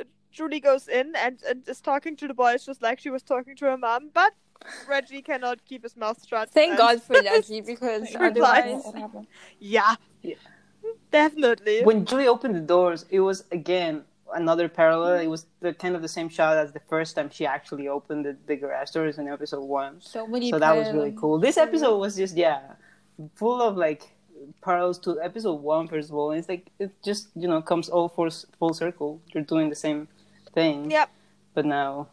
[0.00, 3.22] uh, Julie goes in and, and is talking to the boys just like she was
[3.22, 4.32] talking to her mom, but
[4.88, 6.50] Reggie cannot keep his mouth shut.
[6.50, 9.26] Thank God for Reggie because Thank otherwise, What happened?
[9.58, 9.94] Yeah.
[10.22, 10.34] Yeah.
[11.10, 11.82] Definitely.
[11.84, 14.04] When Julie opened the doors, it was again
[14.34, 15.20] another parallel.
[15.20, 18.24] It was the kind of the same shot as the first time she actually opened
[18.24, 20.00] the, the garage doors in episode one.
[20.00, 20.50] so many.
[20.50, 21.38] So that was really cool.
[21.38, 22.60] This um, episode was just yeah,
[23.34, 24.10] full of like
[24.62, 25.88] parallels to episode one.
[25.88, 29.20] First of all, and it's like it just you know comes all full full circle.
[29.32, 30.08] You're doing the same
[30.54, 30.90] thing.
[30.90, 31.10] Yep.
[31.54, 32.08] But now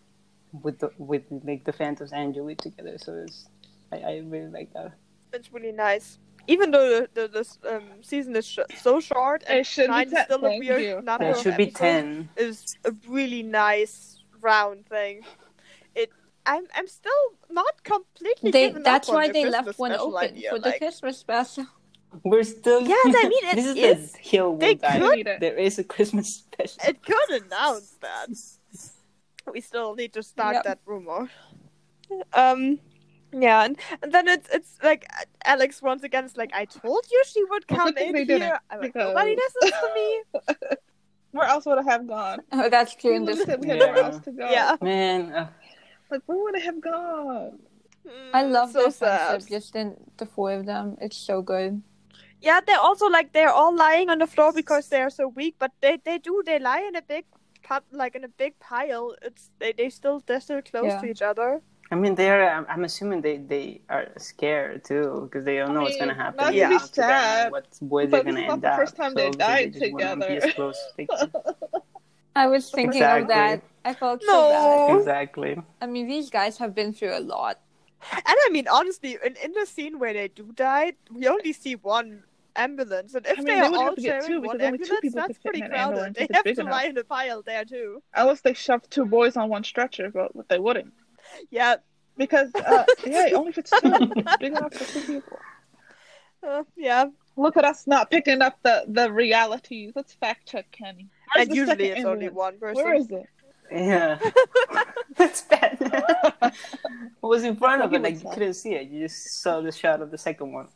[0.63, 3.47] with the with like the Phantoms and Julie together, so it's
[3.91, 4.93] I, I really like that.
[5.33, 6.19] It's really nice.
[6.47, 9.91] Even though the, the this um, season is sh- so short and It should be
[9.91, 11.01] nine is ten- still a thank weird you.
[11.01, 12.29] number Yeah, it of should be ten.
[12.35, 15.21] is a really nice round thing.
[15.95, 16.09] It
[16.45, 18.51] I'm I'm still not completely.
[18.51, 21.67] They, that's why the they Christmas left one open idea, for the Christmas special.
[22.23, 22.81] We're still.
[22.81, 26.33] Yes, I mean, it this is, is- the hill they could- There is a Christmas
[26.35, 26.81] special.
[26.87, 28.27] It could announce that.
[29.51, 30.63] We still need to start Yep.
[30.63, 31.29] that rumor.
[32.33, 32.79] Um,
[33.33, 35.05] yeah, and, and then it's it's like
[35.45, 38.39] Alex once again is like, I told you she would come good in they here.
[38.39, 40.77] didn't, I'm like, because- nobody listens to me.
[41.31, 42.39] Where else would I have gone?
[42.51, 43.11] Oh, that's true.
[43.11, 43.85] We In this, we had Yeah.
[43.85, 44.51] nowhere else to go.
[44.51, 45.47] Yeah, Man, uh,
[46.11, 47.59] Like, where would I have gone?
[48.33, 49.27] I Mm, love so their sad.
[49.27, 49.49] friendship.
[49.49, 51.81] Just in the four of them, it's so good.
[52.41, 55.55] Yeah, they're also like they're all lying on the floor because they are so weak,
[55.59, 57.25] but they they do they lie in a big
[57.63, 59.15] pot like in a big pile.
[59.21, 61.01] It's they they still they're still close Yeah.
[61.01, 61.61] to each other.
[61.91, 62.49] I mean, they're.
[62.49, 66.37] I'm, I'm assuming they they are scared too because they don't know what's gonna happen.
[66.37, 68.69] not to be to them and sad, What where they're gonna is not end the
[68.69, 68.75] up.
[68.79, 70.47] first time they so died just wanna Be together.
[70.47, 71.07] as close as.
[72.35, 73.21] I was thinking Exactly.
[73.23, 73.61] of that.
[73.83, 74.49] I felt so No.
[74.49, 74.99] bad.
[74.99, 75.61] exactly.
[75.81, 77.59] I mean, these guys have been through a lot.
[78.13, 81.75] And I mean, honestly, in, in the scene where they do die, we only see
[81.75, 82.23] one
[82.55, 84.59] ambulance, and if I mean, they they are all have to get two, sharing because
[84.59, 85.89] one only two ambulance, people that's could fit pretty in an crowded.
[85.89, 86.71] ambulance They if it's have to enough.
[86.71, 88.03] lie in a pile there too.
[88.15, 90.93] Unless they shoved two boys on one stretcher, but they wouldn't.
[91.49, 91.75] Yeah,
[92.17, 93.79] Because, uh, yeah, it only fits two.
[93.83, 95.39] It's big enough for two people.
[96.47, 97.05] uh, yeah.
[97.37, 99.93] Look at us not picking up the, the realities.
[99.95, 101.09] Let's fact check Kenny.
[101.33, 102.83] Where's and usually second it's only one person.
[102.83, 103.25] Where is it?
[103.71, 104.19] Yeah,
[105.15, 105.77] that's bad.
[107.21, 108.01] what was in front of He it?
[108.01, 108.89] Like you couldn't see it.
[108.89, 110.67] You just saw the shot of the second one.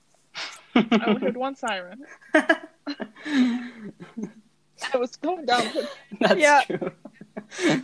[0.75, 2.03] I only heard one siren.
[4.93, 5.65] I was going down.
[6.19, 6.61] That's Yeah.
[6.63, 6.91] true.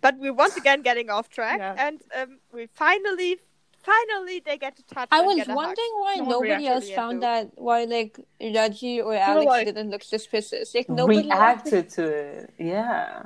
[0.00, 1.74] But we're once again getting off track, Yeah.
[1.86, 3.38] and um, we finally,
[3.82, 5.08] finally, they get to touch.
[5.10, 5.56] I was get hug.
[5.56, 7.50] wondering why No nobody reacted else found end, that.
[7.56, 10.72] Why like Reggie or Alex like- didn't look suspicious.
[10.74, 12.54] Like nobody Reacted to it.
[12.58, 13.22] Yeah.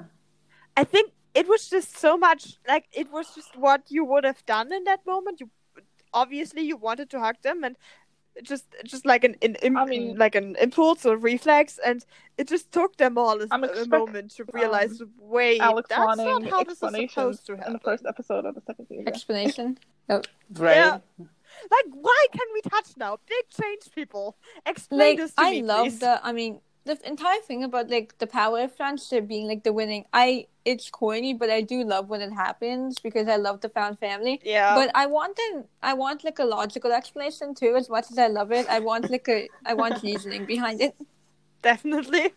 [0.76, 4.44] I think it was just so much like it was just what you would have
[4.46, 5.40] done in that moment.
[5.40, 5.50] You
[6.14, 7.80] obviously you wanted to hug them, and it
[8.42, 12.04] just just like an, an im- I mean- like an impulse or reflex, and
[12.38, 16.16] it just took them all a, I'm a moment to um, realize, wait, Alex that's
[16.18, 17.66] not how this is supposed to happen.
[17.68, 19.08] in the first episode of the second season.
[19.08, 19.78] explanation.
[20.08, 20.22] oh,
[20.54, 20.76] Right.
[20.76, 20.98] Yeah.
[21.70, 23.18] Like, why can we touch now?
[23.28, 24.36] Big change, people.
[24.64, 25.98] Explain like this to I me, I love please.
[25.98, 29.72] the I mean the entire thing about like the power of friendship being like the
[29.72, 33.68] winning I it's corny but I do love when it happens because I love the
[33.68, 34.40] found family.
[34.44, 38.18] Yeah, But I want an I want like a logical explanation too as much as
[38.18, 38.66] I love it.
[38.68, 40.94] I want like a I want reasoning behind it.
[41.62, 42.32] definitely.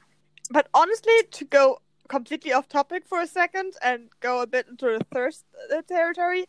[0.52, 1.80] But honestly, to go
[2.10, 6.46] completely off topic for a second and go a bit into the thirst uh, territory,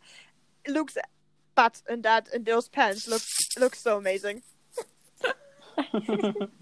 [0.67, 0.97] Luke's
[1.55, 3.21] butt in that in those pants look
[3.57, 4.43] look so amazing.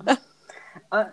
[0.92, 1.06] Uh,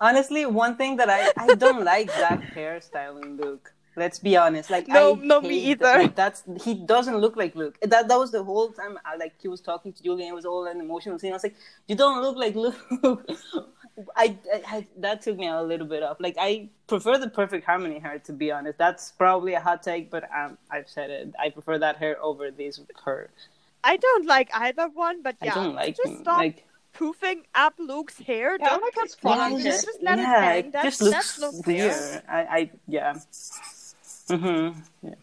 [0.00, 3.72] honestly, one thing that I, I don't like that hairstyle in Luke.
[3.98, 4.68] Let's be honest.
[4.70, 6.12] Like No, I no, me hate that- either.
[6.14, 7.78] that's he doesn't look like Luke.
[7.80, 8.98] That that was the whole time.
[9.06, 10.28] I like he was talking to Julian.
[10.32, 11.30] it was all an emotional scene.
[11.32, 11.54] I was like,
[11.88, 12.76] you don't look like Luke.
[14.14, 16.18] I, I, I that took me a little bit off.
[16.20, 18.76] Like I prefer the perfect harmony hair to be honest.
[18.76, 21.32] That's probably a hot take, but um, I've said it.
[21.40, 23.30] I prefer that hair over this hair.
[23.82, 26.65] I don't like either one, but yeah, I don't like just stop Like
[26.96, 28.56] poofing up Luke's hair.
[28.58, 29.82] Yeah, don't like his put flat hair.
[29.82, 30.66] just let yeah, it hang.
[30.66, 31.88] it just looks no fair.
[31.88, 32.22] weird.
[32.28, 33.14] I, I yeah.
[34.30, 34.80] Mm-hmm.
[35.02, 35.14] Yeah.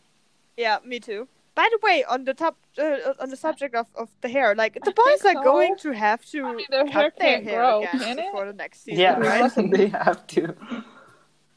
[0.57, 1.27] Yeah, me too.
[1.55, 4.73] By the way, on the top, uh, on the subject of, of the hair, like
[4.83, 5.43] the I boys are so.
[5.43, 8.31] going to have to I mean, their cut hair their can't hair grow, again can
[8.31, 9.51] for the next season, Yeah, right?
[9.71, 10.55] they have to.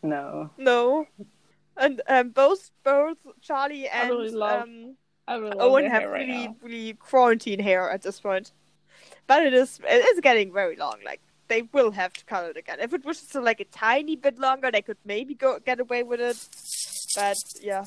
[0.02, 0.50] No.
[0.58, 1.06] No,
[1.76, 6.02] and um, both both Charlie I and really love um, I really love Owen have
[6.02, 6.56] hair really now.
[6.62, 8.52] really quarantine hair at this point.
[9.26, 10.96] But it is it is getting very long.
[11.04, 12.78] Like they will have to cut it again.
[12.80, 16.02] If it was just like a tiny bit longer, they could maybe go get away
[16.02, 16.38] with it.
[17.14, 17.84] But yeah.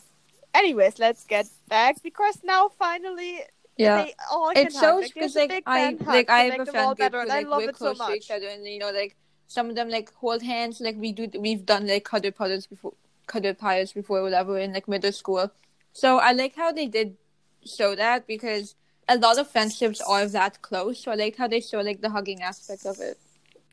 [0.53, 3.41] Anyways, let's get back because now finally
[3.77, 4.03] Yeah.
[4.03, 6.97] they all can It shows because a like I like I have a fan group
[6.97, 8.79] better, where and I like love we're it so close to each other, and you
[8.79, 9.15] know like
[9.47, 12.93] some of them like hold hands, like we do we've done like cuddle puddles before,
[13.27, 15.51] cuddle pies before, whatever in like middle school.
[15.93, 17.17] So I like how they did
[17.65, 18.75] show that because
[19.09, 20.99] a lot of friendships are that close.
[21.03, 23.17] So I like how they show like the hugging aspect of it.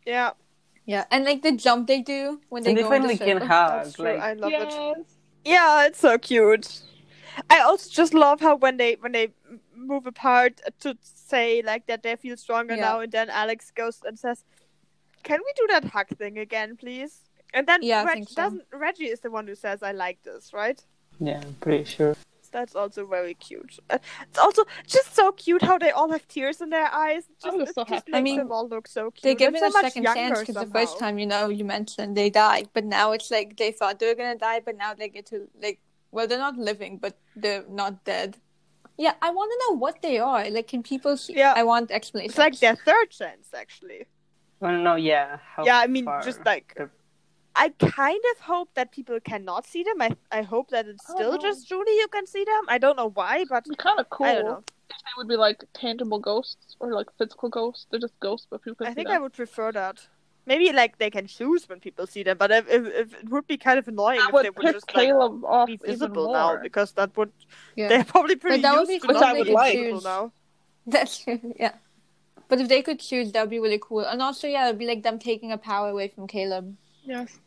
[0.07, 0.31] Yeah,
[0.87, 3.19] Yeah, and like the jump they do when they And they go in the finally
[3.19, 3.49] can circle.
[3.49, 3.71] hug.
[3.85, 4.05] that's true.
[4.05, 4.69] Like, I love it.
[4.71, 4.99] yes.
[5.45, 6.83] Yeah, it's so cute.
[7.51, 9.29] I also just love how when they when they
[9.75, 12.83] move apart to say like that they feel stronger Yeah.
[12.89, 14.45] now, and then Alex goes and says,
[15.23, 17.13] "Can we do that hug thing again, please?"
[17.53, 18.35] And then Yeah, Reg- so.
[18.43, 20.83] doesn't Reggie is the one who says, "I like this," right?
[21.21, 22.17] yeah, I'm pretty sure.
[22.49, 23.79] That's also very cute.
[23.91, 23.99] Uh,
[24.29, 27.25] It's also just so cute how they all have tears in their eyes.
[27.45, 28.13] I Just, it so just happy.
[28.13, 29.23] makes I mean, them all look so cute.
[29.23, 31.65] They give and it so a second chance because the first time, you know, you
[31.65, 34.95] mentioned they died, but now it's like they thought they were gonna die, but now
[34.95, 35.79] they get to like,
[36.11, 38.39] well, they're not living, but they're not dead.
[38.99, 40.49] Yeah, I want to know what they are.
[40.49, 41.17] Like, can people?
[41.19, 41.35] See?
[41.37, 41.53] Yeah.
[41.55, 42.31] I want explanations.
[42.33, 44.07] It's like their third chance, actually.
[44.63, 45.03] I don't.
[45.03, 45.39] Yeah.
[45.55, 46.91] How yeah, I mean, far just like they're-
[47.57, 50.01] I kind of hope that people cannot see them.
[50.03, 52.65] I I hope that it's still don't just Julie you can see them.
[52.69, 54.65] I don't know why, but It'd kind of cool I don't know.
[54.91, 57.87] if they would be like tangible ghosts or like physical ghosts.
[57.91, 59.17] They're just ghosts, but people can I see think them.
[59.17, 60.07] I would prefer that.
[60.49, 63.47] Maybe like they can choose when people see them, but if, if, if it would
[63.49, 66.33] be kind of annoying That if they would would piss just like off be visible
[66.33, 67.33] now because that would
[67.75, 67.89] yeah.
[67.89, 69.77] they're probably pretty that would used be to cool not being like.
[69.77, 70.33] visible now.
[70.87, 71.27] That's.
[71.59, 71.75] Yeah,
[72.49, 74.05] but if they could choose, that'd be really cool.
[74.05, 76.77] And also, yeah, it'd be like them taking a power away from Caleb.
[77.05, 77.41] Yes.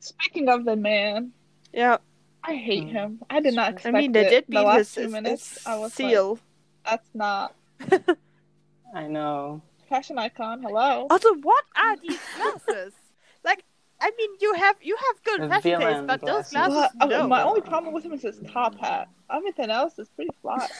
[0.00, 1.32] Speaking of the man,
[1.72, 1.98] Yeah,
[2.44, 2.88] I hate Hmm.
[2.88, 3.22] him.
[3.30, 3.94] I did not expect.
[3.94, 4.30] I mean they it.
[4.30, 5.48] did the beat last his, few his, minutes.
[5.54, 6.30] his I was seal.
[6.30, 6.42] like,
[6.84, 7.54] that's not
[8.94, 9.62] I know.
[9.88, 10.62] fashion icon.
[10.62, 11.06] Hello.
[11.10, 12.94] Also, what are these glasses?
[13.44, 13.64] like,
[14.00, 16.52] I mean, you have you have good The fashion taste, villain but those glasses.
[16.52, 17.28] glasses, But, uh, no.
[17.28, 19.08] My only problem with him is his top hat.
[19.30, 20.70] Everything else is pretty flat.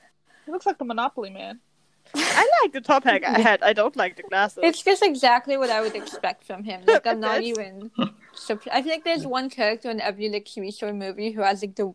[0.46, 1.60] he looks like the Monopoly man.
[2.18, 3.62] I like the top hat I had.
[3.62, 4.60] I don't like the glasses.
[4.62, 6.82] It's just exactly what I would expect from him.
[6.86, 7.90] Like I'm not even.
[8.34, 8.76] surprised.
[8.76, 11.62] I feel like there's one character in every like TV show or movie who has
[11.62, 11.94] like the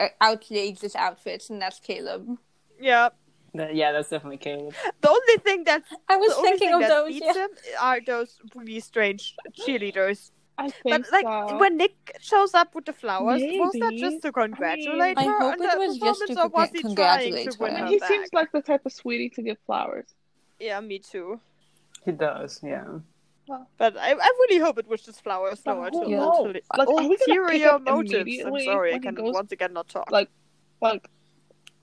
[0.00, 2.38] uh, outrageous outfits, and that's Caleb.
[2.80, 3.08] yeah.
[3.54, 4.74] Yeah, that's definitely Caleb.
[5.00, 7.14] The only thing that I was thinking thing of those.
[7.14, 7.46] Yeah.
[7.80, 10.30] are those really strange cheerleaders.
[10.58, 11.58] I think But like so.
[11.58, 15.54] when Nick shows up with the flowers, was that just to congratulate I her hope
[15.60, 17.70] it was just to performance, or was he congratulate to her.
[17.76, 18.08] her he back?
[18.08, 20.06] seems like the type of sweetie to give flowers.
[20.58, 21.40] Yeah, me too.
[22.04, 22.60] He does.
[22.62, 22.84] Yeah.
[23.78, 25.60] But I, I really hope it was just flowers.
[25.66, 26.16] No, But to who
[26.76, 28.42] Like, are we gonna pick ulterior up motives.
[28.44, 30.10] I'm sorry, I can goes- once again not talk.
[30.10, 30.30] Like,
[30.80, 31.06] like,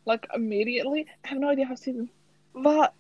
[0.06, 1.06] like immediately.
[1.24, 2.10] I have no idea how season.
[2.56, 2.94] But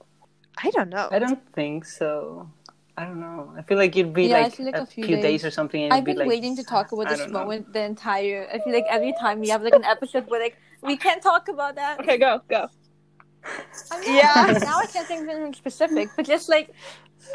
[0.57, 1.09] I don't know.
[1.11, 2.49] I don't think so.
[2.95, 3.51] I don't know.
[3.57, 5.23] I feel like it'd be Yeah, like, like a, few few days.
[5.23, 5.45] days.
[5.45, 5.83] or something.
[5.83, 7.39] And I've it'd be been like, waiting to talk about this don't know.
[7.39, 8.47] moment the entire.
[8.53, 11.47] I feel like every time we have like an episode where like we can't talk
[11.47, 11.99] about that.
[12.01, 12.67] okay, go go.
[13.91, 14.57] I mean, Yeah.
[14.61, 16.69] Now I can't think of anything specific, but just like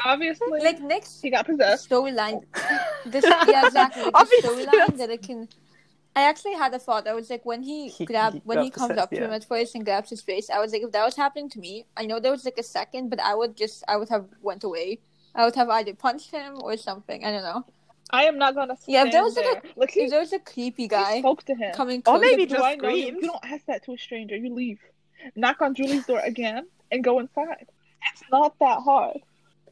[0.05, 1.89] Obviously, like next he got possessed.
[1.89, 2.43] storyline.
[3.05, 5.47] This yeah exactly like storyline that I can.
[6.15, 7.07] I actually had a thought.
[7.07, 9.35] I was like, when he He- grab he when he comes up to him yeah.
[9.35, 11.85] at first and grabs his face, I was like, if that was happening to me,
[11.97, 14.63] I know there was like a second, but I would just I would have went
[14.63, 14.99] away.
[15.35, 17.23] I would have either punched him or something.
[17.23, 17.65] I don't know.
[18.11, 19.61] I am not gonna stand Yeah, if there was, like, there.
[19.75, 21.73] Like he, If there was a creepy he guy spoke to him.
[21.75, 23.05] coming Or maybe just I know you?
[23.07, 24.35] You don't ask that to a stranger.
[24.35, 24.79] You leave.
[25.35, 27.67] Knock on Julie's door again and go inside.
[28.11, 29.19] It's not that hard.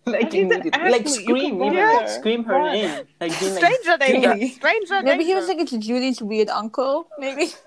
[0.05, 1.05] like, He's an like athlete.
[1.05, 2.75] You scream, can even run like, scream her Run.
[2.75, 4.33] in, like being like, Stranger danger.
[4.33, 4.49] Julie.
[4.49, 7.07] Stranger maybe he was like it's Julie's weird uncle.
[7.17, 7.47] Maybe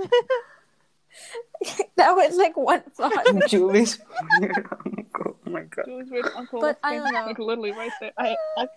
[1.96, 3.26] that was like one thought.
[3.48, 3.98] Julie's
[4.38, 5.29] weird uncle.
[5.50, 5.84] Oh my god.
[5.86, 6.60] Julie's weird uncle.
[6.60, 7.26] But I don't know.
[7.26, 8.12] Like literally right there.
[8.16, 8.68] I, I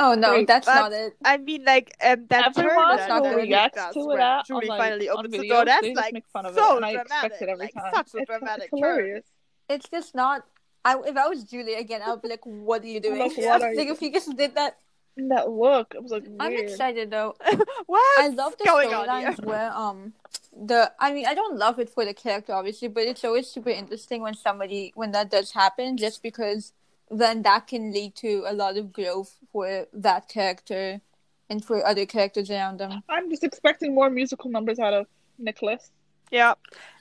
[0.00, 1.16] Oh no, Wait, that's but- not it.
[1.24, 4.42] I mean, like um, that turn Everyone that who that Nick reacts to it when
[4.46, 5.64] Julie on, like, finally on opens the door.
[5.64, 7.30] That's like make fun of it, so and I dramatic.
[7.32, 7.92] expect it every like, time.
[7.94, 9.22] Such a It's- dramatic it's turn.
[9.68, 10.44] It's just not.
[10.84, 13.36] I if I was Julie again, I would be like, "What are you doing?" Like,
[13.36, 14.76] what are like you- if he just did that.
[15.16, 17.34] That look, it was like I'm excited though.
[17.86, 20.14] What's I love the going storylines where um
[20.52, 23.70] the I mean I don't love it for the character obviously, but it's always super
[23.70, 26.72] interesting when somebody when that does happen, just because
[27.10, 31.00] then that can lead to a lot of growth for that character
[31.48, 33.02] and for other characters around them.
[33.08, 35.06] I'm just expecting more musical numbers out of
[35.38, 35.90] Nicholas.
[36.30, 36.54] Yeah.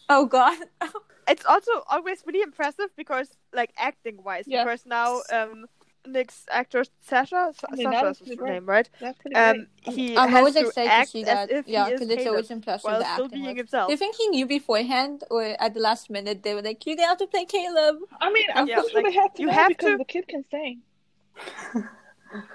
[0.09, 0.57] Oh God,
[1.27, 4.63] It's also always really impressive because, like, acting wise, Yeah.
[4.63, 5.67] because now um,
[6.11, 7.51] Nick's actor Sacha.
[7.57, 8.51] Sa- I mean, that Sacha is is his great.
[8.53, 8.89] name, right?
[9.35, 11.49] Um, he I'm has always to excited act to see that.
[11.51, 12.83] if Yeah, because it's always impressive.
[12.83, 13.57] while the still acting being was.
[13.61, 13.87] himself.
[13.87, 16.95] Do you think he knew beforehand, or at the last minute they were like, "You
[16.97, 17.97] have to play Caleb"?
[18.19, 20.27] I mean, I'm Yeah, pretty like, they had to you have because to- the kid
[20.27, 20.81] can sing.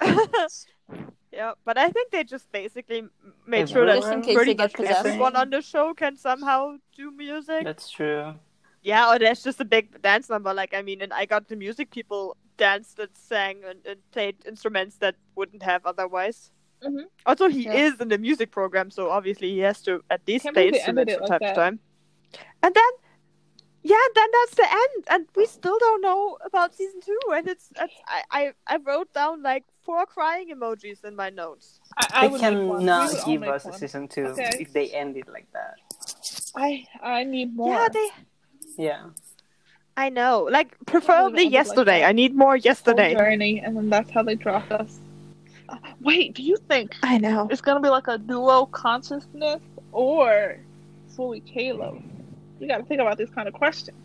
[1.33, 3.05] yeah, but I think they just basically
[3.47, 5.07] made sure that in case pretty they get much possessed.
[5.07, 7.65] everyone on the show can somehow do music.
[7.65, 8.35] That's true.
[8.83, 10.53] Yeah, or there's just a big dance number.
[10.55, 14.37] Like I mean, and I got the music people danced and sang and, and played
[14.47, 16.51] instruments that wouldn't have otherwise.
[16.83, 17.05] Mhm.
[17.27, 17.75] Also, he Yeah.
[17.75, 20.83] is in the music program, so obviously he has to at least Can't play believe
[20.83, 21.55] they ended instruments from like time that.
[21.55, 21.81] to time.
[22.63, 22.93] And then,
[23.83, 27.19] yeah, then that's the end, and we still don't know about season two.
[27.33, 31.81] And it's, it's I, I I wrote down like four crying emojis in my notes.
[31.97, 32.79] I, I They would make one.
[32.79, 34.51] We cannot give make us a season two Okay.
[34.61, 35.75] if they end it like that.
[36.57, 37.75] I I need more.
[37.75, 38.09] Yeah, they.
[38.77, 39.11] Yeah.
[39.97, 42.05] I know, like preferably ended like yesterday.
[42.05, 43.15] I need more yesterday.
[43.15, 44.99] journey, and then that's how they dropped us.
[45.69, 47.49] Uh, wait, do you think I know.
[47.51, 49.61] it's gonna be like a duo consciousness
[49.93, 50.59] or
[51.17, 52.03] fully Caleb?
[52.61, 53.97] You gotta think about these kind of questions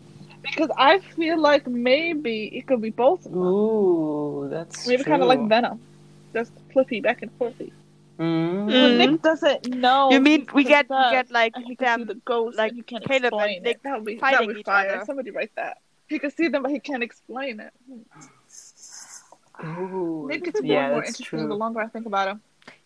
[0.42, 3.42] because I feel like maybe it could be both of them.
[3.42, 5.10] Ooh, that's Maybe true.
[5.12, 5.80] kind of like Venom,
[6.32, 7.72] just flippy back and forthy.
[8.20, 8.66] Mm.
[8.66, 8.98] When Mm.
[8.98, 10.10] Nick doesn't know.
[10.12, 12.06] You mean we get we get like he can see them?
[12.06, 13.82] the ghost, like and he can't Caleb and Nick it.
[13.82, 14.96] That would be that fighting would be each fire.
[14.96, 15.04] other.
[15.06, 15.78] Somebody write that.
[16.06, 17.72] He can see them, but he can't explain it.
[19.64, 22.40] Ooh, Nick gets more yeah, and more that's interesting the longer I think about him.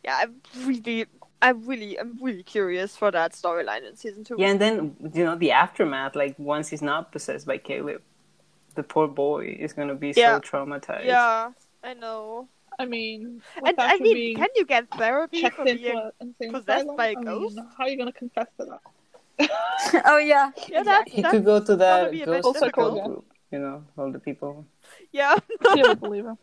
[0.05, 1.07] Yeah, I'm really,
[1.41, 4.37] I'm really, I'm really curious for that storyline in season two.
[4.39, 6.15] Yeah, and then you know the aftermath.
[6.17, 8.03] Like once he's not possessed by Caleb,
[8.75, 10.37] the poor boy is gonna be Yeah.
[10.37, 11.07] so traumatized.
[11.07, 11.51] Yeah,
[11.83, 12.49] I know.
[12.79, 15.97] I mean, And I mean, being can you get therapy checked for being?
[15.97, 19.51] an insane possessed asylum, by a I mean, how are you gonna confess to that?
[20.07, 22.95] oh yeah, Yeah, that's He that's could go to that be a bit ghost difficult.
[22.95, 23.27] support group.
[23.51, 24.65] You know, all the people
[25.13, 25.37] yeah.
[25.75, 26.39] She would believe him.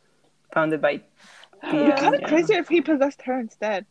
[0.53, 1.01] founded by.
[1.63, 3.85] It'd be Yeah, kind of crazy if he possessed her instead.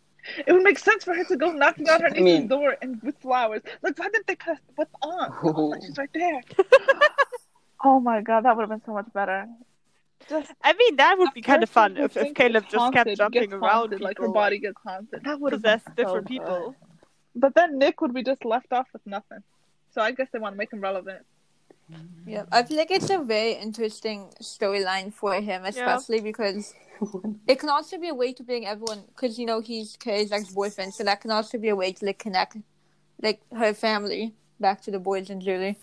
[0.47, 3.01] It would make sense for her to go knocking on her niece's mean- door and
[3.03, 3.63] with flowers.
[3.83, 5.33] Like, why didn't they cut with uh, aunt?
[5.43, 6.41] The aunt, She's right there.
[7.85, 9.47] oh my god, that would have been so much better.
[10.31, 13.19] Just I mean, that would be kind of fun if, if Caleb just haunted kept
[13.19, 15.25] jumping gets around haunted, people, like her body gets haunted.
[15.25, 16.61] That would have possess been different so people.
[16.69, 16.75] good.
[17.35, 19.43] But then Nick would be just left off with nothing.
[19.93, 21.27] So I guess they want to make him relevant.
[22.27, 22.45] yeah.
[22.53, 26.75] I feel like it's a very interesting storyline for him, especially because
[27.49, 29.03] it can also be a way to bring everyone.
[29.09, 32.19] Because you know he's Carrie's ex-boyfriend, so that can also be a way to like
[32.19, 32.57] connect,
[33.21, 35.77] like her family back to the boys and Julie.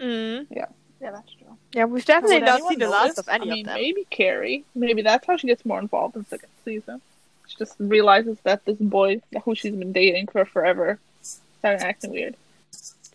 [0.00, 0.46] Mm.
[0.50, 0.66] Yeah,
[1.00, 1.43] that's true.
[1.74, 3.74] Yeah, we've definitely not seen the last of any I mean, of them.
[3.74, 4.64] maybe Carrie.
[4.76, 7.00] Maybe that's how she gets more involved in second season.
[7.48, 11.00] She just realizes that this boy who she's been dating for forever
[11.58, 12.36] started acting weird.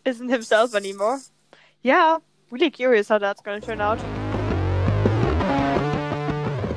[0.03, 1.22] Isn't himself anymore.
[1.84, 2.18] Yeah,
[2.52, 3.99] really curious how that's going to turn out.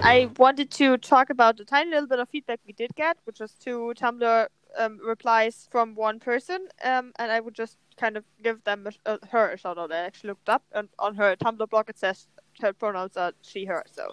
[0.04, 3.40] I wanted to talk about the tiny little bit of feedback we did get, which
[3.40, 4.46] was to Tumblr
[4.78, 9.11] um, replies from one person, um, and I would just kind of give them a,
[9.11, 9.93] uh, her a shout out.
[9.93, 12.27] I actually looked up, and on her Tumblr blog it says
[12.61, 13.85] her pronouns are she, her.
[13.90, 14.09] So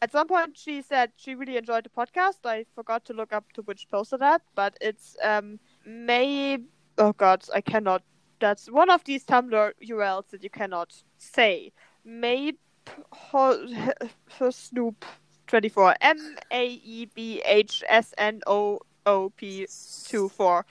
[0.00, 2.38] at some point she said she really enjoyed the podcast.
[2.44, 6.58] I forgot to look up to which posted that, but it's um, May.
[6.98, 8.02] Oh God, I cannot.
[8.40, 11.72] That's one of these Tumblr URLs that you cannot say.
[12.04, 12.52] May
[14.50, 15.04] Snoop
[15.46, 19.66] 24 M A E B H S N O O P
[20.08, 20.66] 24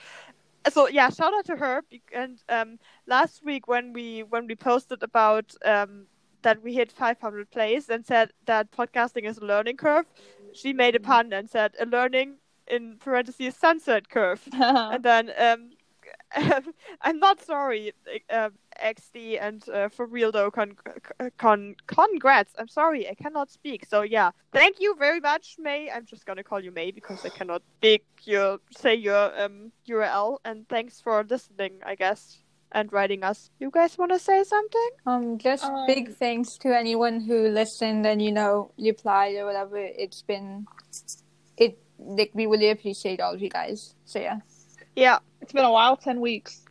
[0.69, 1.81] so yeah shout out to her
[2.13, 6.07] and um last week when we when we posted about um
[6.41, 10.05] that we hit 500 plays and said that podcasting is a learning curve
[10.51, 12.37] she made a pun and said a learning
[12.67, 14.47] in parentheses sunset curve.
[14.53, 15.71] And then um
[17.01, 17.93] I'm not sorry,
[18.29, 18.49] uh,
[18.83, 20.75] XD, and uh, for real though, con,
[21.37, 22.53] con, congrats.
[22.57, 23.85] I'm sorry, I cannot speak.
[23.87, 25.89] So yeah, thank you very much, May.
[25.89, 30.37] I'm just gonna call you May because I cannot speak your say your um URL.
[30.45, 32.37] And thanks for listening, I guess,
[32.71, 33.49] and writing us.
[33.59, 34.89] You guys want to say something?
[35.05, 39.77] Um, just Um, big thanks to anyone who listened and you know replied or whatever.
[39.77, 40.65] It's been,
[41.57, 43.95] it like we really appreciate all of you guys.
[44.05, 44.39] So yeah.
[44.95, 46.65] Yeah, It's been a while, ten weeks.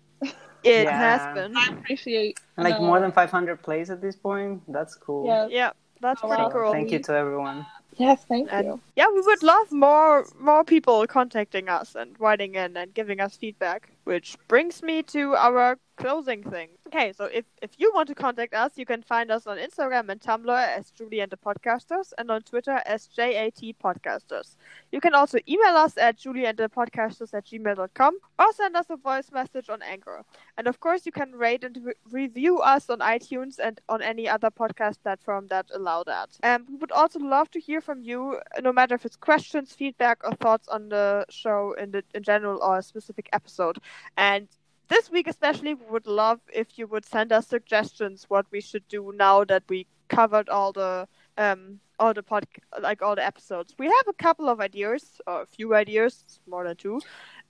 [0.67, 0.99] It Yeah.
[0.99, 1.57] has been.
[1.57, 4.63] I appreciate like uh, more than 500 plays at this point.
[4.69, 5.27] That's cool.
[5.27, 5.47] Yeah.
[5.49, 5.71] Yeah,
[6.01, 6.51] that's Oh, pretty wow.
[6.51, 6.73] cool.
[6.73, 7.67] Thank you to everyone.
[7.97, 8.81] Yes, thank And- you.
[8.97, 13.37] Yeah, we would love more more people contacting us and writing in and giving us
[13.37, 13.91] feedback.
[14.07, 16.69] Which brings me to our closing thing.
[16.87, 20.09] Okay, so if, if you want to contact us, you can find us on Instagram
[20.09, 24.57] and Tumblr as Julie and the Podcasters and on Twitter as JAT Podcasters.
[24.93, 29.69] You can also email us at julieandthepodcasters at gmail.com or send us a voice message
[29.69, 30.23] on Anchor.
[30.57, 34.29] And of course, you can rate and re- review us on iTunes and on any
[34.29, 36.31] other podcast platform that allow that.
[36.43, 40.19] And we would also love to hear from you, no matter if it's questions, feedback,
[40.25, 43.79] or thoughts on the show in the in general or a specific episode.
[44.17, 44.49] And
[44.89, 48.87] this week especially we would love if you would send us suggestions what we should
[48.89, 52.47] do now that we covered all the um all the pod
[52.81, 53.75] like all the episodes.
[53.79, 57.01] We have a couple of ideas or a few ideas more than two.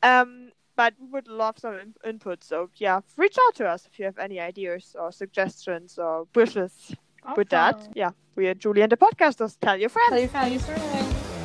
[0.03, 2.45] Um but we would love some in- input.
[2.45, 6.95] So yeah reach out to us if you have any ideas or suggestions or wishes.
[7.37, 10.11] With that yeah we are julie and the podcasters tell your friends.
[10.11, 11.36] Tell your friends.